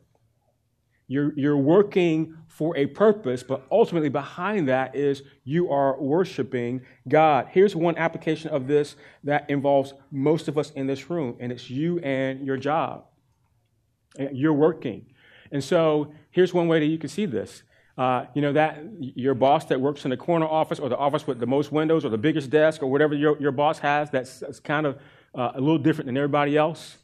You're, 1.06 1.32
you're 1.36 1.58
working 1.58 2.34
for 2.48 2.76
a 2.76 2.86
purpose, 2.86 3.42
but 3.42 3.66
ultimately 3.70 4.08
behind 4.08 4.68
that 4.68 4.94
is 4.94 5.22
you 5.42 5.70
are 5.70 6.00
worshiping 6.00 6.82
God. 7.08 7.48
Here's 7.50 7.76
one 7.76 7.98
application 7.98 8.50
of 8.50 8.66
this 8.66 8.96
that 9.24 9.50
involves 9.50 9.92
most 10.10 10.48
of 10.48 10.56
us 10.56 10.70
in 10.70 10.86
this 10.86 11.10
room, 11.10 11.36
and 11.40 11.52
it's 11.52 11.68
you 11.68 11.98
and 11.98 12.46
your 12.46 12.56
job. 12.56 13.04
You're 14.32 14.52
working. 14.52 15.06
And 15.50 15.62
so 15.62 16.12
here's 16.30 16.54
one 16.54 16.68
way 16.68 16.80
that 16.80 16.86
you 16.86 16.98
can 16.98 17.08
see 17.08 17.26
this. 17.26 17.64
Uh, 17.96 18.26
you 18.34 18.42
know, 18.42 18.52
that 18.52 18.82
your 18.98 19.34
boss 19.34 19.66
that 19.66 19.80
works 19.80 20.04
in 20.04 20.10
the 20.10 20.16
corner 20.16 20.46
office 20.46 20.80
or 20.80 20.88
the 20.88 20.96
office 20.96 21.26
with 21.26 21.38
the 21.38 21.46
most 21.46 21.70
windows 21.70 22.04
or 22.04 22.08
the 22.08 22.18
biggest 22.18 22.50
desk 22.50 22.82
or 22.82 22.86
whatever 22.90 23.14
your, 23.14 23.40
your 23.40 23.52
boss 23.52 23.78
has 23.78 24.10
that's, 24.10 24.40
that's 24.40 24.58
kind 24.58 24.84
of 24.84 24.98
uh, 25.34 25.52
a 25.54 25.60
little 25.60 25.78
different 25.78 26.06
than 26.06 26.16
everybody 26.16 26.56
else 26.56 26.98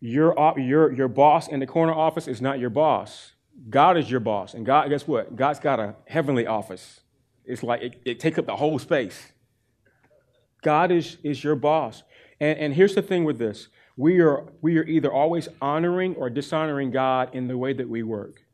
your, 0.00 0.34
your, 0.58 0.92
your 0.92 1.08
boss 1.08 1.48
in 1.48 1.60
the 1.60 1.66
corner 1.66 1.92
office 1.92 2.28
is 2.28 2.40
not 2.40 2.58
your 2.58 2.70
boss. 2.70 3.32
God 3.68 3.96
is 3.96 4.10
your 4.10 4.20
boss. 4.20 4.54
And 4.54 4.64
God, 4.64 4.88
guess 4.88 5.08
what? 5.08 5.34
God's 5.34 5.58
got 5.58 5.80
a 5.80 5.96
heavenly 6.06 6.46
office. 6.46 7.00
It's 7.44 7.62
like 7.62 7.82
it, 7.82 8.00
it 8.04 8.20
takes 8.20 8.38
up 8.38 8.46
the 8.46 8.56
whole 8.56 8.78
space. 8.78 9.32
God 10.62 10.92
is, 10.92 11.16
is 11.22 11.42
your 11.42 11.56
boss. 11.56 12.02
And, 12.40 12.58
and 12.58 12.74
here's 12.74 12.94
the 12.94 13.02
thing 13.02 13.24
with 13.24 13.38
this 13.38 13.68
we 13.96 14.20
are, 14.20 14.52
we 14.62 14.78
are 14.78 14.84
either 14.84 15.12
always 15.12 15.48
honoring 15.60 16.14
or 16.14 16.30
dishonoring 16.30 16.92
God 16.92 17.34
in 17.34 17.48
the 17.48 17.58
way 17.58 17.72
that 17.72 17.88
we 17.88 18.04
work. 18.04 18.44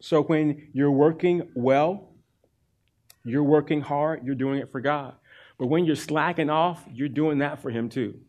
So 0.00 0.22
when 0.22 0.68
you're 0.72 0.90
working 0.90 1.48
well, 1.54 2.08
you're 3.24 3.44
working 3.44 3.80
hard, 3.80 4.24
you're 4.24 4.34
doing 4.34 4.58
it 4.58 4.72
for 4.72 4.80
God. 4.80 5.14
But 5.58 5.66
when 5.66 5.84
you're 5.84 5.96
slacking 5.96 6.50
off, 6.50 6.84
you're 6.92 7.08
doing 7.08 7.38
that 7.38 7.60
for 7.60 7.70
Him 7.70 7.88
too. 7.88 8.20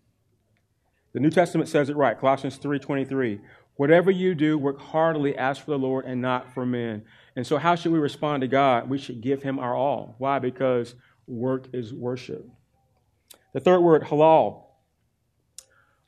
The 1.13 1.19
New 1.19 1.29
Testament 1.29 1.69
says 1.69 1.89
it 1.89 1.95
right, 1.95 2.19
Colossians 2.19 2.57
3:23. 2.57 3.39
Whatever 3.75 4.11
you 4.11 4.35
do, 4.35 4.57
work 4.57 4.79
heartily 4.79 5.37
as 5.37 5.57
for 5.57 5.71
the 5.71 5.79
Lord 5.79 6.05
and 6.05 6.21
not 6.21 6.53
for 6.53 6.65
men. 6.65 7.03
And 7.37 7.47
so 7.47 7.57
how 7.57 7.75
should 7.75 7.93
we 7.93 7.99
respond 7.99 8.41
to 8.41 8.47
God? 8.47 8.89
We 8.89 8.97
should 8.97 9.21
give 9.21 9.41
him 9.41 9.57
our 9.57 9.73
all. 9.73 10.15
Why? 10.17 10.39
Because 10.39 10.95
work 11.27 11.67
is 11.71 11.93
worship. 11.93 12.45
The 13.53 13.61
third 13.61 13.79
word, 13.79 14.03
halal. 14.03 14.65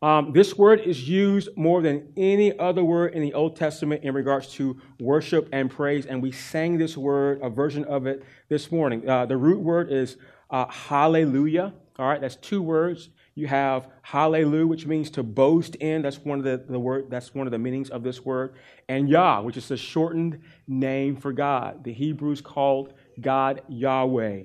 Um, 0.01 0.33
this 0.33 0.57
word 0.57 0.81
is 0.81 1.07
used 1.07 1.49
more 1.55 1.81
than 1.81 2.11
any 2.17 2.57
other 2.57 2.83
word 2.83 3.13
in 3.13 3.21
the 3.21 3.33
Old 3.33 3.55
Testament 3.55 4.03
in 4.03 4.15
regards 4.15 4.47
to 4.55 4.81
worship 4.99 5.47
and 5.53 5.69
praise, 5.69 6.07
and 6.07 6.21
we 6.23 6.31
sang 6.31 6.77
this 6.77 6.97
word, 6.97 7.39
a 7.43 7.49
version 7.49 7.85
of 7.85 8.07
it, 8.07 8.23
this 8.49 8.71
morning. 8.71 9.07
Uh, 9.07 9.27
the 9.27 9.37
root 9.37 9.59
word 9.59 9.91
is 9.91 10.17
uh, 10.51 10.67
hallelujah. 10.67 11.73
All 11.97 12.07
right, 12.07 12.21
that's 12.21 12.35
two 12.35 12.61
words. 12.61 13.09
You 13.33 13.47
have 13.47 13.87
hallelujah, 14.01 14.67
which 14.67 14.85
means 14.85 15.09
to 15.11 15.23
boast 15.23 15.75
in. 15.75 16.01
That's 16.01 16.19
one 16.19 16.39
of 16.39 16.43
the, 16.43 16.63
the 16.67 16.79
word, 16.79 17.09
that's 17.09 17.33
one 17.33 17.47
of 17.47 17.51
the 17.51 17.57
meanings 17.57 17.89
of 17.89 18.03
this 18.03 18.25
word. 18.25 18.55
And 18.89 19.07
Yah, 19.07 19.41
which 19.41 19.55
is 19.55 19.71
a 19.71 19.77
shortened 19.77 20.41
name 20.67 21.15
for 21.15 21.31
God. 21.31 21.83
The 21.83 21.93
Hebrews 21.93 22.41
called 22.41 22.93
God 23.19 23.61
Yahweh. 23.69 24.43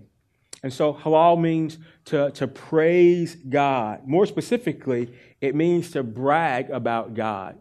And 0.62 0.73
so 0.73 0.95
halal 0.95 1.40
means 1.40 1.79
to, 2.07 2.31
to 2.33 2.47
praise 2.47 3.35
God. 3.35 4.07
More 4.07 4.27
specifically, 4.27 5.12
it 5.40 5.55
means 5.55 5.90
to 5.92 6.03
brag 6.03 6.71
about 6.71 7.14
God. 7.14 7.59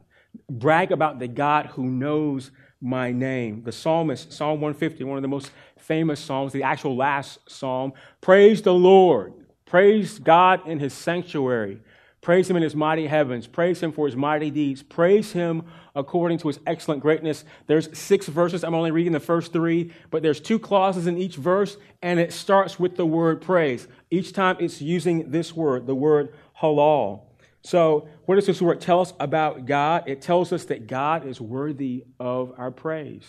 Brag 0.49 0.91
about 0.91 1.19
the 1.19 1.27
God 1.27 1.67
who 1.67 1.85
knows 1.85 2.51
my 2.81 3.11
name. 3.11 3.63
The 3.63 3.71
psalmist, 3.71 4.31
Psalm 4.31 4.61
150, 4.61 5.03
one 5.03 5.17
of 5.17 5.21
the 5.21 5.27
most 5.27 5.51
famous 5.77 6.19
psalms, 6.19 6.53
the 6.53 6.63
actual 6.63 6.95
last 6.95 7.39
psalm, 7.47 7.93
praise 8.21 8.61
the 8.61 8.73
Lord 8.73 9.33
Praise 9.65 10.19
God 10.19 10.67
in 10.67 10.79
his 10.79 10.93
sanctuary. 10.93 11.81
Praise 12.21 12.49
him 12.49 12.55
in 12.55 12.63
his 12.63 12.75
mighty 12.75 13.07
heavens. 13.07 13.45
Praise 13.45 13.81
him 13.81 13.91
for 13.91 14.05
his 14.05 14.15
mighty 14.15 14.49
deeds. 14.49 14.81
Praise 14.81 15.31
him 15.31 15.63
according 15.95 16.37
to 16.39 16.47
his 16.47 16.59
excellent 16.65 17.01
greatness. 17.01 17.43
There's 17.67 17.95
six 17.97 18.27
verses. 18.27 18.63
I'm 18.63 18.73
only 18.73 18.91
reading 18.91 19.11
the 19.11 19.19
first 19.19 19.53
three, 19.53 19.91
but 20.11 20.23
there's 20.23 20.39
two 20.39 20.59
clauses 20.59 21.07
in 21.07 21.17
each 21.17 21.35
verse, 21.35 21.77
and 22.01 22.19
it 22.19 22.31
starts 22.31 22.79
with 22.79 22.95
the 22.95 23.05
word 23.05 23.41
praise. 23.41 23.87
Each 24.09 24.33
time 24.33 24.57
it's 24.59 24.81
using 24.81 25.31
this 25.31 25.55
word, 25.55 25.87
the 25.87 25.95
word 25.95 26.33
halal. 26.61 27.21
So, 27.65 28.07
what 28.25 28.35
does 28.35 28.45
this 28.45 28.61
word 28.61 28.79
tell 28.79 29.01
us 29.01 29.11
about 29.19 29.65
God? 29.65 30.03
It 30.05 30.21
tells 30.21 30.53
us 30.53 30.65
that 30.65 30.85
God 30.85 31.25
is 31.25 31.41
worthy 31.41 32.03
of 32.19 32.53
our 32.59 32.69
praise. 32.69 33.25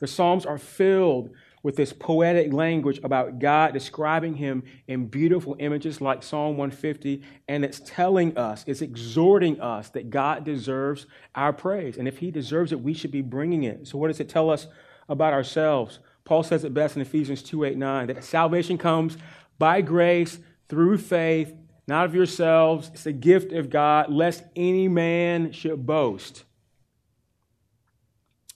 The 0.00 0.08
Psalms 0.08 0.44
are 0.44 0.58
filled 0.58 1.30
with 1.62 1.76
this 1.76 1.92
poetic 1.92 2.52
language 2.52 2.98
about 3.04 3.38
God 3.38 3.72
describing 3.72 4.34
him 4.34 4.64
in 4.88 5.06
beautiful 5.06 5.54
images 5.60 6.00
like 6.00 6.24
Psalm 6.24 6.56
150. 6.56 7.22
And 7.46 7.64
it's 7.64 7.80
telling 7.86 8.36
us, 8.36 8.64
it's 8.66 8.82
exhorting 8.82 9.60
us 9.60 9.90
that 9.90 10.10
God 10.10 10.44
deserves 10.44 11.06
our 11.36 11.52
praise. 11.52 11.96
And 11.96 12.08
if 12.08 12.18
he 12.18 12.32
deserves 12.32 12.72
it, 12.72 12.80
we 12.80 12.94
should 12.94 13.12
be 13.12 13.22
bringing 13.22 13.62
it. 13.62 13.86
So, 13.86 13.96
what 13.96 14.08
does 14.08 14.18
it 14.18 14.28
tell 14.28 14.50
us 14.50 14.66
about 15.08 15.32
ourselves? 15.32 16.00
Paul 16.24 16.42
says 16.42 16.64
it 16.64 16.74
best 16.74 16.96
in 16.96 17.02
Ephesians 17.02 17.44
2 17.44 17.62
8 17.62 17.78
9 17.78 18.08
that 18.08 18.24
salvation 18.24 18.76
comes 18.76 19.16
by 19.56 19.82
grace 19.82 20.40
through 20.68 20.98
faith, 20.98 21.54
not 21.86 22.06
of 22.06 22.14
yourselves. 22.14 22.90
It's 22.94 23.06
a 23.06 23.12
gift 23.12 23.52
of 23.52 23.70
God, 23.70 24.12
lest 24.12 24.42
any 24.56 24.88
man 24.88 25.52
should 25.52 25.84
boast. 25.84 26.44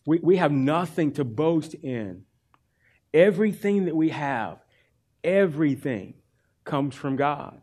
We, 0.06 0.18
we 0.20 0.36
have 0.38 0.52
nothing 0.52 1.12
to 1.12 1.24
boast 1.24 1.74
in. 1.74 2.24
Everything 3.12 3.86
that 3.86 3.96
we 3.96 4.10
have, 4.10 4.58
everything 5.22 6.14
comes 6.64 6.94
from 6.94 7.16
God. 7.16 7.60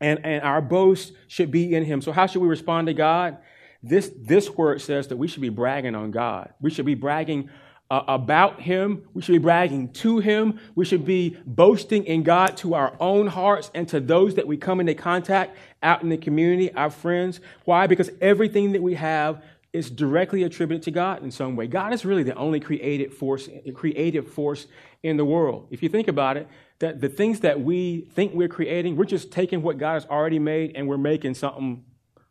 And, 0.00 0.24
and 0.24 0.42
our 0.42 0.60
boast 0.60 1.12
should 1.26 1.50
be 1.50 1.74
in 1.74 1.84
Him. 1.84 2.00
So, 2.00 2.12
how 2.12 2.26
should 2.26 2.42
we 2.42 2.48
respond 2.48 2.86
to 2.86 2.94
God? 2.94 3.38
This, 3.82 4.12
this 4.16 4.50
word 4.50 4.80
says 4.80 5.08
that 5.08 5.16
we 5.16 5.28
should 5.28 5.42
be 5.42 5.48
bragging 5.48 5.94
on 5.94 6.10
God. 6.10 6.52
We 6.60 6.70
should 6.70 6.86
be 6.86 6.94
bragging 6.94 7.50
uh, 7.90 8.02
about 8.06 8.60
Him. 8.60 9.04
We 9.14 9.22
should 9.22 9.32
be 9.32 9.38
bragging 9.38 9.92
to 9.94 10.18
Him. 10.18 10.60
We 10.74 10.84
should 10.84 11.04
be 11.04 11.36
boasting 11.46 12.04
in 12.04 12.22
God 12.22 12.56
to 12.58 12.74
our 12.74 12.94
own 13.00 13.26
hearts 13.26 13.70
and 13.74 13.88
to 13.88 14.00
those 14.00 14.34
that 14.34 14.46
we 14.46 14.56
come 14.56 14.80
into 14.80 14.94
contact 14.94 15.56
out 15.82 16.02
in 16.02 16.08
the 16.08 16.18
community, 16.18 16.72
our 16.74 16.90
friends. 16.90 17.40
Why? 17.64 17.86
Because 17.86 18.10
everything 18.20 18.72
that 18.72 18.82
we 18.82 18.94
have 18.94 19.42
is 19.72 19.90
directly 19.90 20.42
attributed 20.42 20.82
to 20.82 20.90
God 20.90 21.22
in 21.22 21.30
some 21.30 21.54
way. 21.54 21.66
God 21.66 21.92
is 21.92 22.04
really 22.04 22.22
the 22.22 22.34
only 22.34 22.58
creative 22.58 23.14
force, 23.14 23.48
creative 23.74 24.26
force 24.26 24.66
in 25.02 25.16
the 25.16 25.24
world. 25.24 25.68
If 25.70 25.82
you 25.82 25.88
think 25.88 26.08
about 26.08 26.36
it, 26.36 26.48
that 26.78 27.00
the 27.00 27.08
things 27.08 27.40
that 27.40 27.60
we 27.60 28.02
think 28.12 28.32
we're 28.34 28.48
creating, 28.48 28.96
we're 28.96 29.04
just 29.04 29.30
taking 29.30 29.62
what 29.62 29.78
God 29.78 29.94
has 29.94 30.06
already 30.06 30.38
made 30.38 30.72
and 30.74 30.88
we're 30.88 30.96
making 30.96 31.34
something 31.34 31.84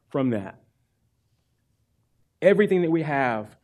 from 0.09 0.31
that. 0.31 0.61
Everything 2.41 2.81
that 2.81 2.91
we 2.91 3.03
have 3.03 3.55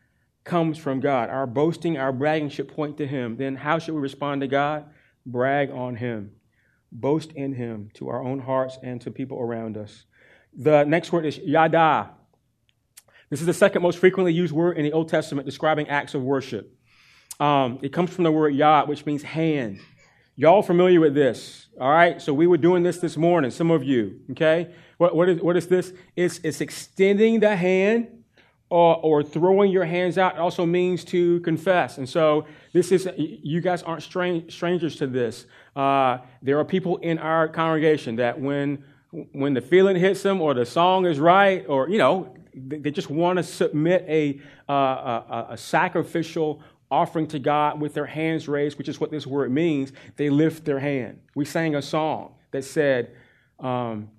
comes 0.44 0.78
from 0.78 1.00
God. 1.00 1.30
Our 1.30 1.48
boasting, 1.48 1.98
our 1.98 2.12
bragging 2.12 2.50
should 2.50 2.68
point 2.68 2.98
to 2.98 3.08
Him. 3.08 3.38
Then 3.38 3.56
how 3.56 3.80
should 3.80 3.96
we 3.96 4.02
respond 4.02 4.42
to 4.42 4.48
God? 4.48 4.86
Brag 5.26 5.72
on 5.72 5.96
Him. 5.96 6.32
Boast 6.92 7.32
in 7.32 7.54
Him 7.54 7.90
to 7.96 8.10
our 8.10 8.24
own 8.24 8.40
hearts 8.40 8.78
and 8.84 9.02
to 9.02 9.12
people 9.12 9.40
around 9.40 9.78
us. 9.78 10.06
The 10.56 10.84
next 10.84 11.12
word 11.12 11.26
is 11.26 11.38
yada. 11.38 12.12
This 13.30 13.40
is 13.40 13.48
the 13.48 13.54
second 13.54 13.82
most 13.82 13.98
frequently 13.98 14.34
used 14.34 14.54
word 14.54 14.78
in 14.78 14.84
the 14.84 14.92
Old 14.92 15.10
Testament 15.10 15.46
describing 15.46 15.90
acts 15.90 16.14
of 16.14 16.22
worship. 16.22 16.78
Um, 17.40 17.80
it 17.82 17.92
comes 17.92 18.12
from 18.12 18.26
the 18.26 18.32
word 18.32 18.54
yad, 18.54 18.88
which 18.88 19.06
means 19.06 19.24
hand. 19.24 19.80
Y'all 20.36 20.62
familiar 20.62 21.00
with 21.00 21.16
this? 21.16 21.68
All 21.80 21.90
right. 21.90 22.22
So 22.22 22.34
we 22.34 22.48
were 22.48 22.58
doing 22.58 22.84
this 22.84 23.00
this 23.00 23.18
morning. 23.18 23.50
Some 23.50 23.72
of 23.72 23.84
you. 23.84 24.20
Okay. 24.32 24.74
What, 24.98 25.16
what 25.16 25.30
is 25.30 25.42
what 25.42 25.58
is 25.58 25.68
this? 25.68 25.94
It's 26.16 26.40
it's 26.44 26.62
extending 26.62 27.40
the 27.40 27.56
hand 27.56 28.23
or, 28.74 28.98
or 29.04 29.22
throwing 29.22 29.72
your 29.72 29.86
hands 29.86 30.18
out. 30.18 30.36
Also 30.40 30.66
means 30.66 31.04
to 31.04 31.40
confess. 31.42 32.00
And 32.00 32.10
so 32.10 32.48
this 32.74 32.92
is 32.92 33.08
you 33.18 33.62
guys 33.62 33.84
aren't 33.84 34.02
strange, 34.02 34.52
strangers 34.52 34.96
to 34.96 35.06
this. 35.06 35.46
Uh, 35.76 36.18
there 36.42 36.58
are 36.58 36.66
people 36.66 36.98
in 36.98 37.20
our 37.20 37.48
congregation 37.48 38.16
that 38.16 38.40
when 38.40 38.84
when 39.32 39.54
the 39.54 39.62
feeling 39.62 39.96
hits 39.96 40.24
them 40.24 40.42
or 40.42 40.56
the 40.56 40.66
song 40.66 41.06
is 41.06 41.20
right 41.20 41.64
or 41.68 41.88
you 41.88 42.00
know 42.00 42.36
they 42.56 42.90
just 42.90 43.12
want 43.12 43.38
to 43.38 43.44
submit 43.44 44.06
a, 44.08 44.40
uh, 44.68 44.74
a, 44.74 45.48
a, 45.52 45.58
sacrificial 45.58 46.62
offering 46.90 47.26
to 47.28 47.40
God 47.40 47.80
with 47.82 47.96
their 47.96 48.06
hands 48.06 48.48
raised, 48.48 48.78
which 48.78 48.88
is 48.88 49.00
what 49.00 49.10
this 49.10 49.26
word 49.26 49.52
means. 49.52 49.92
They 50.18 50.30
lift 50.30 50.64
their 50.64 50.80
hand. 50.80 51.20
We 51.34 51.46
sang 51.46 51.76
a 51.76 51.82
song 51.82 52.36
that 52.52 52.64
said, 52.64 53.16
um, 53.60 54.10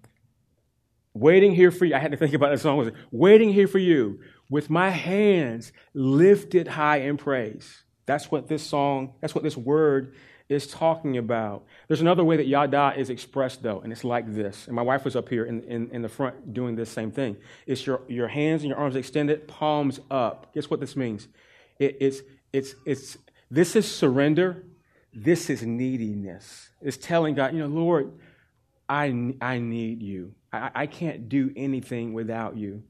Waiting 1.17 1.55
here 1.55 1.71
for 1.71 1.85
you. 1.85 1.95
I 1.95 2.01
had 2.01 2.11
to 2.11 2.17
think 2.17 2.35
about 2.35 2.51
that 2.51 2.59
song. 2.59 2.77
Was 2.77 2.90
Waiting 3.12 3.53
here 3.53 3.69
for 3.69 3.79
you 3.79 4.19
with 4.50 4.70
my 4.70 4.90
hands 4.90 5.72
lifted 5.94 6.68
high 6.68 6.98
in 6.98 7.16
praise. 7.16 7.83
That's 8.07 8.30
what 8.30 8.48
this 8.48 8.62
song, 8.62 9.14
that's 9.20 9.35
what 9.35 9.44
this 9.44 9.57
word 9.57 10.14
is 10.48 10.66
talking 10.66 11.16
about. 11.16 11.64
There's 11.88 12.02
another 12.02 12.22
way 12.22 12.37
that 12.37 12.46
yada 12.46 12.92
is 12.96 13.09
expressed, 13.09 13.62
though, 13.62 13.80
and 13.80 13.90
it's 13.92 14.04
like 14.04 14.33
this. 14.33 14.66
And 14.66 14.76
my 14.76 14.83
wife 14.83 15.04
was 15.04 15.16
up 15.16 15.28
here 15.28 15.44
in, 15.46 15.62
in, 15.64 15.90
in, 15.90 16.02
the 16.02 16.09
front 16.09 16.52
doing 16.52 16.76
this 16.76 16.90
same 16.90 17.11
thing. 17.11 17.37
It's 17.66 17.87
your, 17.87 18.02
your 18.09 18.28
hands 18.28 18.62
and 18.62 18.68
your 18.68 18.78
arms 18.78 18.96
extended, 18.96 19.48
palms 19.48 20.00
up. 20.11 20.52
Guess 20.52 20.68
what 20.68 20.80
this 20.80 20.96
means? 20.96 21.28
It, 21.78 21.96
it's, 22.00 22.20
it's, 22.52 22.74
it's, 22.85 23.16
this 23.50 23.74
is 23.74 23.90
surrender. 23.90 24.64
This 25.14 25.48
is 25.48 25.62
neediness. 25.62 26.68
It's 26.83 26.98
telling 26.98 27.35
God, 27.35 27.54
you 27.54 27.61
know, 27.61 27.66
Lord, 27.66 28.12
I, 28.87 29.35
I 29.40 29.59
need 29.59 30.02
you. 30.02 30.35
I, 30.52 30.70
I 30.74 30.87
can't 30.87 31.28
do 31.28 31.52
anything 31.57 32.12
without 32.12 32.57
you. 32.57 32.83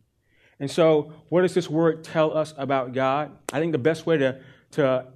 And 0.60 0.70
so, 0.70 1.12
what 1.28 1.42
does 1.42 1.54
this 1.54 1.68
word 1.68 2.04
tell 2.04 2.36
us 2.36 2.54
about 2.56 2.92
God? 2.92 3.32
I 3.52 3.60
think 3.60 3.72
the 3.72 3.78
best 3.78 4.06
way 4.06 4.18
to, 4.18 4.40
to 4.72 5.06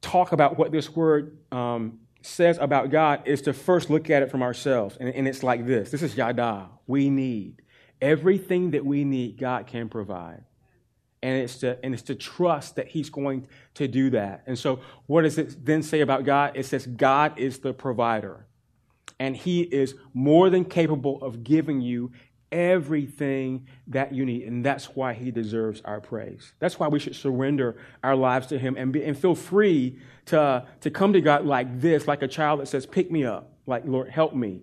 talk 0.00 0.32
about 0.32 0.58
what 0.58 0.70
this 0.70 0.94
word 0.94 1.38
um, 1.50 2.00
says 2.22 2.58
about 2.60 2.90
God 2.90 3.22
is 3.26 3.42
to 3.42 3.52
first 3.52 3.90
look 3.90 4.10
at 4.10 4.22
it 4.22 4.30
from 4.30 4.42
ourselves. 4.42 4.96
And, 4.98 5.08
and 5.08 5.26
it's 5.26 5.42
like 5.42 5.66
this 5.66 5.90
this 5.90 6.02
is 6.02 6.16
yada. 6.16 6.68
We 6.86 7.10
need. 7.10 7.62
Everything 8.00 8.70
that 8.72 8.84
we 8.84 9.04
need, 9.04 9.38
God 9.38 9.66
can 9.66 9.88
provide. 9.88 10.44
And 11.20 11.36
it's, 11.42 11.56
to, 11.58 11.76
and 11.82 11.94
it's 11.94 12.04
to 12.04 12.14
trust 12.14 12.76
that 12.76 12.86
He's 12.86 13.10
going 13.10 13.48
to 13.74 13.88
do 13.88 14.10
that. 14.10 14.44
And 14.46 14.56
so, 14.56 14.80
what 15.06 15.22
does 15.22 15.36
it 15.36 15.64
then 15.64 15.82
say 15.82 16.00
about 16.00 16.24
God? 16.24 16.52
It 16.54 16.64
says, 16.66 16.86
God 16.86 17.38
is 17.38 17.58
the 17.58 17.74
provider. 17.74 18.46
And 19.18 19.36
He 19.36 19.62
is 19.62 19.96
more 20.14 20.48
than 20.48 20.64
capable 20.64 21.20
of 21.22 21.42
giving 21.42 21.80
you 21.80 22.12
everything 22.50 23.66
that 23.88 24.14
you 24.14 24.24
need. 24.24 24.44
And 24.44 24.64
that's 24.64 24.86
why 24.96 25.12
he 25.12 25.30
deserves 25.30 25.80
our 25.84 26.00
praise. 26.00 26.52
That's 26.58 26.78
why 26.78 26.88
we 26.88 26.98
should 26.98 27.16
surrender 27.16 27.76
our 28.02 28.16
lives 28.16 28.46
to 28.48 28.58
him 28.58 28.76
and, 28.76 28.92
be, 28.92 29.04
and 29.04 29.16
feel 29.16 29.34
free 29.34 29.98
to, 30.26 30.66
to 30.80 30.90
come 30.90 31.12
to 31.12 31.20
God 31.20 31.44
like 31.44 31.80
this, 31.80 32.06
like 32.06 32.22
a 32.22 32.28
child 32.28 32.60
that 32.60 32.66
says, 32.66 32.86
Pick 32.86 33.10
me 33.10 33.24
up, 33.24 33.52
like, 33.66 33.84
Lord, 33.86 34.08
help 34.08 34.34
me. 34.34 34.62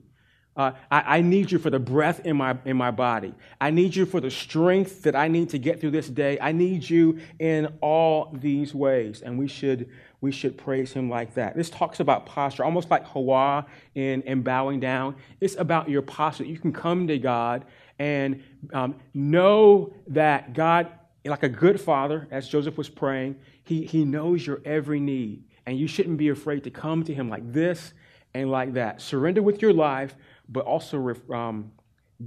Uh, 0.58 0.71
I, 0.89 1.17
I, 1.17 1.21
need 1.21 1.52
you 1.52 1.60
for 1.60 1.69
the 1.69 1.80
breath 1.80 2.26
in 2.26 2.38
my, 2.38 2.58
in 2.63 2.78
my 2.78 2.89
body. 2.89 3.34
I 3.60 3.71
need 3.71 3.93
you 3.93 4.06
for 4.06 4.21
the 4.21 4.32
strength 4.32 5.02
that 5.04 5.13
I 5.13 5.28
need 5.28 5.50
to 5.50 5.60
get 5.60 5.82
through 5.82 5.91
this 5.91 6.08
day. 6.08 6.39
I 6.39 6.54
need 6.54 6.89
you 6.89 7.19
in 7.39 7.67
all 7.82 8.30
these 8.32 8.74
ways. 8.74 9.21
And 9.21 9.38
we 9.38 9.50
should, 9.50 9.89
we 10.21 10.32
should 10.32 10.58
praise 10.58 10.93
him 10.93 11.10
like 11.10 11.34
that. 11.36 11.56
This 11.56 11.69
talks 11.69 11.99
about 11.99 12.25
posture, 12.25 12.63
almost 12.63 12.89
like 12.89 13.06
Hawa 13.06 13.65
in, 13.93 14.21
in 14.23 14.41
bowing 14.41 14.80
down. 14.80 15.15
It's 15.39 15.56
about 15.56 15.89
your 15.89 16.01
posture. 16.01 16.45
You 16.45 16.58
can 16.58 16.73
come 16.73 17.08
to 17.08 17.17
God 17.17 17.65
and 17.99 18.43
um, 18.73 18.95
know 19.13 19.93
that 20.08 20.54
God, 20.54 20.88
like 21.23 21.43
a 21.43 21.49
good 21.49 21.80
father, 21.80 22.28
as 22.32 22.47
Joseph 22.47 22.78
was 22.78 22.89
praying, 22.89 23.36
he, 23.63 23.86
he 23.86 24.06
knows 24.06 24.45
your 24.45 24.62
every 24.65 24.99
need. 24.99 25.43
And 25.65 25.78
you 25.78 25.88
shouldn't 25.88 26.17
be 26.17 26.30
afraid 26.30 26.63
to 26.65 26.69
come 26.69 27.04
to 27.04 27.13
him 27.13 27.30
like 27.30 27.51
this 27.51 27.93
and 28.34 28.51
like 28.51 28.73
that. 28.73 29.01
Surrender 29.01 29.41
with 29.41 29.62
your 29.62 29.73
life 29.73 30.15
but 30.49 30.65
also 30.65 31.15
um, 31.32 31.71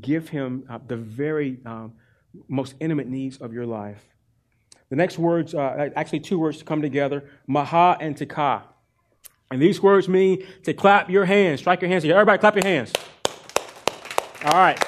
give 0.00 0.28
him 0.28 0.64
uh, 0.68 0.78
the 0.86 0.96
very 0.96 1.58
um, 1.64 1.92
most 2.48 2.74
intimate 2.80 3.08
needs 3.08 3.38
of 3.38 3.52
your 3.52 3.66
life. 3.66 4.02
The 4.90 4.96
next 4.96 5.18
words, 5.18 5.54
uh, 5.54 5.90
actually, 5.96 6.20
two 6.20 6.38
words 6.38 6.58
to 6.58 6.64
come 6.64 6.80
together 6.80 7.24
maha 7.46 7.96
and 8.00 8.16
taka. 8.16 8.64
And 9.50 9.60
these 9.62 9.82
words 9.82 10.08
mean 10.08 10.46
to 10.64 10.74
clap 10.74 11.10
your 11.10 11.24
hands, 11.24 11.60
strike 11.60 11.80
your 11.80 11.90
hands. 11.90 12.04
Everybody, 12.04 12.38
clap 12.38 12.54
your 12.54 12.64
hands. 12.64 12.92
All 14.44 14.52
right. 14.52 14.82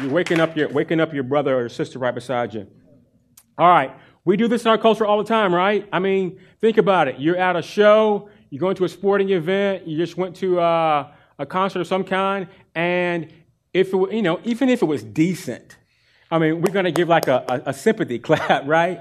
You're 0.00 0.10
waking 0.10 0.40
up 0.40 0.56
your, 0.56 0.68
waking 0.68 1.00
up 1.00 1.14
your 1.14 1.22
brother 1.22 1.58
or 1.58 1.68
sister 1.68 1.98
right 1.98 2.14
beside 2.14 2.54
you. 2.54 2.66
All 3.56 3.68
right. 3.68 3.92
We 4.24 4.36
do 4.36 4.48
this 4.48 4.62
in 4.62 4.68
our 4.68 4.78
culture 4.78 5.04
all 5.04 5.18
the 5.18 5.28
time, 5.28 5.54
right? 5.54 5.88
I 5.92 5.98
mean, 5.98 6.40
think 6.60 6.78
about 6.78 7.08
it. 7.08 7.20
You're 7.20 7.36
at 7.36 7.56
a 7.56 7.62
show, 7.62 8.28
you're 8.50 8.60
going 8.60 8.74
to 8.76 8.84
a 8.84 8.88
sporting 8.88 9.30
event, 9.30 9.86
you 9.86 9.96
just 9.96 10.16
went 10.16 10.34
to, 10.36 10.60
uh, 10.60 11.12
a 11.38 11.46
concert 11.46 11.80
of 11.80 11.86
some 11.86 12.04
kind, 12.04 12.48
and 12.74 13.32
if 13.72 13.92
it, 13.92 14.12
you 14.12 14.22
know, 14.22 14.40
even 14.44 14.68
if 14.68 14.82
it 14.82 14.86
was 14.86 15.02
decent, 15.02 15.76
I 16.34 16.38
mean, 16.38 16.62
we're 16.62 16.72
going 16.72 16.84
to 16.84 16.90
give 16.90 17.08
like 17.08 17.28
a, 17.28 17.44
a, 17.48 17.70
a 17.70 17.72
sympathy 17.72 18.18
clap, 18.28 18.66
right? 18.66 19.00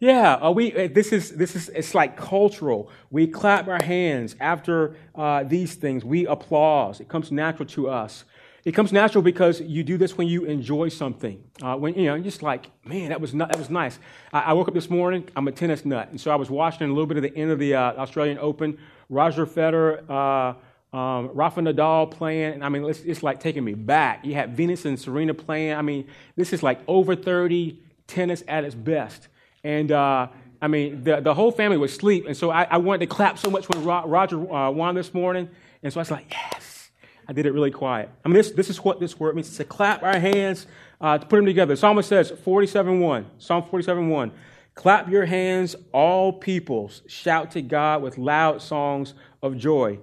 Yeah, 0.00 0.34
uh, 0.34 0.50
we. 0.50 0.76
Uh, 0.76 0.88
this 0.92 1.12
is 1.12 1.30
this 1.30 1.56
is. 1.56 1.70
It's 1.70 1.94
like 1.94 2.14
cultural. 2.14 2.90
We 3.10 3.26
clap 3.26 3.66
our 3.68 3.82
hands 3.82 4.36
after 4.38 4.94
uh, 5.14 5.44
these 5.44 5.76
things. 5.76 6.04
We 6.04 6.26
applause. 6.26 7.00
It 7.00 7.08
comes 7.08 7.32
natural 7.32 7.66
to 7.70 7.88
us. 7.88 8.24
It 8.66 8.72
comes 8.72 8.92
natural 8.92 9.22
because 9.22 9.62
you 9.62 9.82
do 9.82 9.96
this 9.96 10.18
when 10.18 10.28
you 10.28 10.44
enjoy 10.44 10.90
something. 10.90 11.42
Uh, 11.62 11.76
when 11.76 11.94
you 11.94 12.04
know, 12.04 12.16
you're 12.16 12.24
just 12.24 12.42
like, 12.42 12.70
man, 12.84 13.08
that 13.08 13.20
was 13.20 13.32
not, 13.32 13.48
that 13.48 13.58
was 13.58 13.70
nice. 13.70 13.98
I, 14.30 14.40
I, 14.40 14.52
woke 14.52 14.68
up 14.68 14.74
this 14.74 14.90
morning. 14.90 15.26
I'm 15.34 15.48
a 15.48 15.52
tennis 15.52 15.86
nut, 15.86 16.10
and 16.10 16.20
so 16.20 16.30
I 16.30 16.36
was 16.36 16.50
watching 16.50 16.86
a 16.86 16.92
little 16.92 17.06
bit 17.06 17.16
of 17.16 17.22
the 17.22 17.34
end 17.34 17.50
of 17.50 17.58
the 17.58 17.74
uh, 17.74 17.94
Australian 17.94 18.38
Open. 18.40 18.76
Roger 19.08 19.46
Federer, 19.46 20.08
uh, 20.10 20.54
um, 20.92 21.30
Rafa 21.34 21.60
Nadal 21.60 22.10
playing, 22.10 22.62
I 22.62 22.68
mean, 22.68 22.84
it's, 22.84 23.00
it's 23.00 23.22
like 23.22 23.40
taking 23.40 23.64
me 23.64 23.74
back. 23.74 24.24
You 24.24 24.34
had 24.34 24.56
Venus 24.56 24.84
and 24.84 24.98
Serena 24.98 25.34
playing. 25.34 25.74
I 25.74 25.82
mean, 25.82 26.06
this 26.36 26.52
is 26.52 26.62
like 26.62 26.80
over 26.88 27.14
30 27.14 27.78
tennis 28.06 28.42
at 28.48 28.64
its 28.64 28.74
best. 28.74 29.28
And 29.62 29.92
uh, 29.92 30.28
I 30.62 30.68
mean, 30.68 31.04
the, 31.04 31.20
the 31.20 31.34
whole 31.34 31.52
family 31.52 31.76
was 31.76 31.92
asleep. 31.92 32.26
And 32.26 32.36
so 32.36 32.50
I, 32.50 32.64
I 32.64 32.78
wanted 32.78 33.00
to 33.00 33.14
clap 33.14 33.38
so 33.38 33.50
much 33.50 33.68
when 33.68 33.84
Roger 33.84 34.52
uh, 34.52 34.70
won 34.70 34.94
this 34.94 35.12
morning. 35.12 35.50
And 35.82 35.92
so 35.92 36.00
I 36.00 36.02
was 36.02 36.10
like, 36.10 36.26
yes. 36.30 36.90
I 37.28 37.34
did 37.34 37.44
it 37.44 37.52
really 37.52 37.70
quiet. 37.70 38.08
I 38.24 38.28
mean, 38.28 38.36
this, 38.36 38.52
this 38.52 38.70
is 38.70 38.82
what 38.82 39.00
this 39.00 39.20
word 39.20 39.36
means 39.36 39.54
to 39.58 39.64
clap 39.64 40.02
our 40.02 40.18
hands, 40.18 40.66
uh, 40.98 41.18
to 41.18 41.26
put 41.26 41.36
them 41.36 41.44
together. 41.44 41.74
The 41.74 41.76
psalmist 41.76 42.08
says, 42.08 42.32
47 42.42 43.00
1, 43.00 43.26
Psalm 43.36 43.64
47 43.64 44.08
1. 44.08 44.32
Clap 44.74 45.10
your 45.10 45.26
hands, 45.26 45.76
all 45.92 46.32
peoples. 46.32 47.02
Shout 47.06 47.50
to 47.50 47.60
God 47.60 48.00
with 48.00 48.16
loud 48.16 48.62
songs 48.62 49.12
of 49.42 49.58
joy. 49.58 49.98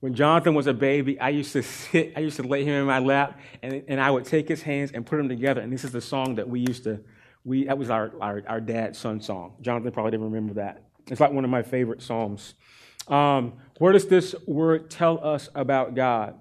When 0.00 0.14
Jonathan 0.14 0.54
was 0.54 0.66
a 0.66 0.74
baby, 0.74 1.20
I 1.20 1.28
used 1.28 1.52
to 1.52 1.62
sit, 1.62 2.14
I 2.16 2.20
used 2.20 2.36
to 2.36 2.42
lay 2.42 2.64
him 2.64 2.74
in 2.74 2.86
my 2.86 2.98
lap, 2.98 3.38
and, 3.62 3.82
and 3.86 4.00
I 4.00 4.10
would 4.10 4.24
take 4.24 4.48
his 4.48 4.62
hands 4.62 4.90
and 4.92 5.06
put 5.06 5.18
them 5.18 5.28
together. 5.28 5.60
And 5.60 5.72
this 5.72 5.84
is 5.84 5.92
the 5.92 6.00
song 6.00 6.36
that 6.36 6.48
we 6.48 6.60
used 6.60 6.84
to 6.84 7.00
we, 7.44 7.64
that 7.64 7.78
was 7.78 7.90
our, 7.90 8.12
our, 8.20 8.42
our 8.46 8.60
dad's 8.60 8.98
son 8.98 9.20
song. 9.20 9.54
Jonathan 9.60 9.92
probably 9.92 10.10
didn't 10.10 10.26
remember 10.26 10.54
that. 10.54 10.82
It's 11.08 11.20
like 11.20 11.32
one 11.32 11.44
of 11.44 11.50
my 11.50 11.62
favorite 11.62 12.02
psalms. 12.02 12.54
Um, 13.08 13.54
where 13.78 13.92
does 13.92 14.06
this 14.06 14.34
word 14.46 14.90
tell 14.90 15.24
us 15.24 15.48
about 15.54 15.94
God? 15.94 16.40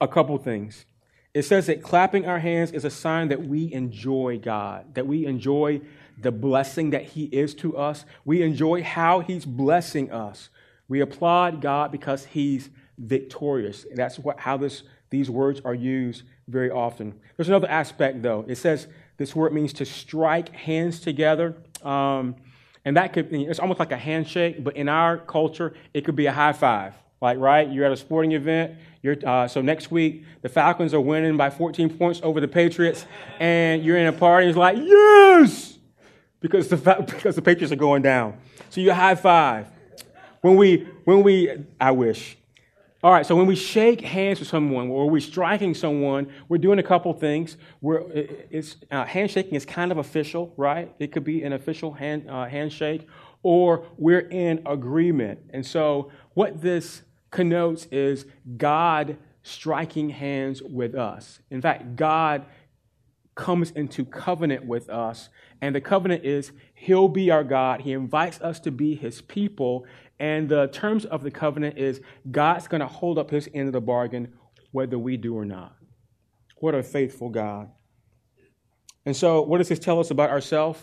A 0.00 0.06
couple 0.06 0.36
things. 0.38 0.84
It 1.32 1.42
says 1.42 1.66
that 1.66 1.82
clapping 1.82 2.26
our 2.26 2.38
hands 2.38 2.70
is 2.70 2.84
a 2.84 2.90
sign 2.90 3.28
that 3.28 3.46
we 3.46 3.72
enjoy 3.72 4.38
God, 4.42 4.94
that 4.94 5.06
we 5.06 5.26
enjoy 5.26 5.80
the 6.18 6.32
blessing 6.32 6.90
that 6.90 7.04
He 7.04 7.24
is 7.24 7.54
to 7.56 7.76
us. 7.76 8.04
We 8.24 8.42
enjoy 8.42 8.82
how 8.82 9.20
He's 9.20 9.44
blessing 9.44 10.10
us. 10.10 10.50
We 10.88 11.00
applaud 11.00 11.60
God 11.60 11.92
because 11.92 12.24
He's 12.24 12.70
victorious. 12.98 13.86
That's 13.94 14.18
what, 14.18 14.40
how 14.40 14.56
this, 14.56 14.82
these 15.10 15.30
words 15.30 15.60
are 15.64 15.74
used 15.74 16.22
very 16.48 16.70
often. 16.70 17.14
There's 17.36 17.48
another 17.48 17.68
aspect, 17.68 18.22
though. 18.22 18.44
It 18.46 18.56
says 18.56 18.86
this 19.16 19.34
word 19.34 19.52
means 19.52 19.72
to 19.74 19.84
strike 19.84 20.54
hands 20.54 21.00
together. 21.00 21.56
Um, 21.82 22.36
and 22.84 22.96
that 22.96 23.12
could, 23.12 23.30
be 23.30 23.44
it's 23.44 23.58
almost 23.58 23.80
like 23.80 23.92
a 23.92 23.96
handshake, 23.96 24.62
but 24.62 24.76
in 24.76 24.88
our 24.88 25.18
culture, 25.18 25.74
it 25.92 26.04
could 26.04 26.16
be 26.16 26.26
a 26.26 26.32
high 26.32 26.52
five. 26.52 26.94
Like, 27.20 27.38
right? 27.38 27.68
You're 27.68 27.86
at 27.86 27.92
a 27.92 27.96
sporting 27.96 28.32
event. 28.32 28.76
Uh, 29.24 29.48
so 29.48 29.62
next 29.62 29.90
week, 29.90 30.24
the 30.42 30.48
Falcons 30.48 30.92
are 30.92 31.00
winning 31.00 31.36
by 31.36 31.50
14 31.50 31.96
points 31.96 32.20
over 32.22 32.40
the 32.40 32.48
Patriots, 32.48 33.06
and 33.40 33.84
you're 33.84 33.96
in 33.96 34.06
a 34.06 34.12
party, 34.12 34.46
and 34.46 34.50
it's 34.50 34.58
like, 34.58 34.76
yes! 34.76 35.78
Because 36.40 36.68
the, 36.68 36.76
because 37.06 37.36
the 37.36 37.42
Patriots 37.42 37.72
are 37.72 37.76
going 37.76 38.02
down. 38.02 38.36
So 38.70 38.80
you 38.80 38.92
high 38.92 39.14
five. 39.14 39.68
When 40.46 40.54
we, 40.54 40.86
when 41.02 41.24
we, 41.24 41.50
I 41.80 41.90
wish, 41.90 42.38
all 43.02 43.10
right, 43.10 43.26
so 43.26 43.34
when 43.34 43.46
we 43.46 43.56
shake 43.56 44.00
hands 44.00 44.38
with 44.38 44.46
someone 44.46 44.90
or 44.90 45.10
we're 45.10 45.20
striking 45.20 45.74
someone, 45.74 46.28
we're 46.48 46.58
doing 46.58 46.78
a 46.78 46.84
couple 46.84 47.12
things. 47.14 47.56
We're, 47.80 48.04
it's, 48.48 48.76
uh, 48.92 49.04
handshaking 49.06 49.54
is 49.56 49.66
kind 49.66 49.90
of 49.90 49.98
official, 49.98 50.54
right? 50.56 50.94
It 51.00 51.10
could 51.10 51.24
be 51.24 51.42
an 51.42 51.52
official 51.52 51.94
hand, 51.94 52.30
uh, 52.30 52.46
handshake, 52.46 53.08
or 53.42 53.86
we're 53.98 54.20
in 54.20 54.62
agreement. 54.66 55.40
And 55.50 55.66
so, 55.66 56.12
what 56.34 56.62
this 56.62 57.02
connotes 57.32 57.86
is 57.86 58.24
God 58.56 59.18
striking 59.42 60.10
hands 60.10 60.62
with 60.62 60.94
us. 60.94 61.40
In 61.50 61.60
fact, 61.60 61.96
God 61.96 62.46
comes 63.34 63.70
into 63.72 64.04
covenant 64.04 64.64
with 64.64 64.88
us, 64.90 65.28
and 65.60 65.74
the 65.74 65.80
covenant 65.80 66.24
is 66.24 66.52
He'll 66.74 67.08
be 67.08 67.30
our 67.30 67.44
God. 67.44 67.82
He 67.82 67.92
invites 67.92 68.40
us 68.40 68.58
to 68.60 68.70
be 68.70 68.94
His 68.94 69.20
people, 69.22 69.86
and 70.18 70.48
the 70.48 70.68
terms 70.68 71.04
of 71.04 71.22
the 71.22 71.30
covenant 71.30 71.78
is 71.78 72.00
God's 72.30 72.68
going 72.68 72.80
to 72.80 72.86
hold 72.86 73.18
up 73.18 73.30
his 73.30 73.48
end 73.52 73.68
of 73.68 73.72
the 73.72 73.80
bargain 73.80 74.32
whether 74.72 74.98
we 74.98 75.16
do 75.16 75.36
or 75.36 75.44
not. 75.44 75.74
What 76.56 76.74
a 76.74 76.82
faithful 76.82 77.28
God. 77.28 77.70
And 79.04 79.16
so, 79.16 79.42
what 79.42 79.58
does 79.58 79.68
this 79.68 79.78
tell 79.78 80.00
us 80.00 80.10
about 80.10 80.30
ourselves? 80.30 80.80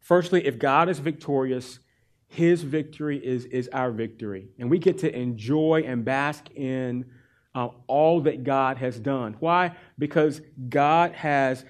Firstly, 0.00 0.46
if 0.46 0.58
God 0.58 0.88
is 0.88 0.98
victorious, 0.98 1.80
his 2.28 2.62
victory 2.62 3.18
is, 3.18 3.44
is 3.46 3.68
our 3.72 3.90
victory. 3.90 4.48
And 4.58 4.70
we 4.70 4.78
get 4.78 4.98
to 4.98 5.14
enjoy 5.14 5.84
and 5.86 6.04
bask 6.04 6.50
in 6.54 7.06
uh, 7.54 7.68
all 7.86 8.20
that 8.22 8.44
God 8.44 8.76
has 8.78 9.00
done. 9.00 9.36
Why? 9.40 9.74
Because 9.98 10.40
God 10.68 11.12
has 11.12 11.64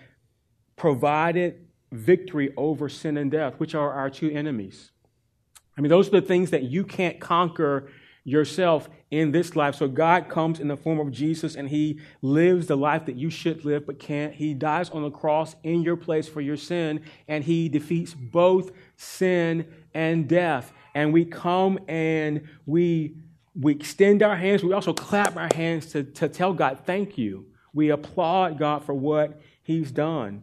provided 0.76 1.66
victory 1.92 2.52
over 2.56 2.88
sin 2.88 3.16
and 3.16 3.30
death, 3.30 3.54
which 3.58 3.74
are 3.74 3.92
our 3.92 4.10
two 4.10 4.30
enemies. 4.30 4.90
I 5.76 5.80
mean, 5.80 5.90
those 5.90 6.08
are 6.08 6.20
the 6.20 6.26
things 6.26 6.50
that 6.50 6.64
you 6.64 6.84
can't 6.84 7.20
conquer 7.20 7.88
yourself 8.26 8.88
in 9.12 9.30
this 9.30 9.54
life. 9.54 9.76
So 9.76 9.86
God 9.86 10.28
comes 10.28 10.58
in 10.58 10.66
the 10.66 10.76
form 10.76 10.98
of 10.98 11.12
Jesus 11.12 11.54
and 11.54 11.68
he 11.68 12.00
lives 12.22 12.66
the 12.66 12.76
life 12.76 13.06
that 13.06 13.14
you 13.14 13.30
should 13.30 13.64
live 13.64 13.86
but 13.86 14.00
can't. 14.00 14.34
He 14.34 14.52
dies 14.52 14.90
on 14.90 15.02
the 15.02 15.10
cross 15.10 15.54
in 15.62 15.82
your 15.82 15.96
place 15.96 16.28
for 16.28 16.40
your 16.40 16.56
sin 16.56 17.02
and 17.28 17.44
he 17.44 17.68
defeats 17.68 18.14
both 18.14 18.72
sin 18.96 19.66
and 19.94 20.28
death. 20.28 20.72
And 20.94 21.12
we 21.12 21.24
come 21.24 21.78
and 21.88 22.48
we 22.66 23.14
we 23.58 23.72
extend 23.72 24.22
our 24.22 24.36
hands. 24.36 24.62
We 24.62 24.74
also 24.74 24.92
clap 24.92 25.34
our 25.36 25.48
hands 25.54 25.86
to, 25.92 26.02
to 26.02 26.28
tell 26.28 26.52
God, 26.52 26.80
thank 26.84 27.16
you. 27.16 27.46
We 27.72 27.88
applaud 27.88 28.58
God 28.58 28.84
for 28.84 28.92
what 28.92 29.40
he's 29.62 29.90
done. 29.90 30.42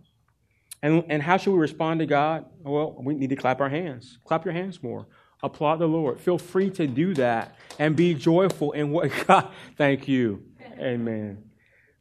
And, 0.81 1.03
and 1.09 1.21
how 1.21 1.37
should 1.37 1.51
we 1.51 1.59
respond 1.59 1.99
to 1.99 2.07
God? 2.07 2.45
Well, 2.63 2.95
we 2.99 3.13
need 3.13 3.29
to 3.29 3.35
clap 3.35 3.61
our 3.61 3.69
hands. 3.69 4.17
Clap 4.25 4.45
your 4.45 4.53
hands 4.53 4.81
more 4.81 5.05
applaud 5.43 5.75
the 5.75 5.87
Lord. 5.87 6.19
Feel 6.19 6.37
free 6.37 6.71
to 6.71 6.87
do 6.87 7.13
that 7.15 7.55
and 7.77 7.95
be 7.95 8.13
joyful 8.13 8.71
in 8.71 8.91
what 8.91 9.11
God. 9.27 9.49
Thank 9.77 10.07
you. 10.07 10.43
Amen. 10.79 11.43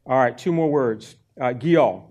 All 0.05 0.17
right, 0.17 0.37
two 0.37 0.51
more 0.51 0.71
words. 0.71 1.15
Uh, 1.39 1.53
Gial. 1.53 2.05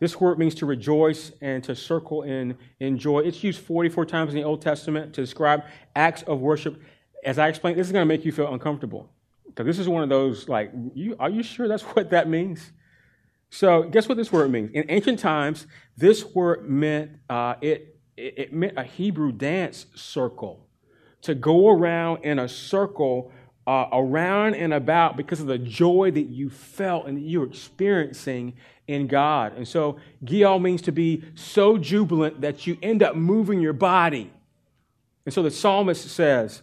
This 0.00 0.20
word 0.20 0.38
means 0.38 0.54
to 0.56 0.66
rejoice 0.66 1.32
and 1.40 1.62
to 1.64 1.74
circle 1.74 2.22
in, 2.22 2.56
in 2.78 2.98
joy. 2.98 3.20
It's 3.20 3.42
used 3.42 3.60
44 3.60 4.06
times 4.06 4.30
in 4.30 4.36
the 4.36 4.44
Old 4.44 4.62
Testament 4.62 5.12
to 5.14 5.20
describe 5.20 5.64
acts 5.96 6.22
of 6.22 6.40
worship. 6.40 6.80
As 7.24 7.38
I 7.38 7.48
explained, 7.48 7.78
this 7.78 7.88
is 7.88 7.92
going 7.92 8.02
to 8.02 8.08
make 8.08 8.24
you 8.24 8.30
feel 8.30 8.52
uncomfortable. 8.52 9.10
Because 9.46 9.66
this 9.66 9.78
is 9.80 9.88
one 9.88 10.04
of 10.04 10.08
those, 10.08 10.48
like, 10.48 10.70
you, 10.94 11.16
are 11.18 11.28
you 11.28 11.42
sure 11.42 11.66
that's 11.66 11.82
what 11.94 12.10
that 12.10 12.28
means? 12.28 12.70
So, 13.50 13.82
guess 13.84 14.08
what 14.08 14.16
this 14.16 14.30
word 14.30 14.50
means? 14.52 14.70
In 14.72 14.84
ancient 14.88 15.18
times, 15.18 15.66
this 15.96 16.24
word 16.24 16.68
meant 16.68 17.12
uh, 17.28 17.54
it 17.60 17.97
it, 18.18 18.34
it 18.36 18.52
meant 18.52 18.74
a 18.76 18.82
Hebrew 18.82 19.32
dance 19.32 19.86
circle 19.94 20.66
to 21.22 21.34
go 21.34 21.68
around 21.70 22.24
in 22.24 22.38
a 22.38 22.48
circle 22.48 23.32
uh, 23.66 23.88
around 23.92 24.54
and 24.54 24.72
about 24.72 25.16
because 25.16 25.40
of 25.40 25.46
the 25.46 25.58
joy 25.58 26.10
that 26.10 26.28
you 26.28 26.48
felt 26.48 27.06
and 27.06 27.18
that 27.18 27.22
you 27.22 27.40
were 27.40 27.46
experiencing 27.46 28.54
in 28.86 29.06
God. 29.06 29.56
And 29.56 29.68
so, 29.68 29.98
Gial 30.24 30.60
means 30.60 30.82
to 30.82 30.92
be 30.92 31.22
so 31.34 31.76
jubilant 31.76 32.40
that 32.40 32.66
you 32.66 32.78
end 32.82 33.02
up 33.02 33.14
moving 33.14 33.60
your 33.60 33.74
body. 33.74 34.32
And 35.26 35.34
so 35.34 35.42
the 35.42 35.50
psalmist 35.50 36.08
says, 36.08 36.62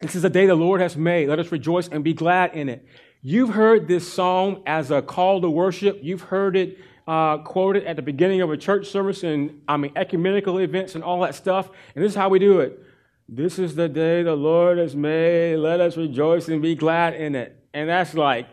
This 0.00 0.14
is 0.14 0.22
the 0.22 0.30
day 0.30 0.46
the 0.46 0.54
Lord 0.54 0.82
has 0.82 0.96
made. 0.96 1.28
Let 1.28 1.38
us 1.38 1.50
rejoice 1.50 1.88
and 1.88 2.04
be 2.04 2.12
glad 2.12 2.54
in 2.54 2.68
it. 2.68 2.84
You've 3.22 3.50
heard 3.50 3.88
this 3.88 4.10
song 4.10 4.62
as 4.66 4.90
a 4.90 5.00
call 5.00 5.40
to 5.40 5.50
worship. 5.50 6.00
You've 6.02 6.22
heard 6.22 6.56
it 6.56 6.78
uh, 7.10 7.38
quoted 7.38 7.84
at 7.86 7.96
the 7.96 8.02
beginning 8.02 8.40
of 8.40 8.52
a 8.52 8.56
church 8.56 8.86
service 8.86 9.24
and 9.24 9.62
I 9.66 9.76
mean 9.76 9.90
ecumenical 9.96 10.58
events 10.58 10.94
and 10.94 11.02
all 11.02 11.20
that 11.22 11.34
stuff. 11.34 11.68
And 11.96 12.04
this 12.04 12.12
is 12.12 12.16
how 12.16 12.28
we 12.28 12.38
do 12.38 12.60
it. 12.60 12.80
This 13.28 13.58
is 13.58 13.74
the 13.74 13.88
day 13.88 14.22
the 14.22 14.36
Lord 14.36 14.78
has 14.78 14.94
made. 14.94 15.56
Let 15.56 15.80
us 15.80 15.96
rejoice 15.96 16.46
and 16.46 16.62
be 16.62 16.76
glad 16.76 17.14
in 17.14 17.34
it. 17.34 17.64
And 17.74 17.88
that's 17.88 18.14
like, 18.14 18.46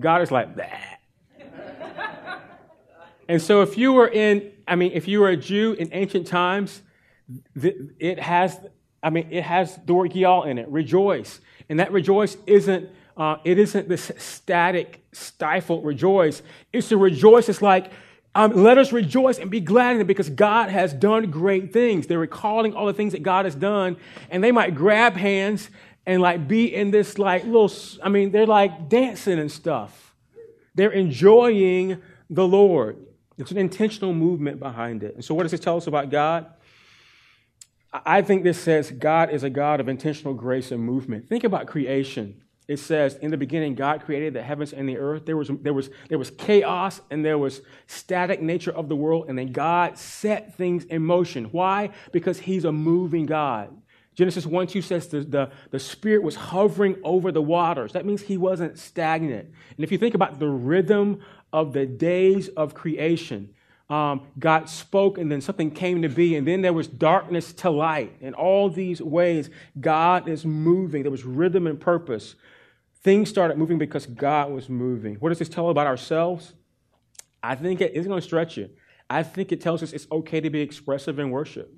God 0.00 0.20
is 0.20 0.32
like, 0.32 0.56
that. 0.56 0.98
and 3.28 3.40
so 3.40 3.62
if 3.62 3.78
you 3.78 3.92
were 3.92 4.08
in, 4.08 4.50
I 4.66 4.74
mean, 4.74 4.90
if 4.94 5.06
you 5.06 5.20
were 5.20 5.28
a 5.28 5.36
Jew 5.36 5.74
in 5.74 5.88
ancient 5.92 6.26
times, 6.26 6.82
it 7.54 8.18
has, 8.18 8.58
I 9.00 9.10
mean, 9.10 9.28
it 9.30 9.44
has 9.44 9.78
the 9.86 9.94
word 9.94 10.10
Gial 10.10 10.44
in 10.44 10.58
it, 10.58 10.68
rejoice. 10.68 11.38
And 11.68 11.78
that 11.78 11.92
rejoice 11.92 12.36
isn't 12.48 12.90
uh, 13.16 13.36
it 13.44 13.58
isn't 13.58 13.88
this 13.88 14.10
static, 14.16 15.01
stifled 15.12 15.84
rejoice. 15.84 16.42
It's 16.72 16.88
to 16.88 16.96
rejoice. 16.96 17.48
It's 17.48 17.62
like, 17.62 17.92
um, 18.34 18.52
let 18.54 18.78
us 18.78 18.92
rejoice 18.92 19.38
and 19.38 19.50
be 19.50 19.60
glad 19.60 19.96
in 19.96 20.00
it 20.00 20.06
because 20.06 20.30
God 20.30 20.70
has 20.70 20.94
done 20.94 21.30
great 21.30 21.72
things. 21.72 22.06
They're 22.06 22.18
recalling 22.18 22.74
all 22.74 22.86
the 22.86 22.94
things 22.94 23.12
that 23.12 23.22
God 23.22 23.44
has 23.44 23.54
done, 23.54 23.96
and 24.30 24.42
they 24.42 24.52
might 24.52 24.74
grab 24.74 25.16
hands 25.16 25.68
and 26.06 26.22
like 26.22 26.48
be 26.48 26.74
in 26.74 26.90
this 26.90 27.18
like 27.18 27.44
little, 27.44 27.70
I 28.02 28.08
mean, 28.08 28.32
they're 28.32 28.46
like 28.46 28.88
dancing 28.88 29.38
and 29.38 29.52
stuff. 29.52 30.14
They're 30.74 30.90
enjoying 30.90 32.00
the 32.30 32.46
Lord. 32.48 32.96
It's 33.36 33.50
an 33.50 33.58
intentional 33.58 34.14
movement 34.14 34.58
behind 34.58 35.02
it. 35.02 35.14
And 35.14 35.24
so, 35.24 35.34
what 35.34 35.42
does 35.42 35.52
this 35.52 35.60
tell 35.60 35.76
us 35.76 35.86
about 35.86 36.10
God? 36.10 36.46
I 37.92 38.22
think 38.22 38.42
this 38.42 38.58
says 38.58 38.90
God 38.90 39.30
is 39.30 39.42
a 39.42 39.50
God 39.50 39.80
of 39.80 39.88
intentional 39.88 40.32
grace 40.32 40.70
and 40.70 40.82
movement. 40.82 41.28
Think 41.28 41.44
about 41.44 41.66
creation. 41.66 42.41
It 42.68 42.78
says, 42.78 43.16
in 43.16 43.30
the 43.30 43.36
beginning, 43.36 43.74
God 43.74 44.04
created 44.04 44.34
the 44.34 44.42
heavens 44.42 44.72
and 44.72 44.88
the 44.88 44.96
earth. 44.96 45.26
There 45.26 45.36
was, 45.36 45.50
there, 45.60 45.74
was, 45.74 45.90
there 46.08 46.18
was 46.18 46.30
chaos 46.30 47.00
and 47.10 47.24
there 47.24 47.36
was 47.38 47.60
static 47.86 48.40
nature 48.40 48.70
of 48.70 48.88
the 48.88 48.94
world, 48.94 49.26
and 49.28 49.36
then 49.36 49.52
God 49.52 49.98
set 49.98 50.54
things 50.54 50.84
in 50.84 51.04
motion. 51.04 51.46
Why? 51.46 51.90
Because 52.12 52.38
He's 52.38 52.64
a 52.64 52.72
moving 52.72 53.26
God. 53.26 53.76
Genesis 54.14 54.46
1 54.46 54.66
2 54.66 54.82
says 54.82 55.08
the, 55.08 55.20
the, 55.20 55.50
the 55.70 55.80
Spirit 55.80 56.22
was 56.22 56.36
hovering 56.36 56.96
over 57.02 57.32
the 57.32 57.42
waters. 57.42 57.92
That 57.92 58.06
means 58.06 58.22
He 58.22 58.36
wasn't 58.36 58.78
stagnant. 58.78 59.50
And 59.76 59.84
if 59.84 59.90
you 59.90 59.98
think 59.98 60.14
about 60.14 60.38
the 60.38 60.48
rhythm 60.48 61.20
of 61.52 61.72
the 61.72 61.86
days 61.86 62.48
of 62.48 62.74
creation, 62.74 63.54
um, 63.92 64.22
God 64.38 64.70
spoke 64.70 65.18
and 65.18 65.30
then 65.30 65.42
something 65.42 65.70
came 65.70 66.00
to 66.00 66.08
be, 66.08 66.34
and 66.34 66.48
then 66.48 66.62
there 66.62 66.72
was 66.72 66.88
darkness 66.88 67.52
to 67.52 67.68
light. 67.68 68.16
In 68.22 68.32
all 68.32 68.70
these 68.70 69.02
ways, 69.02 69.50
God 69.78 70.28
is 70.28 70.46
moving. 70.46 71.02
There 71.02 71.10
was 71.10 71.24
rhythm 71.24 71.66
and 71.66 71.78
purpose. 71.78 72.34
Things 73.02 73.28
started 73.28 73.58
moving 73.58 73.76
because 73.76 74.06
God 74.06 74.50
was 74.50 74.70
moving. 74.70 75.16
What 75.16 75.28
does 75.28 75.38
this 75.38 75.50
tell 75.50 75.68
about 75.68 75.86
ourselves? 75.86 76.54
I 77.42 77.54
think 77.54 77.82
it 77.82 77.92
isn't 77.92 78.08
going 78.08 78.20
to 78.20 78.26
stretch 78.26 78.56
you. 78.56 78.70
I 79.10 79.22
think 79.22 79.52
it 79.52 79.60
tells 79.60 79.82
us 79.82 79.92
it's 79.92 80.06
okay 80.10 80.40
to 80.40 80.48
be 80.48 80.62
expressive 80.62 81.18
in 81.18 81.28
worship. 81.28 81.70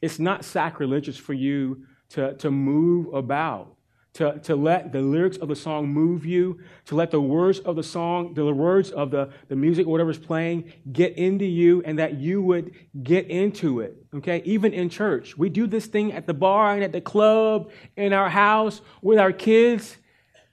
It's 0.00 0.20
not 0.20 0.44
sacrilegious 0.44 1.16
for 1.16 1.32
you 1.32 1.86
to, 2.10 2.34
to 2.34 2.52
move 2.52 3.12
about 3.12 3.74
to, 4.16 4.38
to 4.44 4.56
let 4.56 4.92
the 4.92 5.02
lyrics 5.02 5.36
of 5.36 5.48
the 5.48 5.56
song 5.56 5.88
move 5.88 6.24
you, 6.24 6.58
to 6.86 6.94
let 6.94 7.10
the 7.10 7.20
words 7.20 7.58
of 7.60 7.76
the 7.76 7.82
song, 7.82 8.32
the 8.32 8.46
words 8.46 8.90
of 8.90 9.10
the, 9.10 9.28
the 9.48 9.56
music, 9.56 9.86
whatever's 9.86 10.18
playing, 10.18 10.72
get 10.90 11.18
into 11.18 11.44
you, 11.44 11.82
and 11.84 11.98
that 11.98 12.14
you 12.14 12.40
would 12.40 12.72
get 13.02 13.26
into 13.26 13.80
it. 13.80 13.94
Okay? 14.14 14.40
Even 14.46 14.72
in 14.72 14.88
church. 14.88 15.36
We 15.36 15.50
do 15.50 15.66
this 15.66 15.84
thing 15.84 16.12
at 16.12 16.26
the 16.26 16.32
bar 16.32 16.72
and 16.72 16.82
at 16.82 16.92
the 16.92 17.00
club, 17.02 17.70
in 17.94 18.14
our 18.14 18.30
house, 18.30 18.80
with 19.02 19.18
our 19.18 19.32
kids. 19.32 19.98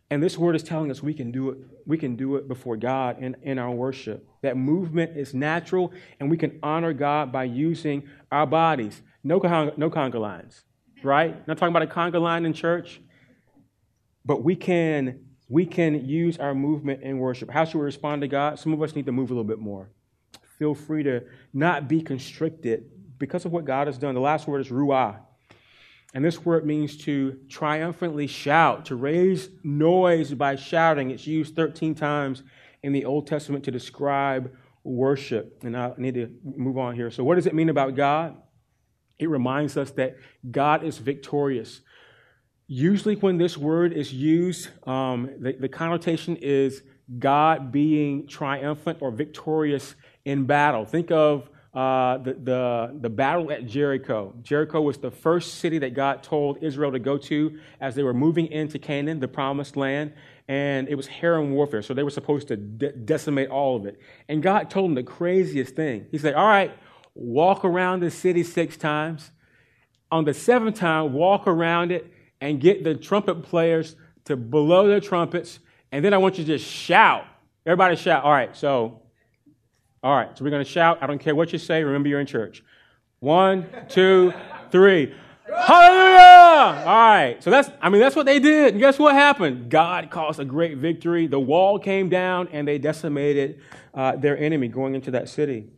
And 0.10 0.22
this 0.22 0.38
word 0.38 0.58
is 0.58 0.64
telling 0.64 0.92
us 0.92 1.02
we 1.02 1.14
can 1.14 1.32
do 1.32 1.52
it. 1.52 1.58
We 1.86 1.98
can 1.98 2.18
do 2.18 2.36
it 2.36 2.50
before 2.50 2.76
God 2.76 3.22
in, 3.24 3.38
in 3.44 3.60
our 3.60 3.72
worship. 3.72 4.28
That 4.42 4.58
movement 4.58 5.18
is 5.18 5.34
natural, 5.34 5.94
and 6.20 6.30
we 6.30 6.36
can 6.36 6.60
honor 6.62 6.92
God 6.92 7.32
by 7.32 7.46
using 7.46 8.10
our 8.30 8.46
bodies. 8.46 9.02
No, 9.24 9.40
con- 9.40 9.72
no 9.78 9.90
conga 9.90 10.20
lines, 10.20 10.64
right? 11.02 11.48
Not 11.48 11.58
talking 11.58 11.74
about 11.76 11.90
a 11.90 11.94
conga 11.94 12.22
line 12.22 12.46
in 12.46 12.54
church. 12.54 13.02
But 14.26 14.44
we 14.44 14.56
can 14.56 15.20
we 15.50 15.66
can 15.66 16.06
use 16.06 16.38
our 16.38 16.56
movement 16.56 17.04
in 17.04 17.20
worship. 17.20 17.52
How 17.52 17.66
should 17.66 17.78
we 17.78 17.84
respond 17.84 18.22
to 18.22 18.28
God? 18.28 18.58
Some 18.58 18.74
of 18.74 18.82
us 18.82 18.96
need 18.96 19.06
to 19.06 19.12
move 19.12 19.30
a 19.30 19.34
little 19.34 19.44
bit 19.44 19.60
more. 19.60 19.90
Feel 20.58 20.74
free 20.74 21.04
to 21.04 21.24
not 21.54 21.88
be 21.88 22.02
constricted 22.02 22.86
because 23.20 23.46
of 23.46 23.52
what 23.52 23.66
God 23.66 23.88
has 23.88 23.98
done. 23.98 24.16
The 24.16 24.22
last 24.22 24.48
word 24.48 24.62
is 24.62 24.70
ruah. 24.70 25.20
And 26.14 26.24
this 26.24 26.46
word 26.46 26.66
means 26.66 26.98
to 27.06 27.40
triumphantly 27.50 28.28
shout, 28.28 28.86
to 28.86 28.96
raise 28.96 29.50
noise 29.64 30.34
by 30.34 30.56
shouting. 30.56 31.10
It's 31.10 31.26
used 31.26 31.56
13 31.56 31.96
times 31.96 32.44
in 32.84 32.94
the 32.94 33.06
Old 33.06 33.28
Testament 33.28 33.64
to 33.66 33.72
describe 33.72 34.56
worship. 34.84 35.64
And 35.64 35.76
I 35.76 35.94
need 35.98 36.14
to 36.16 36.30
move 36.44 36.78
on 36.78 36.96
here. 36.96 37.10
So, 37.10 37.24
what 37.24 37.36
does 37.36 37.48
it 37.48 37.56
mean 37.56 37.70
about 37.70 37.96
God? 37.96 38.38
It 39.18 39.30
reminds 39.30 39.78
us 39.78 39.92
that 39.92 40.18
God 40.50 40.84
is 40.84 40.98
victorious. 40.98 41.82
Usually, 42.68 43.16
when 43.16 43.38
this 43.38 43.58
word 43.58 43.94
is 43.94 44.14
used, 44.14 44.70
um, 44.88 45.30
the, 45.40 45.54
the 45.54 45.70
connotation 45.70 46.38
is 46.38 46.82
God 47.20 47.72
being 47.72 48.28
triumphant 48.28 49.00
or 49.02 49.12
victorious 49.12 49.96
in 50.26 50.46
battle. 50.46 50.86
Think 50.86 51.12
of 51.12 51.50
uh, 51.74 52.20
the, 52.20 52.34
the, 52.36 52.98
the, 53.02 53.10
battle 53.10 53.52
at 53.52 53.66
Jericho. 53.66 54.34
Jericho 54.44 54.80
was 54.80 55.00
the 55.00 55.10
first 55.10 55.56
city 55.56 55.80
that 55.80 55.96
God 55.96 56.22
told 56.22 56.64
Israel 56.64 56.92
to 56.92 57.00
go 57.00 57.18
to 57.18 57.60
as 57.82 57.96
they 57.96 58.04
were 58.04 58.14
moving 58.14 58.48
into 58.48 58.78
Canaan, 58.78 59.20
the 59.20 59.28
promised 59.28 59.76
land, 59.76 60.14
and 60.48 60.88
it 60.88 60.94
was 60.94 61.08
herem 61.08 61.50
warfare. 61.50 61.82
So 61.82 61.96
they 61.96 62.04
were 62.04 62.12
supposed 62.12 62.48
to 62.50 62.58
de- 62.58 62.92
decimate 62.92 63.50
all 63.50 63.76
of 63.76 63.88
it. 63.88 64.00
And 64.30 64.44
God 64.44 64.70
told 64.70 64.90
them 64.90 64.96
the 64.96 65.04
craziest 65.04 65.76
thing. 65.76 66.06
He 66.12 66.20
said, 66.20 66.36
All 66.36 66.46
right, 66.46 66.72
walk 67.16 67.66
around 67.66 68.02
the 68.02 68.12
city 68.12 68.44
six 68.44 68.78
times. 68.78 69.32
On 70.12 70.26
the 70.26 70.34
seventh 70.36 70.78
time, 70.78 71.14
walk 71.14 71.48
around 71.48 71.92
it 71.92 72.13
and 72.44 72.60
get 72.60 72.84
the 72.84 72.94
trumpet 72.94 73.42
players 73.42 73.96
to 74.26 74.36
blow 74.36 74.86
their 74.86 75.00
trumpets. 75.00 75.60
And 75.94 76.04
then 76.04 76.14
I 76.14 76.18
want 76.18 76.38
you 76.38 76.44
to 76.44 76.58
just 76.58 76.70
shout. 76.70 77.26
Everybody 77.66 77.96
shout. 77.96 78.26
All 78.26 78.34
right, 78.34 78.54
so, 78.54 79.02
all 80.04 80.14
right, 80.14 80.38
so 80.38 80.44
we're 80.44 80.52
going 80.52 80.64
to 80.64 80.70
shout. 80.70 80.98
I 81.02 81.08
don't 81.08 81.20
care 81.20 81.34
what 81.34 81.54
you 81.54 81.58
say. 81.58 81.82
Remember, 81.82 82.10
you're 82.10 82.20
in 82.20 82.28
church. 82.28 82.62
One, 83.22 83.66
two, 83.88 84.34
three. 84.72 85.16
Hallelujah! 85.48 86.84
All 86.86 87.10
right. 87.10 87.38
So 87.40 87.50
that's, 87.50 87.70
I 87.82 87.88
mean, 87.88 88.02
that's 88.02 88.16
what 88.16 88.26
they 88.26 88.40
did. 88.40 88.74
And 88.74 88.82
guess 88.82 89.00
what 89.00 89.16
happened? 89.16 89.70
God 89.70 90.10
caused 90.12 90.42
a 90.42 90.46
great 90.46 90.78
victory. 90.78 91.28
The 91.28 91.40
wall 91.40 91.80
came 91.80 92.10
down 92.10 92.50
and 92.52 92.68
they 92.68 92.78
decimated 92.78 93.62
uh, 93.94 94.18
their 94.18 94.38
enemy 94.38 94.68
going 94.68 94.96
into 94.96 95.12
that 95.12 95.30
city. 95.30 95.70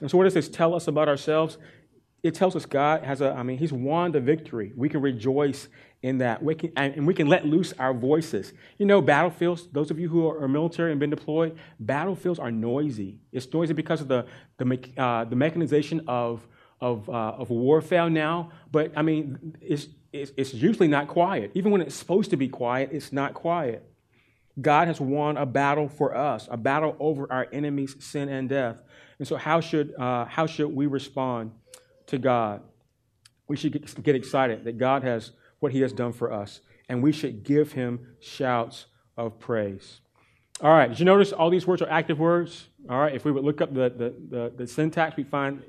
And 0.00 0.10
so, 0.10 0.16
what 0.16 0.24
does 0.24 0.34
this 0.34 0.48
tell 0.48 0.74
us 0.74 0.88
about 0.88 1.08
ourselves? 1.08 1.58
It 2.22 2.34
tells 2.34 2.56
us 2.56 2.66
God 2.66 3.04
has 3.04 3.20
a, 3.20 3.32
I 3.32 3.42
mean, 3.42 3.58
He's 3.58 3.72
won 3.72 4.12
the 4.12 4.20
victory. 4.20 4.72
We 4.76 4.88
can 4.88 5.00
rejoice 5.00 5.68
in 6.02 6.18
that. 6.18 6.42
We 6.42 6.54
can, 6.54 6.72
and 6.76 7.06
we 7.06 7.14
can 7.14 7.26
let 7.26 7.44
loose 7.44 7.72
our 7.78 7.92
voices. 7.92 8.52
You 8.78 8.86
know, 8.86 9.00
battlefields, 9.00 9.68
those 9.72 9.90
of 9.90 9.98
you 9.98 10.08
who 10.08 10.28
are 10.28 10.46
military 10.48 10.92
and 10.92 11.00
been 11.00 11.10
deployed, 11.10 11.58
battlefields 11.80 12.38
are 12.38 12.50
noisy. 12.50 13.18
It's 13.32 13.52
noisy 13.52 13.74
because 13.74 14.00
of 14.00 14.08
the, 14.08 14.26
the, 14.58 14.80
uh, 14.96 15.24
the 15.24 15.36
mechanization 15.36 16.04
of, 16.06 16.46
of, 16.80 17.08
uh, 17.08 17.12
of 17.12 17.50
warfare 17.50 18.08
now. 18.08 18.50
But, 18.70 18.92
I 18.96 19.02
mean, 19.02 19.56
it's, 19.60 19.88
it's, 20.12 20.32
it's 20.36 20.54
usually 20.54 20.88
not 20.88 21.08
quiet. 21.08 21.50
Even 21.54 21.72
when 21.72 21.80
it's 21.80 21.96
supposed 21.96 22.30
to 22.30 22.36
be 22.36 22.48
quiet, 22.48 22.90
it's 22.92 23.12
not 23.12 23.34
quiet. 23.34 23.84
God 24.60 24.88
has 24.88 25.00
won 25.00 25.36
a 25.36 25.46
battle 25.46 25.88
for 25.88 26.16
us, 26.16 26.48
a 26.50 26.56
battle 26.56 26.96
over 26.98 27.30
our 27.32 27.46
enemies' 27.52 27.96
sin 28.00 28.28
and 28.28 28.48
death. 28.48 28.82
And 29.18 29.26
so, 29.26 29.36
how 29.36 29.60
should, 29.60 29.94
uh, 29.98 30.24
how 30.24 30.46
should 30.46 30.74
we 30.74 30.86
respond 30.86 31.52
to 32.06 32.18
God? 32.18 32.62
We 33.46 33.56
should 33.56 33.72
get, 33.72 34.02
get 34.02 34.16
excited 34.16 34.64
that 34.64 34.76
God 34.78 35.04
has 35.04 35.30
what 35.60 35.72
he 35.72 35.80
has 35.80 35.92
done 35.92 36.12
for 36.12 36.32
us, 36.32 36.60
and 36.88 37.02
we 37.02 37.12
should 37.12 37.44
give 37.44 37.72
him 37.72 38.06
shouts 38.20 38.86
of 39.16 39.38
praise. 39.38 40.00
All 40.60 40.72
right, 40.72 40.88
did 40.88 40.98
you 40.98 41.04
notice 41.04 41.32
all 41.32 41.50
these 41.50 41.66
words 41.66 41.82
are 41.82 41.90
active 41.90 42.18
words? 42.18 42.68
All 42.90 42.98
right, 42.98 43.14
if 43.14 43.24
we 43.24 43.30
would 43.30 43.44
look 43.44 43.60
up 43.60 43.72
the, 43.72 43.90
the, 43.90 44.14
the, 44.28 44.52
the 44.56 44.66
syntax, 44.66 45.16
we 45.16 45.22
find 45.24 45.62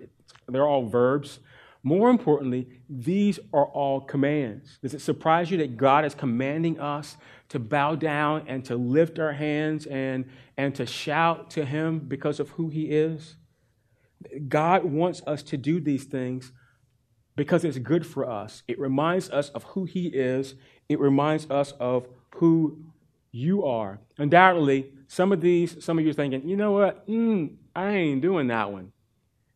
they're 0.47 0.67
all 0.67 0.87
verbs. 0.87 1.39
More 1.83 2.09
importantly, 2.09 2.67
these 2.89 3.39
are 3.53 3.65
all 3.65 4.01
commands. 4.01 4.79
Does 4.81 4.93
it 4.93 5.01
surprise 5.01 5.49
you 5.49 5.57
that 5.59 5.77
God 5.77 6.05
is 6.05 6.13
commanding 6.13 6.79
us 6.79 7.17
to 7.49 7.59
bow 7.59 7.95
down 7.95 8.45
and 8.47 8.65
to 8.65 8.75
lift 8.75 9.17
our 9.19 9.31
hands 9.31 9.85
and, 9.85 10.25
and 10.57 10.75
to 10.75 10.85
shout 10.85 11.51
to 11.51 11.65
Him 11.65 11.99
because 11.99 12.39
of 12.39 12.49
who 12.49 12.69
He 12.69 12.85
is? 12.85 13.35
God 14.47 14.83
wants 14.83 15.21
us 15.25 15.41
to 15.43 15.57
do 15.57 15.79
these 15.79 16.03
things 16.03 16.51
because 17.39 17.63
it's 17.63 17.77
good 17.77 18.05
for 18.05 18.29
us. 18.29 18.63
It 18.67 18.77
reminds 18.77 19.29
us 19.29 19.47
of 19.51 19.63
who 19.63 19.85
He 19.85 20.07
is, 20.07 20.55
it 20.89 20.99
reminds 20.99 21.49
us 21.49 21.71
of 21.79 22.05
who 22.35 22.83
you 23.31 23.63
are. 23.63 24.01
Undoubtedly, 24.17 24.91
some 25.07 25.31
of 25.31 25.39
these, 25.39 25.81
some 25.81 25.97
of 25.97 26.03
you 26.03 26.11
are 26.11 26.13
thinking, 26.13 26.45
you 26.45 26.57
know 26.57 26.73
what? 26.73 27.07
Mm, 27.07 27.55
I 27.73 27.91
ain't 27.91 28.21
doing 28.21 28.47
that 28.47 28.73
one. 28.73 28.91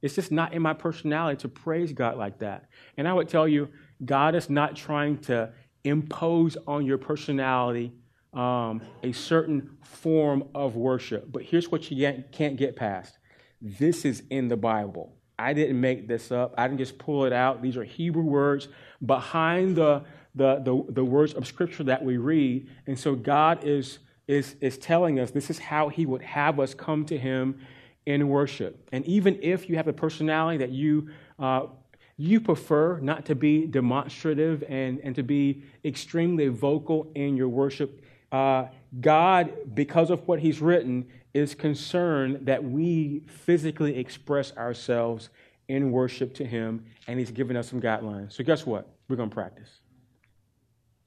It's 0.02 0.16
just 0.16 0.32
not 0.32 0.54
in 0.54 0.62
my 0.62 0.74
personality 0.74 1.42
to 1.42 1.50
praise 1.50 1.92
God 1.92 2.18
like 2.18 2.40
that. 2.40 2.70
And 2.96 3.06
I 3.06 3.12
would 3.12 3.28
tell 3.28 3.50
you, 3.50 3.68
God 4.06 4.34
is 4.34 4.50
not 4.50 4.78
trying 4.78 5.18
to 5.24 5.52
impose 5.84 6.56
on 6.66 6.86
your 6.86 6.98
personality 6.98 7.92
um, 8.34 8.82
a 9.04 9.12
certain 9.12 9.78
form 9.82 10.46
of 10.56 10.78
worship. 10.78 11.30
But 11.30 11.44
here's 11.44 11.70
what 11.70 11.92
you 11.92 12.24
can't 12.32 12.56
get 12.56 12.78
past 12.78 13.18
this 13.62 14.06
is 14.06 14.24
in 14.30 14.48
the 14.48 14.58
Bible. 14.58 15.18
I 15.44 15.52
didn't 15.52 15.80
make 15.80 16.08
this 16.08 16.32
up. 16.32 16.54
I 16.58 16.68
didn't 16.68 16.80
just 16.80 16.98
pull 16.98 17.26
it 17.26 17.34
out. 17.34 17.62
These 17.62 17.76
are 17.76 17.84
Hebrew 17.84 18.24
words 18.24 18.70
behind 19.06 19.76
the, 19.76 20.04
the, 20.36 20.62
the, 20.64 20.86
the 20.90 21.04
words 21.04 21.34
of 21.34 21.46
Scripture 21.46 21.84
that 21.84 22.04
we 22.04 22.16
read. 22.16 22.70
And 22.88 22.98
so 22.98 23.14
God 23.14 23.64
is, 23.64 24.00
is, 24.26 24.56
is 24.62 24.78
telling 24.78 25.20
us 25.20 25.32
this 25.32 25.50
is 25.50 25.60
how 25.60 25.90
He 25.90 26.06
would 26.06 26.22
have 26.22 26.62
us 26.62 26.74
come 26.74 27.06
to 27.08 27.18
Him 27.18 27.60
in 28.06 28.30
worship. 28.30 28.88
And 28.94 29.06
even 29.06 29.38
if 29.42 29.70
you 29.70 29.76
have 29.76 29.90
a 29.90 29.94
personality 29.94 30.60
that 30.60 30.72
you, 30.72 31.10
uh, 31.40 31.68
you 32.16 32.40
prefer 32.40 33.00
not 33.00 33.26
to 33.26 33.36
be 33.36 33.66
demonstrative 33.66 34.64
and, 34.70 35.00
and 35.04 35.14
to 35.16 35.24
be 35.24 35.64
extremely 35.84 36.48
vocal 36.48 37.12
in 37.16 37.36
your 37.36 37.50
worship, 37.50 38.03
uh, 38.34 38.68
God, 39.00 39.54
because 39.76 40.10
of 40.10 40.28
what 40.28 40.40
He's 40.40 40.60
written, 40.60 41.08
is 41.34 41.54
concerned 41.56 42.48
that 42.48 42.64
we 42.64 43.22
physically 43.28 43.96
express 43.96 44.56
ourselves 44.58 45.30
in 45.68 45.92
worship 45.92 46.34
to 46.36 46.46
Him, 46.46 46.84
and 47.08 47.20
He's 47.20 47.32
given 47.32 47.56
us 47.56 47.70
some 47.70 47.80
guidelines. 47.80 48.34
So, 48.34 48.44
guess 48.44 48.66
what? 48.66 48.90
We're 49.08 49.16
going 49.16 49.30
to 49.30 49.34
practice. 49.34 49.70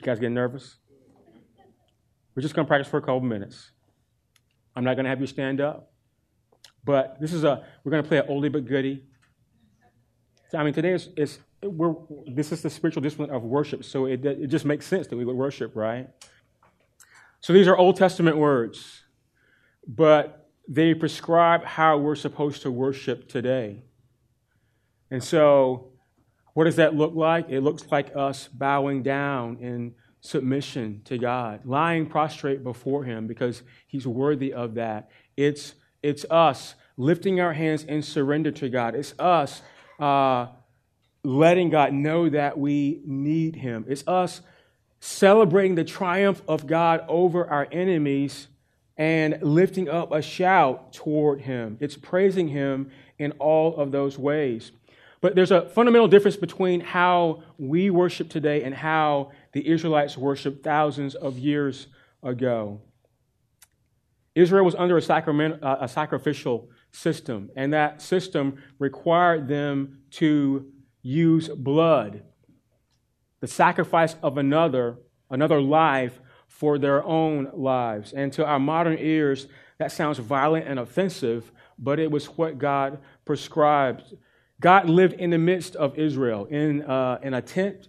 You 0.00 0.06
guys 0.06 0.20
getting 0.20 0.34
nervous? 0.34 0.76
We're 2.34 2.42
just 2.42 2.54
going 2.54 2.64
to 2.64 2.68
practice 2.68 2.88
for 2.88 2.98
a 2.98 3.02
couple 3.02 3.20
minutes. 3.20 3.72
I'm 4.76 4.84
not 4.84 4.94
going 4.94 5.04
to 5.04 5.10
have 5.10 5.20
you 5.20 5.26
stand 5.26 5.60
up. 5.60 5.90
But 6.84 7.20
this 7.20 7.32
is 7.32 7.42
a, 7.42 7.64
we're 7.82 7.90
going 7.90 8.04
to 8.04 8.08
play 8.08 8.18
an 8.18 8.26
oldie 8.28 8.52
but 8.52 8.66
goodie. 8.66 9.02
I 10.54 10.62
mean, 10.62 10.74
today 10.74 10.92
is, 10.92 11.08
is 11.16 11.40
we're, 11.62 11.94
this 12.32 12.52
is 12.52 12.62
the 12.62 12.70
spiritual 12.70 13.02
discipline 13.02 13.30
of 13.30 13.42
worship, 13.42 13.84
so 13.84 14.06
it, 14.06 14.24
it 14.24 14.46
just 14.46 14.64
makes 14.64 14.86
sense 14.86 15.08
that 15.08 15.16
we 15.16 15.24
would 15.24 15.34
worship, 15.34 15.74
right? 15.74 16.08
So 17.40 17.52
these 17.52 17.68
are 17.68 17.76
Old 17.76 17.96
Testament 17.96 18.36
words, 18.36 19.02
but 19.86 20.50
they 20.68 20.94
prescribe 20.94 21.64
how 21.64 21.98
we're 21.98 22.16
supposed 22.16 22.62
to 22.62 22.70
worship 22.70 23.28
today. 23.28 23.84
And 25.10 25.22
so, 25.22 25.92
what 26.54 26.64
does 26.64 26.76
that 26.76 26.94
look 26.94 27.14
like? 27.14 27.48
It 27.48 27.60
looks 27.60 27.84
like 27.90 28.16
us 28.16 28.48
bowing 28.48 29.02
down 29.02 29.58
in 29.58 29.94
submission 30.20 31.02
to 31.04 31.18
God, 31.18 31.60
lying 31.64 32.06
prostrate 32.06 32.64
before 32.64 33.04
Him 33.04 33.26
because 33.26 33.62
He's 33.86 34.06
worthy 34.06 34.52
of 34.52 34.74
that. 34.74 35.10
It's, 35.36 35.74
it's 36.02 36.24
us 36.30 36.74
lifting 36.96 37.40
our 37.40 37.52
hands 37.52 37.84
in 37.84 38.02
surrender 38.02 38.50
to 38.52 38.68
God. 38.68 38.94
It's 38.94 39.14
us 39.18 39.62
uh, 40.00 40.46
letting 41.22 41.70
God 41.70 41.92
know 41.92 42.28
that 42.28 42.58
we 42.58 43.02
need 43.04 43.56
Him. 43.56 43.84
It's 43.88 44.06
us 44.08 44.40
celebrating 45.06 45.76
the 45.76 45.84
triumph 45.84 46.42
of 46.48 46.66
God 46.66 47.04
over 47.08 47.48
our 47.48 47.68
enemies 47.70 48.48
and 48.96 49.38
lifting 49.40 49.88
up 49.88 50.10
a 50.10 50.20
shout 50.20 50.92
toward 50.92 51.42
Him. 51.42 51.76
It's 51.80 51.96
praising 51.96 52.48
Him 52.48 52.90
in 53.18 53.32
all 53.32 53.76
of 53.76 53.92
those 53.92 54.18
ways. 54.18 54.72
But 55.20 55.34
there's 55.34 55.52
a 55.52 55.68
fundamental 55.70 56.08
difference 56.08 56.36
between 56.36 56.80
how 56.80 57.42
we 57.56 57.88
worship 57.88 58.28
today 58.28 58.64
and 58.64 58.74
how 58.74 59.30
the 59.52 59.66
Israelites 59.68 60.18
worshiped 60.18 60.64
thousands 60.64 61.14
of 61.14 61.38
years 61.38 61.86
ago. 62.22 62.80
Israel 64.34 64.64
was 64.64 64.74
under 64.74 64.96
a, 64.96 65.02
sacrament, 65.02 65.62
uh, 65.62 65.78
a 65.80 65.88
sacrificial 65.88 66.68
system, 66.90 67.50
and 67.56 67.72
that 67.72 68.02
system 68.02 68.62
required 68.78 69.46
them 69.46 70.00
to 70.10 70.70
use 71.02 71.48
blood, 71.48 72.22
the 73.40 73.46
sacrifice 73.46 74.16
of 74.22 74.38
another, 74.38 74.98
another 75.30 75.60
life 75.60 76.20
for 76.48 76.78
their 76.78 77.04
own 77.04 77.50
lives. 77.54 78.12
And 78.12 78.32
to 78.34 78.44
our 78.44 78.58
modern 78.58 78.98
ears, 78.98 79.46
that 79.78 79.92
sounds 79.92 80.18
violent 80.18 80.66
and 80.66 80.78
offensive, 80.78 81.52
but 81.78 81.98
it 81.98 82.10
was 82.10 82.26
what 82.26 82.58
God 82.58 82.98
prescribed. 83.24 84.14
God 84.60 84.88
lived 84.88 85.14
in 85.14 85.30
the 85.30 85.38
midst 85.38 85.76
of 85.76 85.98
Israel 85.98 86.46
in, 86.46 86.82
uh, 86.82 87.18
in 87.22 87.34
a 87.34 87.42
tent, 87.42 87.88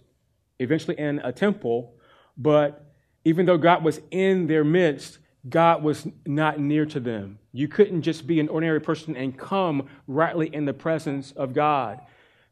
eventually 0.58 0.98
in 0.98 1.20
a 1.20 1.32
temple, 1.32 1.94
but 2.36 2.84
even 3.24 3.46
though 3.46 3.58
God 3.58 3.82
was 3.82 4.00
in 4.10 4.46
their 4.46 4.64
midst, 4.64 5.18
God 5.48 5.82
was 5.82 6.06
not 6.26 6.58
near 6.58 6.84
to 6.86 7.00
them. 7.00 7.38
You 7.52 7.68
couldn't 7.68 8.02
just 8.02 8.26
be 8.26 8.40
an 8.40 8.48
ordinary 8.48 8.80
person 8.80 9.16
and 9.16 9.36
come 9.36 9.88
rightly 10.06 10.54
in 10.54 10.64
the 10.64 10.74
presence 10.74 11.32
of 11.32 11.54
God. 11.54 12.00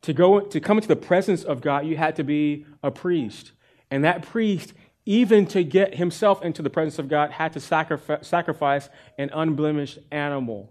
To 0.07 0.13
go 0.13 0.39
to 0.39 0.61
come 0.61 0.79
into 0.79 0.87
the 0.87 0.95
presence 0.95 1.43
of 1.43 1.61
God, 1.61 1.85
you 1.85 1.97
had 1.97 2.15
to 2.15 2.23
be 2.23 2.65
a 2.81 2.93
priest. 2.93 3.51
And 3.91 4.05
that 4.05 4.23
priest, 4.23 4.73
even 5.05 5.47
to 5.47 5.65
get 5.65 5.97
himself 5.97 6.43
into 6.43 6.63
the 6.63 6.71
presence 6.71 7.01
of 7.01 7.09
God, 7.09 7.33
had 7.33 7.53
to 7.55 7.61
sacrifice 7.61 8.89
an 9.19 9.31
unblemished 9.35 9.99
animal, 10.13 10.71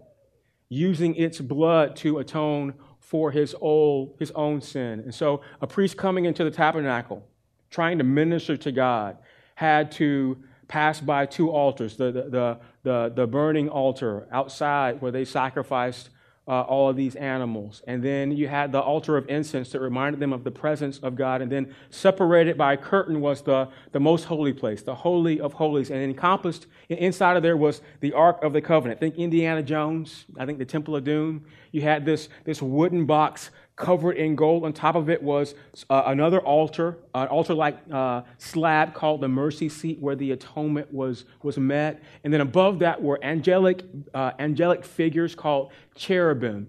using 0.70 1.14
its 1.16 1.38
blood 1.38 1.96
to 1.96 2.16
atone 2.16 2.72
for 2.98 3.30
his 3.30 3.54
old, 3.60 4.16
his 4.18 4.30
own 4.30 4.62
sin. 4.62 5.00
And 5.00 5.14
so 5.14 5.42
a 5.60 5.66
priest 5.66 5.98
coming 5.98 6.24
into 6.24 6.42
the 6.42 6.50
tabernacle, 6.50 7.22
trying 7.68 7.98
to 7.98 8.04
minister 8.04 8.56
to 8.56 8.72
God, 8.72 9.18
had 9.54 9.92
to 9.92 10.42
pass 10.66 10.98
by 10.98 11.26
two 11.26 11.50
altars 11.50 11.98
the, 11.98 12.10
the, 12.10 12.58
the, 12.84 13.12
the, 13.14 13.26
burning 13.26 13.68
altar 13.68 14.26
outside 14.32 15.02
where 15.02 15.12
they 15.12 15.26
sacrificed 15.26 16.08
uh, 16.48 16.60
all 16.62 16.88
of 16.88 16.96
these 16.96 17.16
animals. 17.16 17.82
And 17.86 18.02
then 18.02 18.30
you 18.30 18.46
had 18.46 18.70
the 18.70 18.80
altar 18.80 19.16
of 19.16 19.28
incense 19.28 19.70
that 19.72 19.80
reminded 19.80 20.20
them 20.20 20.32
of 20.32 20.44
the 20.44 20.50
presence 20.50 20.98
of 20.98 21.16
God. 21.16 21.42
And 21.42 21.50
then 21.50 21.74
separated 21.90 22.56
by 22.56 22.74
a 22.74 22.76
curtain 22.76 23.20
was 23.20 23.42
the, 23.42 23.68
the 23.92 24.00
most 24.00 24.24
holy 24.24 24.52
place, 24.52 24.82
the 24.82 24.94
Holy 24.94 25.40
of 25.40 25.54
Holies. 25.54 25.90
And 25.90 26.00
encompassed 26.00 26.66
inside 26.88 27.36
of 27.36 27.42
there 27.42 27.56
was 27.56 27.82
the 28.00 28.12
Ark 28.12 28.42
of 28.42 28.52
the 28.52 28.60
Covenant. 28.60 29.00
Think 29.00 29.16
Indiana 29.16 29.62
Jones, 29.62 30.24
I 30.38 30.46
think 30.46 30.58
the 30.58 30.64
Temple 30.64 30.94
of 30.94 31.04
Doom. 31.04 31.44
You 31.72 31.82
had 31.82 32.04
this, 32.04 32.28
this 32.44 32.62
wooden 32.62 33.06
box 33.06 33.50
covered 33.76 34.16
in 34.16 34.34
gold. 34.34 34.64
On 34.64 34.72
top 34.72 34.96
of 34.96 35.08
it 35.10 35.22
was 35.22 35.54
uh, 35.90 36.04
another 36.06 36.40
altar, 36.40 36.98
an 37.14 37.28
altar 37.28 37.54
like 37.54 37.78
uh, 37.92 38.22
slab 38.38 38.94
called 38.94 39.20
the 39.20 39.28
mercy 39.28 39.68
seat 39.68 40.00
where 40.00 40.16
the 40.16 40.32
atonement 40.32 40.92
was, 40.92 41.26
was 41.42 41.58
met. 41.58 42.02
And 42.24 42.32
then 42.32 42.40
above 42.40 42.78
that 42.80 43.02
were 43.02 43.22
angelic, 43.22 43.82
uh, 44.14 44.32
angelic 44.38 44.84
figures 44.84 45.34
called 45.34 45.72
cherubim. 45.94 46.68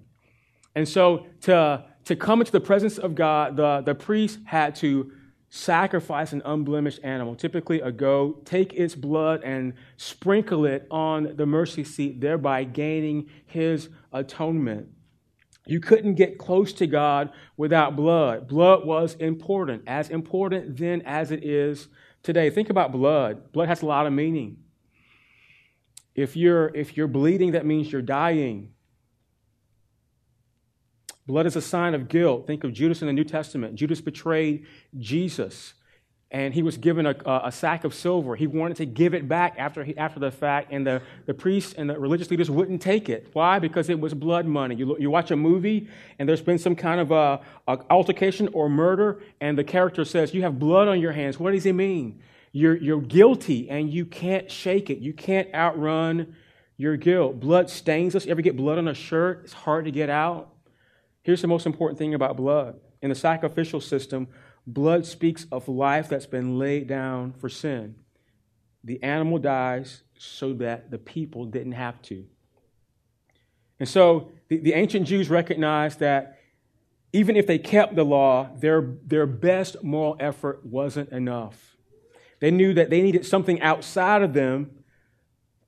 And 0.76 0.88
so 0.88 1.26
to, 1.42 1.86
to 2.06 2.16
come 2.16 2.42
into 2.42 2.52
the 2.52 2.62
presence 2.62 2.98
of 2.98 3.16
God, 3.16 3.56
the, 3.56 3.82
the 3.86 3.96
priest 3.96 4.40
had 4.46 4.76
to 4.78 5.12
sacrifice 5.50 6.34
an 6.34 6.42
unblemished 6.44 7.00
animal, 7.04 7.34
typically 7.34 7.80
a 7.80 7.92
goat, 7.92 8.46
take 8.46 8.74
its 8.74 8.96
blood 8.96 9.42
and 9.44 9.74
sprinkle 9.96 10.66
it 10.66 10.86
on 10.92 11.38
the 11.38 11.46
mercy 11.46 11.86
seat, 11.86 12.20
thereby 12.20 12.66
gaining 12.66 13.30
his 13.46 13.88
atonement. 14.12 14.90
You 15.68 15.80
couldn't 15.80 16.16
get 16.16 16.38
close 16.38 16.74
to 16.74 16.88
God 16.88 17.32
without 17.58 17.96
blood. 17.96 18.48
Blood 18.48 18.86
was 18.86 19.16
important, 19.16 19.84
as 19.86 20.10
important 20.10 20.78
then 20.78 21.02
as 21.06 21.32
it 21.32 21.44
is 21.44 21.90
today. 22.24 22.50
Think 22.50 22.70
about 22.70 22.92
blood. 22.92 23.52
Blood 23.52 23.68
has 23.68 23.82
a 23.82 23.86
lot 23.86 24.08
of 24.08 24.14
meaning. 24.14 24.58
If 26.16 26.36
you're, 26.36 26.74
if 26.76 26.98
you're 26.98 27.08
bleeding, 27.08 27.52
that 27.52 27.66
means 27.66 27.92
you're 27.92 28.02
dying. 28.02 28.72
Blood 31.28 31.46
is 31.46 31.58
a 31.58 31.62
sign 31.62 31.94
of 31.94 32.08
guilt. 32.08 32.48
Think 32.48 32.64
of 32.64 32.72
Judas 32.72 33.02
in 33.02 33.08
the 33.08 33.14
New 33.14 33.26
Testament. 33.26 33.76
Judas 33.76 34.00
betrayed 34.00 34.66
Jesus 34.98 35.74
and 36.30 36.54
he 36.54 36.62
was 36.62 36.78
given 36.78 37.06
a, 37.06 37.16
a, 37.26 37.52
sack 37.52 37.86
of 37.86 37.94
silver. 37.94 38.36
He 38.36 38.48
wanted 38.48 38.78
to 38.78 38.86
give 38.86 39.14
it 39.14 39.30
back 39.30 39.56
after, 39.58 39.86
he, 39.86 39.98
after 39.98 40.20
the 40.20 40.30
fact, 40.30 40.74
and 40.74 40.86
the, 40.86 41.02
the 41.26 41.34
priests 41.34 41.74
and 41.74 41.90
the 41.90 41.98
religious 41.98 42.30
leaders 42.30 42.52
wouldn't 42.52 42.82
take 42.82 43.08
it. 43.08 43.30
Why? 43.32 43.60
Because 43.60 43.90
it 43.90 43.98
was 43.98 44.14
blood 44.14 44.46
money. 44.46 44.76
You, 44.76 44.98
you 45.00 45.10
watch 45.10 45.32
a 45.32 45.38
movie, 45.38 45.88
and 46.20 46.28
there's 46.28 46.42
been 46.42 46.60
some 46.60 46.76
kind 46.76 47.00
of 47.00 47.12
a, 47.12 47.40
a, 47.70 47.80
altercation 47.90 48.50
or 48.52 48.68
murder, 48.68 49.22
and 49.40 49.58
the 49.58 49.64
character 49.64 50.04
says, 50.04 50.34
You 50.34 50.42
have 50.42 50.60
blood 50.60 50.90
on 50.90 51.00
your 51.00 51.14
hands. 51.14 51.40
What 51.40 51.54
does 51.54 51.64
he 51.64 51.72
mean? 51.72 52.22
You're, 52.52 52.76
you're 52.76 53.02
guilty, 53.02 53.70
and 53.70 53.90
you 53.90 54.06
can't 54.06 54.52
shake 54.52 54.90
it. 54.90 54.98
You 54.98 55.14
can't 55.14 55.54
outrun 55.54 56.36
your 56.76 56.98
guilt. 56.98 57.40
Blood 57.40 57.70
stains 57.70 58.16
us. 58.18 58.26
You 58.26 58.32
ever 58.32 58.42
get 58.42 58.58
blood 58.58 58.78
on 58.78 58.90
a 58.90 58.94
shirt? 58.94 59.42
It's 59.46 59.54
hard 59.54 59.86
to 59.86 59.92
get 59.92 60.10
out. 60.10 60.50
Here's 61.24 61.42
the 61.42 61.48
most 61.48 61.66
important 61.66 61.98
thing 61.98 62.14
about 62.14 62.36
blood. 62.36 62.80
In 63.02 63.10
the 63.10 63.16
sacrificial 63.16 63.80
system, 63.80 64.28
Blood 64.68 65.06
speaks 65.06 65.46
of 65.50 65.70
life 65.70 66.10
that's 66.10 66.26
been 66.26 66.60
laid 66.60 66.88
down 66.88 67.32
for 67.32 67.48
sin. 67.48 67.96
The 68.84 69.02
animal 69.02 69.38
dies 69.38 70.04
so 70.18 70.54
that 70.56 70.92
the 70.92 70.98
people 70.98 71.46
didn't 71.46 71.72
have 71.72 72.02
to. 72.04 72.26
And 73.80 73.88
so 73.88 74.30
the, 74.50 74.58
the 74.58 74.74
ancient 74.74 75.08
Jews 75.08 75.30
recognized 75.30 76.00
that 76.00 76.40
even 77.14 77.38
if 77.38 77.48
they 77.48 77.58
kept 77.58 77.96
the 77.96 78.04
law, 78.04 78.50
their, 78.58 78.96
their 79.06 79.26
best 79.26 79.82
moral 79.84 80.18
effort 80.20 80.66
wasn't 80.66 81.10
enough. 81.12 81.78
They 82.40 82.52
knew 82.52 82.74
that 82.74 82.90
they 82.90 83.02
needed 83.02 83.26
something 83.26 83.62
outside 83.62 84.22
of 84.22 84.34
them 84.34 84.72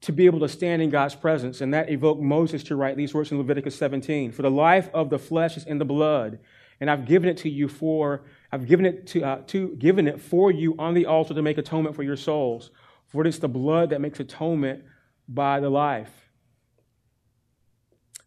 to 0.02 0.12
be 0.12 0.26
able 0.26 0.40
to 0.42 0.50
stand 0.50 0.82
in 0.82 0.90
God's 0.90 1.16
presence. 1.16 1.62
And 1.62 1.74
that 1.74 1.90
evoked 1.90 2.22
Moses 2.22 2.64
to 2.66 2.76
write 2.76 2.98
these 2.98 3.14
words 3.14 3.32
in 3.32 3.38
Leviticus 3.38 3.78
17 3.78 4.34
For 4.34 4.42
the 4.42 4.52
life 4.52 4.90
of 4.94 5.10
the 5.10 5.20
flesh 5.20 5.56
is 5.56 5.66
in 5.66 5.78
the 5.78 5.86
blood, 5.86 6.40
and 6.82 6.90
I've 6.90 7.06
given 7.06 7.30
it 7.30 7.38
to 7.38 7.50
you 7.50 7.68
for 7.68 8.24
I've 8.52 8.68
given 8.68 8.86
it 8.86 9.08
to, 9.08 9.24
uh, 9.24 9.42
to 9.48 9.76
given 9.76 10.08
it 10.08 10.20
for 10.20 10.52
you 10.52 10.76
on 10.80 10.94
the 10.94 11.06
altar 11.06 11.34
to 11.34 11.42
make 11.42 11.58
atonement 11.58 11.96
for 11.96 12.04
your 12.04 12.16
souls. 12.16 12.72
For 13.08 13.22
it 13.22 13.28
is 13.28 13.40
the 13.40 13.48
blood 13.48 13.92
that 13.92 14.02
makes 14.02 14.20
atonement 14.20 14.84
by 15.28 15.60
the 15.60 15.70
life. 15.70 16.12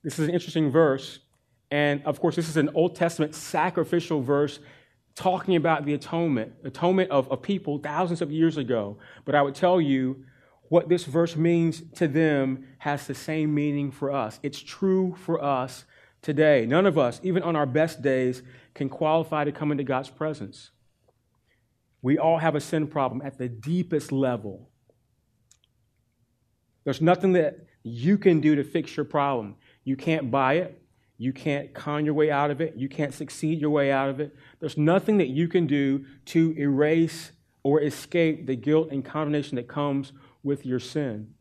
This 0.03 0.19
is 0.19 0.29
an 0.29 0.35
interesting 0.35 0.71
verse. 0.71 1.21
And 1.71 2.03
of 2.05 2.21
course, 2.21 2.37
this 2.37 2.49
is 2.49 2.57
an 2.57 2.71
Old 2.75 2.95
Testament 2.95 3.35
sacrificial 3.35 4.21
verse 4.21 4.59
talking 5.15 5.57
about 5.57 5.85
the 5.85 5.95
atonement, 5.95 6.53
atonement 6.65 7.11
of, 7.11 7.31
of 7.31 7.43
people 7.43 7.79
thousands 7.79 8.23
of 8.23 8.31
years 8.31 8.57
ago. 8.57 8.99
But 9.25 9.35
I 9.35 9.43
would 9.43 9.55
tell 9.55 9.81
you 9.81 10.25
what 10.69 10.89
this 10.89 11.05
verse 11.05 11.37
means 11.37 11.83
to 11.97 12.09
them 12.09 12.67
has 12.79 13.07
the 13.07 13.15
same 13.15 13.55
meaning 13.55 13.91
for 13.91 14.11
us. 14.11 14.41
It's 14.43 14.61
true 14.61 15.15
for 15.19 15.43
us 15.43 15.85
today. 16.23 16.65
None 16.67 16.87
of 16.87 16.97
us, 16.97 17.21
even 17.23 17.43
on 17.43 17.57
our 17.57 17.67
best 17.67 18.01
days, 18.01 18.43
can 18.75 18.89
qualify 18.89 19.45
to 19.45 19.53
come 19.53 19.71
into 19.71 19.85
God's 19.85 20.11
presence. 20.11 20.71
We 22.01 22.19
all 22.19 22.39
have 22.39 22.55
a 22.55 22.61
sin 22.61 22.87
problem 22.89 23.23
at 23.25 23.39
the 23.39 23.49
deepest 23.49 24.11
level. 24.11 24.71
There's 26.85 27.01
nothing 27.01 27.33
that 27.33 27.67
you 27.83 28.19
can 28.19 28.41
do 28.41 28.57
to 28.57 28.65
fix 28.65 28.97
your 28.97 29.05
problem. 29.05 29.57
You 29.85 29.97
can't 29.97 30.31
buy 30.31 30.55
it. 30.55 30.83
You 31.19 31.33
can't 31.33 31.73
con 31.73 32.05
your 32.05 32.15
way 32.15 32.31
out 32.31 32.51
of 32.51 32.61
it. 32.61 32.75
You 32.77 32.89
can't 32.89 33.15
succeed 33.15 33.61
your 33.61 33.71
way 33.71 33.93
out 33.93 34.09
of 34.09 34.19
it. 34.19 34.35
There's 34.59 34.77
nothing 34.77 35.19
that 35.19 35.29
you 35.29 35.47
can 35.47 35.67
do 35.69 36.05
to 36.27 36.53
erase 36.59 37.31
or 37.63 37.81
escape 37.81 38.47
the 38.47 38.57
guilt 38.57 38.89
and 38.91 39.05
condemnation 39.05 39.55
that 39.57 39.69
comes 39.69 40.13
with 40.43 40.67
your 40.67 40.81
sin. 40.81 41.35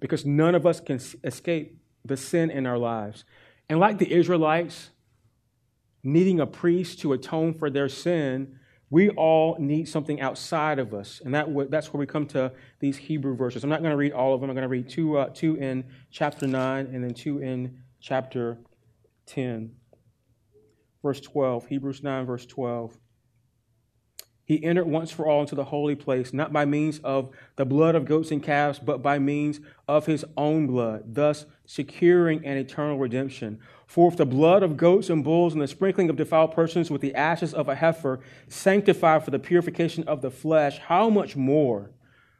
Because 0.00 0.24
none 0.24 0.54
of 0.54 0.64
us 0.64 0.80
can 0.80 0.98
escape 1.22 1.78
the 2.02 2.16
sin 2.16 2.50
in 2.50 2.66
our 2.66 2.78
lives. 2.78 3.24
And 3.68 3.78
like 3.78 3.98
the 3.98 4.10
Israelites 4.10 4.90
needing 6.02 6.40
a 6.40 6.46
priest 6.46 7.00
to 7.00 7.12
atone 7.12 7.54
for 7.54 7.70
their 7.70 7.88
sin, 7.88 8.58
we 8.90 9.08
all 9.10 9.56
need 9.58 9.88
something 9.88 10.20
outside 10.20 10.78
of 10.78 10.92
us. 10.92 11.22
And 11.24 11.34
that, 11.34 11.48
that's 11.70 11.92
where 11.92 12.00
we 12.00 12.06
come 12.06 12.26
to 12.28 12.52
these 12.80 12.96
Hebrew 12.96 13.36
verses. 13.36 13.62
I'm 13.62 13.70
not 13.70 13.80
going 13.80 13.92
to 13.92 13.96
read 13.96 14.12
all 14.12 14.34
of 14.34 14.40
them. 14.40 14.50
I'm 14.50 14.56
going 14.56 14.62
to 14.62 14.68
read 14.68 14.88
two, 14.88 15.16
uh, 15.16 15.28
two 15.32 15.54
in 15.56 15.84
chapter 16.10 16.46
9 16.46 16.86
and 16.92 17.04
then 17.04 17.14
two 17.14 17.38
in 17.38 17.78
chapter 18.00 18.58
10. 19.26 19.72
Verse 21.02 21.20
12, 21.20 21.66
Hebrews 21.66 22.02
9, 22.02 22.26
verse 22.26 22.46
12. 22.46 22.98
He 24.50 24.64
entered 24.64 24.88
once 24.88 25.12
for 25.12 25.28
all 25.28 25.42
into 25.42 25.54
the 25.54 25.66
holy 25.66 25.94
place, 25.94 26.32
not 26.32 26.52
by 26.52 26.64
means 26.64 26.98
of 27.04 27.30
the 27.54 27.64
blood 27.64 27.94
of 27.94 28.04
goats 28.04 28.32
and 28.32 28.42
calves, 28.42 28.80
but 28.80 29.00
by 29.00 29.16
means 29.16 29.60
of 29.86 30.06
his 30.06 30.24
own 30.36 30.66
blood, 30.66 31.14
thus 31.14 31.46
securing 31.66 32.44
an 32.44 32.56
eternal 32.56 32.98
redemption. 32.98 33.60
For 33.86 34.10
if 34.10 34.16
the 34.16 34.26
blood 34.26 34.64
of 34.64 34.76
goats 34.76 35.08
and 35.08 35.22
bulls 35.22 35.52
and 35.52 35.62
the 35.62 35.68
sprinkling 35.68 36.10
of 36.10 36.16
defiled 36.16 36.50
persons 36.50 36.90
with 36.90 37.00
the 37.00 37.14
ashes 37.14 37.54
of 37.54 37.68
a 37.68 37.76
heifer 37.76 38.18
sanctify 38.48 39.20
for 39.20 39.30
the 39.30 39.38
purification 39.38 40.02
of 40.08 40.20
the 40.20 40.32
flesh, 40.32 40.78
how 40.78 41.08
much 41.08 41.36
more 41.36 41.92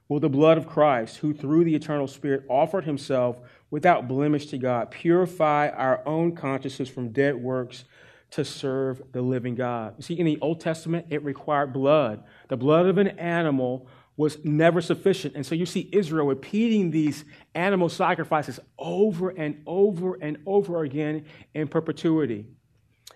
will 0.08 0.18
the 0.18 0.28
blood 0.28 0.58
of 0.58 0.66
Christ, 0.66 1.18
who 1.18 1.32
through 1.32 1.62
the 1.62 1.76
eternal 1.76 2.08
Spirit 2.08 2.42
offered 2.48 2.86
himself 2.86 3.36
without 3.70 4.08
blemish 4.08 4.46
to 4.46 4.58
God, 4.58 4.90
purify 4.90 5.68
our 5.68 6.04
own 6.04 6.34
consciences 6.34 6.88
from 6.88 7.12
dead 7.12 7.36
works? 7.36 7.84
To 8.30 8.44
serve 8.44 9.02
the 9.12 9.22
living 9.22 9.54
God. 9.54 9.94
You 9.96 10.02
see, 10.02 10.18
in 10.18 10.26
the 10.26 10.38
Old 10.40 10.60
Testament, 10.60 11.06
it 11.10 11.24
required 11.24 11.72
blood. 11.72 12.22
The 12.48 12.56
blood 12.56 12.86
of 12.86 12.98
an 12.98 13.08
animal 13.18 13.88
was 14.16 14.38
never 14.44 14.80
sufficient. 14.80 15.34
And 15.34 15.44
so 15.44 15.54
you 15.54 15.66
see 15.66 15.88
Israel 15.92 16.26
repeating 16.26 16.90
these 16.90 17.24
animal 17.54 17.88
sacrifices 17.88 18.60
over 18.78 19.30
and 19.30 19.62
over 19.66 20.14
and 20.20 20.38
over 20.46 20.84
again 20.84 21.24
in 21.54 21.68
perpetuity. 21.68 22.46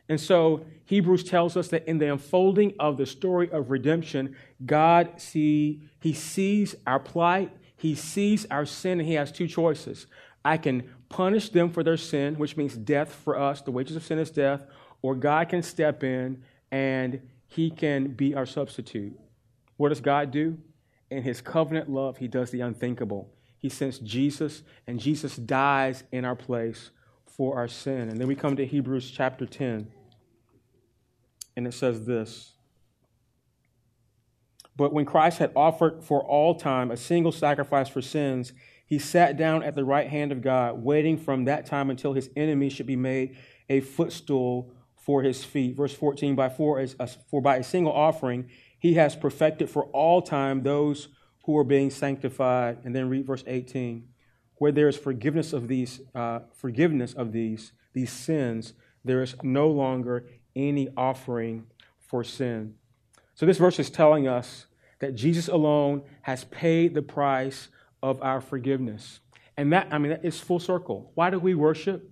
And 0.09 0.21
so 0.21 0.65
Hebrews 0.87 1.25
tells 1.25 1.57
us 1.57 1.69
that 1.69 1.87
in 1.89 1.99
the 1.99 2.13
unfolding 2.13 2.75
of 2.79 2.97
the 2.97 3.07
story 3.07 3.51
of 3.51 3.71
redemption, 3.71 4.37
God 4.65 5.21
see 5.21 5.89
he 6.01 6.13
sees 6.13 6.75
our 6.87 7.01
plight, 7.01 7.51
he 7.77 7.95
sees 7.95 8.47
our 8.51 8.67
sin, 8.67 9.01
and 9.01 9.09
he 9.09 9.15
has 9.15 9.33
two 9.33 9.47
choices. 9.47 10.07
I 10.45 10.59
can 10.59 10.91
punish 11.09 11.49
them 11.51 11.71
for 11.71 11.83
their 11.83 11.97
sin, 11.97 12.35
which 12.35 12.57
means 12.57 12.75
death 12.77 13.15
for 13.15 13.39
us. 13.39 13.63
The 13.63 13.71
wages 13.71 13.97
of 13.97 14.05
sin 14.05 14.19
is 14.19 14.31
death 14.31 14.67
or 15.05 15.15
God 15.15 15.51
can 15.51 15.63
step 15.63 16.03
in 16.03 16.43
and 16.73 17.21
he 17.47 17.69
can 17.69 18.15
be 18.15 18.35
our 18.35 18.47
substitute. 18.47 19.13
What 19.77 19.91
does 19.91 20.01
God 20.01 20.31
do? 20.31 20.57
In 21.11 21.23
his 21.23 21.43
covenant 21.43 21.91
love, 21.91 22.17
he 22.17 22.27
does 22.27 22.51
the 22.51 22.63
unthinkable. 22.63 23.31
He 23.59 23.69
sends 23.69 23.99
Jesus, 23.99 24.63
and 24.87 24.99
Jesus 24.99 25.37
dies 25.37 26.05
in 26.11 26.25
our 26.25 26.35
place 26.35 26.91
for 27.27 27.55
our 27.55 27.69
sin. 27.69 28.09
And 28.09 28.19
then 28.19 28.27
we 28.27 28.35
come 28.35 28.57
to 28.57 28.65
Hebrews 28.65 29.11
chapter 29.11 29.45
10, 29.45 29.89
and 31.55 31.67
it 31.67 31.75
says 31.75 32.07
this. 32.07 32.55
But 34.75 34.95
when 34.95 35.05
Christ 35.05 35.39
had 35.39 35.53
offered 35.55 36.03
for 36.03 36.25
all 36.25 36.55
time 36.55 36.91
a 36.91 36.97
single 36.97 37.31
sacrifice 37.31 37.91
for 37.91 38.01
sins, 38.01 38.55
he 38.87 38.99
sat 38.99 39.37
down 39.37 39.65
at 39.65 39.75
the 39.75 39.85
right 39.85 40.09
hand 40.09 40.33
of 40.33 40.41
God, 40.41 40.83
waiting 40.83 41.19
from 41.19 41.45
that 41.45 41.67
time 41.67 41.91
until 41.91 42.15
his 42.15 42.31
enemies 42.35 42.73
should 42.73 42.87
be 42.87 42.97
made 42.97 43.37
a 43.69 43.81
footstool 43.81 44.73
for 45.05 45.23
his 45.23 45.45
feet. 45.45 45.77
Verse 45.77 45.93
14, 45.93 46.35
by 46.35 46.49
for, 46.49 46.81
as, 46.81 46.97
for 47.31 47.43
by 47.43 47.57
a 47.57 47.65
single 47.65 47.93
offering, 47.93 48.49
he 48.79 48.95
has 48.95 49.15
perfected 49.15 49.69
for 49.69 49.85
all 49.87 50.23
time 50.23 50.63
those 50.63 51.09
who 51.45 51.57
are 51.59 51.65
being 51.65 51.91
sanctified. 51.91 52.79
And 52.85 52.97
then 52.97 53.11
read 53.11 53.27
verse 53.27 53.45
18, 53.47 54.09
where 54.57 54.73
there 54.73 54.89
is 54.89 54.97
forgiveness 54.97 55.53
of 55.53 55.69
these, 55.69 56.01
uh, 56.15 56.41
forgiveness 56.55 57.13
of 57.13 57.33
these, 57.33 57.73
these 57.93 58.11
sins, 58.11 58.73
there 59.05 59.23
is 59.23 59.37
no 59.43 59.69
longer 59.69 60.27
any 60.57 60.89
offering 60.97 61.67
for 62.01 62.25
sin. 62.25 62.75
So 63.35 63.45
this 63.45 63.59
verse 63.59 63.79
is 63.79 63.91
telling 63.91 64.27
us 64.27 64.67
that 65.01 65.15
Jesus 65.15 65.49
alone 65.49 66.03
has 66.23 66.45
paid 66.45 66.95
the 66.95 67.03
price 67.03 67.69
of 68.03 68.23
our 68.23 68.41
forgiveness. 68.41 69.21
And 69.57 69.73
that, 69.73 69.89
I 69.91 69.99
mean, 69.99 70.11
that 70.11 70.25
is 70.25 70.41
full 70.41 70.61
circle. 70.61 71.13
Why 71.15 71.29
do 71.29 71.39
we 71.39 71.55
worship? 71.55 72.11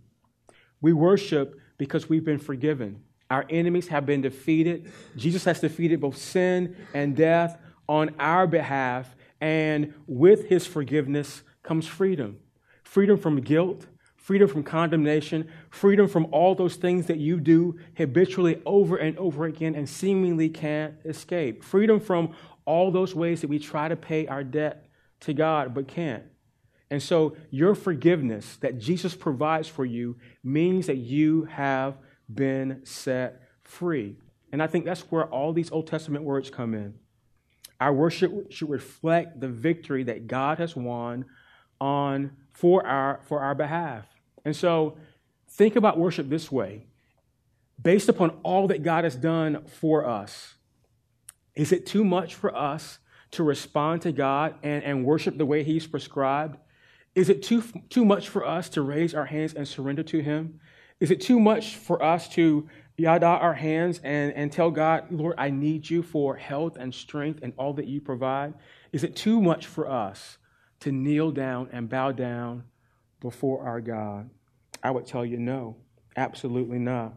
We 0.80 0.92
worship 0.92 1.54
because 1.82 2.08
we've 2.08 2.24
been 2.24 2.38
forgiven. 2.38 3.02
Our 3.28 3.44
enemies 3.50 3.88
have 3.88 4.06
been 4.06 4.20
defeated. 4.20 4.92
Jesus 5.16 5.42
has 5.46 5.58
defeated 5.58 6.00
both 6.00 6.16
sin 6.16 6.76
and 6.94 7.16
death 7.16 7.58
on 7.88 8.14
our 8.20 8.46
behalf. 8.46 9.16
And 9.40 9.92
with 10.06 10.46
his 10.46 10.64
forgiveness 10.64 11.42
comes 11.64 11.88
freedom 11.88 12.38
freedom 12.84 13.18
from 13.18 13.40
guilt, 13.40 13.86
freedom 14.14 14.46
from 14.46 14.62
condemnation, 14.62 15.50
freedom 15.70 16.06
from 16.06 16.28
all 16.30 16.54
those 16.54 16.76
things 16.76 17.06
that 17.06 17.18
you 17.18 17.40
do 17.40 17.76
habitually 17.96 18.62
over 18.64 18.96
and 18.96 19.18
over 19.18 19.46
again 19.46 19.74
and 19.74 19.88
seemingly 19.88 20.48
can't 20.48 20.94
escape, 21.04 21.64
freedom 21.64 21.98
from 21.98 22.32
all 22.64 22.92
those 22.92 23.12
ways 23.12 23.40
that 23.40 23.48
we 23.48 23.58
try 23.58 23.88
to 23.88 23.96
pay 23.96 24.28
our 24.28 24.44
debt 24.44 24.86
to 25.18 25.34
God 25.34 25.74
but 25.74 25.88
can't. 25.88 26.22
And 26.92 27.02
so, 27.02 27.38
your 27.48 27.74
forgiveness 27.74 28.58
that 28.58 28.78
Jesus 28.78 29.14
provides 29.14 29.66
for 29.66 29.86
you 29.86 30.18
means 30.44 30.88
that 30.88 30.98
you 30.98 31.44
have 31.44 31.96
been 32.32 32.82
set 32.84 33.40
free. 33.62 34.18
And 34.52 34.62
I 34.62 34.66
think 34.66 34.84
that's 34.84 35.00
where 35.10 35.24
all 35.24 35.54
these 35.54 35.72
Old 35.72 35.86
Testament 35.86 36.22
words 36.22 36.50
come 36.50 36.74
in. 36.74 36.92
Our 37.80 37.94
worship 37.94 38.52
should 38.52 38.68
reflect 38.68 39.40
the 39.40 39.48
victory 39.48 40.04
that 40.04 40.26
God 40.26 40.58
has 40.58 40.76
won 40.76 41.24
on 41.80 42.32
for 42.52 42.86
our, 42.86 43.22
for 43.26 43.40
our 43.40 43.54
behalf. 43.54 44.04
And 44.44 44.54
so, 44.54 44.98
think 45.48 45.76
about 45.76 45.98
worship 45.98 46.28
this 46.28 46.52
way 46.52 46.88
based 47.80 48.10
upon 48.10 48.38
all 48.42 48.68
that 48.68 48.82
God 48.82 49.04
has 49.04 49.16
done 49.16 49.64
for 49.64 50.06
us, 50.06 50.56
is 51.54 51.72
it 51.72 51.86
too 51.86 52.04
much 52.04 52.34
for 52.34 52.54
us 52.54 52.98
to 53.30 53.42
respond 53.42 54.02
to 54.02 54.12
God 54.12 54.56
and, 54.62 54.84
and 54.84 55.06
worship 55.06 55.38
the 55.38 55.46
way 55.46 55.64
He's 55.64 55.86
prescribed? 55.86 56.58
Is 57.14 57.28
it 57.28 57.42
too, 57.42 57.62
too 57.90 58.04
much 58.04 58.28
for 58.28 58.46
us 58.46 58.68
to 58.70 58.82
raise 58.82 59.14
our 59.14 59.26
hands 59.26 59.54
and 59.54 59.68
surrender 59.68 60.02
to 60.04 60.20
Him? 60.20 60.60
Is 61.00 61.10
it 61.10 61.20
too 61.20 61.38
much 61.38 61.76
for 61.76 62.02
us 62.02 62.28
to 62.30 62.68
yada 62.96 63.26
our 63.26 63.54
hands 63.54 64.00
and, 64.04 64.32
and 64.34 64.52
tell 64.52 64.70
God, 64.70 65.10
Lord, 65.10 65.34
I 65.36 65.50
need 65.50 65.88
you 65.90 66.02
for 66.02 66.36
health 66.36 66.76
and 66.76 66.94
strength 66.94 67.40
and 67.42 67.52
all 67.56 67.74
that 67.74 67.86
you 67.86 68.00
provide? 68.00 68.54
Is 68.92 69.04
it 69.04 69.16
too 69.16 69.40
much 69.40 69.66
for 69.66 69.90
us 69.90 70.38
to 70.80 70.92
kneel 70.92 71.30
down 71.32 71.68
and 71.72 71.88
bow 71.88 72.12
down 72.12 72.64
before 73.20 73.66
our 73.66 73.80
God? 73.80 74.30
I 74.82 74.90
would 74.90 75.06
tell 75.06 75.24
you 75.24 75.38
no, 75.38 75.76
absolutely 76.16 76.78
not. 76.78 77.14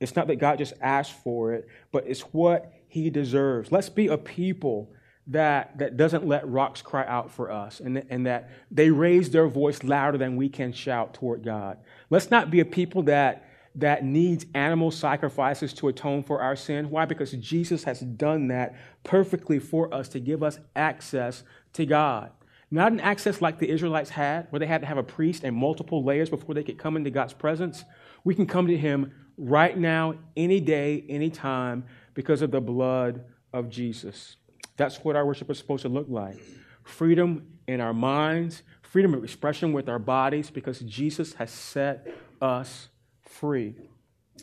It's 0.00 0.16
not 0.16 0.26
that 0.26 0.36
God 0.36 0.58
just 0.58 0.74
asked 0.80 1.12
for 1.12 1.52
it, 1.52 1.68
but 1.92 2.06
it's 2.06 2.22
what 2.22 2.72
He 2.88 3.08
deserves. 3.08 3.70
Let's 3.70 3.88
be 3.88 4.08
a 4.08 4.18
people 4.18 4.92
that, 5.28 5.78
that 5.78 5.96
doesn't 5.96 6.26
let 6.26 6.48
rocks 6.48 6.82
cry 6.82 7.06
out 7.06 7.30
for 7.30 7.50
us 7.50 7.80
and, 7.80 8.04
and 8.10 8.26
that 8.26 8.50
they 8.70 8.90
raise 8.90 9.30
their 9.30 9.46
voice 9.46 9.84
louder 9.84 10.18
than 10.18 10.36
we 10.36 10.48
can 10.48 10.72
shout 10.72 11.14
toward 11.14 11.44
God. 11.44 11.78
Let's 12.10 12.30
not 12.30 12.50
be 12.50 12.60
a 12.60 12.64
people 12.64 13.02
that, 13.04 13.48
that 13.76 14.04
needs 14.04 14.46
animal 14.54 14.90
sacrifices 14.90 15.72
to 15.74 15.88
atone 15.88 16.24
for 16.24 16.40
our 16.40 16.56
sin. 16.56 16.90
Why? 16.90 17.04
Because 17.04 17.32
Jesus 17.32 17.84
has 17.84 18.00
done 18.00 18.48
that 18.48 18.74
perfectly 19.04 19.60
for 19.60 19.92
us 19.94 20.08
to 20.08 20.20
give 20.20 20.42
us 20.42 20.58
access 20.74 21.44
to 21.74 21.86
God. 21.86 22.30
Not 22.70 22.90
an 22.90 23.00
access 23.00 23.40
like 23.40 23.58
the 23.58 23.68
Israelites 23.68 24.10
had, 24.10 24.46
where 24.50 24.58
they 24.58 24.66
had 24.66 24.80
to 24.80 24.86
have 24.86 24.96
a 24.96 25.02
priest 25.02 25.44
and 25.44 25.54
multiple 25.54 26.02
layers 26.02 26.30
before 26.30 26.54
they 26.54 26.64
could 26.64 26.78
come 26.78 26.96
into 26.96 27.10
God's 27.10 27.34
presence. 27.34 27.84
We 28.24 28.34
can 28.34 28.46
come 28.46 28.66
to 28.66 28.76
Him 28.76 29.12
right 29.36 29.76
now, 29.76 30.14
any 30.36 30.58
day, 30.58 31.04
any 31.08 31.28
time, 31.30 31.84
because 32.14 32.40
of 32.40 32.50
the 32.50 32.62
blood 32.62 33.24
of 33.52 33.68
Jesus. 33.68 34.36
That's 34.76 35.04
what 35.04 35.16
our 35.16 35.26
worship 35.26 35.50
is 35.50 35.58
supposed 35.58 35.82
to 35.82 35.88
look 35.88 36.06
like 36.08 36.38
freedom 36.84 37.46
in 37.68 37.80
our 37.80 37.94
minds, 37.94 38.62
freedom 38.82 39.14
of 39.14 39.24
expression 39.24 39.72
with 39.72 39.88
our 39.88 39.98
bodies, 39.98 40.50
because 40.50 40.80
Jesus 40.80 41.34
has 41.34 41.50
set 41.50 42.06
us 42.40 42.88
free. 43.22 43.74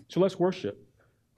So 0.08 0.20
let's 0.20 0.40
worship. 0.40 0.86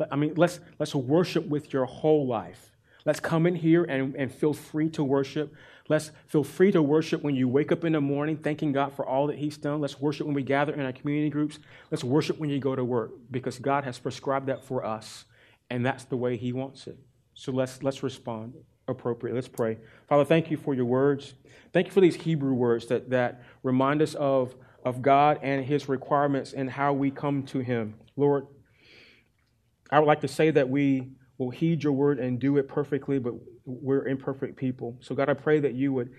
I 0.09 0.15
mean, 0.15 0.33
let's, 0.35 0.59
let's 0.79 0.95
worship 0.95 1.47
with 1.47 1.73
your 1.73 1.85
whole 1.85 2.27
life. 2.27 2.71
Let's 3.05 3.19
come 3.19 3.47
in 3.47 3.55
here 3.55 3.83
and, 3.83 4.15
and 4.15 4.31
feel 4.31 4.53
free 4.53 4.89
to 4.91 5.03
worship. 5.03 5.53
Let's 5.89 6.11
feel 6.27 6.43
free 6.43 6.71
to 6.71 6.81
worship 6.81 7.23
when 7.23 7.35
you 7.35 7.47
wake 7.47 7.71
up 7.71 7.83
in 7.83 7.93
the 7.93 8.01
morning, 8.01 8.37
thanking 8.37 8.71
God 8.71 8.93
for 8.93 9.05
all 9.05 9.27
that 9.27 9.37
He's 9.37 9.57
done. 9.57 9.81
Let's 9.81 9.99
worship 9.99 10.27
when 10.27 10.35
we 10.35 10.43
gather 10.43 10.73
in 10.73 10.81
our 10.81 10.93
community 10.93 11.29
groups. 11.29 11.59
Let's 11.89 12.03
worship 12.03 12.37
when 12.37 12.49
you 12.49 12.59
go 12.59 12.75
to 12.75 12.85
work 12.85 13.11
because 13.31 13.57
God 13.57 13.83
has 13.83 13.97
prescribed 13.97 14.47
that 14.47 14.63
for 14.63 14.85
us, 14.85 15.25
and 15.69 15.83
that's 15.83 16.03
the 16.05 16.17
way 16.17 16.37
He 16.37 16.53
wants 16.53 16.85
it. 16.85 16.97
So 17.33 17.51
let's, 17.51 17.81
let's 17.81 18.03
respond 18.03 18.53
appropriate. 18.91 19.33
Let's 19.33 19.47
pray. 19.47 19.77
Father, 20.07 20.25
thank 20.25 20.51
you 20.51 20.57
for 20.57 20.73
your 20.73 20.85
words. 20.85 21.33
Thank 21.73 21.87
you 21.87 21.93
for 21.93 22.01
these 22.01 22.15
Hebrew 22.15 22.53
words 22.53 22.85
that, 22.87 23.09
that 23.09 23.41
remind 23.63 24.01
us 24.01 24.13
of, 24.15 24.55
of 24.85 25.01
God 25.01 25.39
and 25.41 25.65
his 25.65 25.89
requirements 25.89 26.53
and 26.53 26.69
how 26.69 26.93
we 26.93 27.09
come 27.11 27.43
to 27.43 27.59
him. 27.59 27.95
Lord, 28.15 28.45
I 29.89 29.99
would 29.99 30.07
like 30.07 30.21
to 30.21 30.27
say 30.27 30.51
that 30.51 30.69
we 30.69 31.11
will 31.37 31.49
heed 31.49 31.83
your 31.83 31.93
word 31.93 32.19
and 32.19 32.39
do 32.39 32.57
it 32.57 32.67
perfectly, 32.67 33.19
but 33.19 33.33
we're 33.65 34.07
imperfect 34.07 34.55
people. 34.57 34.97
So, 35.01 35.15
God, 35.15 35.29
I 35.29 35.33
pray 35.33 35.59
that 35.59 35.73
you 35.73 35.91
would 35.93 36.11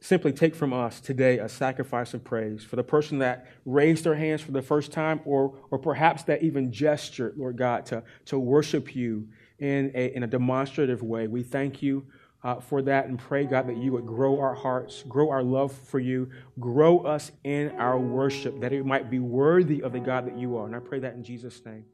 simply 0.00 0.32
take 0.32 0.54
from 0.54 0.72
us 0.72 1.00
today 1.00 1.38
a 1.38 1.48
sacrifice 1.48 2.12
of 2.12 2.22
praise 2.22 2.62
for 2.62 2.76
the 2.76 2.82
person 2.82 3.18
that 3.18 3.46
raised 3.64 4.04
their 4.04 4.14
hands 4.14 4.42
for 4.42 4.52
the 4.52 4.60
first 4.60 4.92
time 4.92 5.20
or, 5.24 5.56
or 5.70 5.78
perhaps 5.78 6.24
that 6.24 6.42
even 6.42 6.70
gestured, 6.70 7.34
Lord 7.38 7.56
God, 7.56 7.86
to, 7.86 8.02
to 8.26 8.38
worship 8.38 8.94
you 8.94 9.28
in 9.58 9.92
a, 9.94 10.14
in 10.14 10.22
a 10.22 10.26
demonstrative 10.26 11.02
way. 11.02 11.26
We 11.26 11.42
thank 11.42 11.82
you 11.82 12.06
uh, 12.42 12.60
for 12.60 12.82
that 12.82 13.06
and 13.06 13.18
pray, 13.18 13.44
God, 13.44 13.68
that 13.68 13.78
you 13.78 13.92
would 13.92 14.06
grow 14.06 14.38
our 14.38 14.54
hearts, 14.54 15.02
grow 15.08 15.30
our 15.30 15.42
love 15.42 15.72
for 15.72 15.98
you, 15.98 16.30
grow 16.60 16.98
us 17.00 17.32
in 17.42 17.70
our 17.78 17.98
worship, 17.98 18.60
that 18.60 18.72
it 18.72 18.84
might 18.84 19.10
be 19.10 19.18
worthy 19.18 19.82
of 19.82 19.92
the 19.92 20.00
God 20.00 20.26
that 20.26 20.36
you 20.36 20.56
are. 20.58 20.66
And 20.66 20.76
I 20.76 20.80
pray 20.80 20.98
that 21.00 21.14
in 21.14 21.24
Jesus' 21.24 21.64
name. 21.64 21.84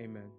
Amen. 0.00 0.37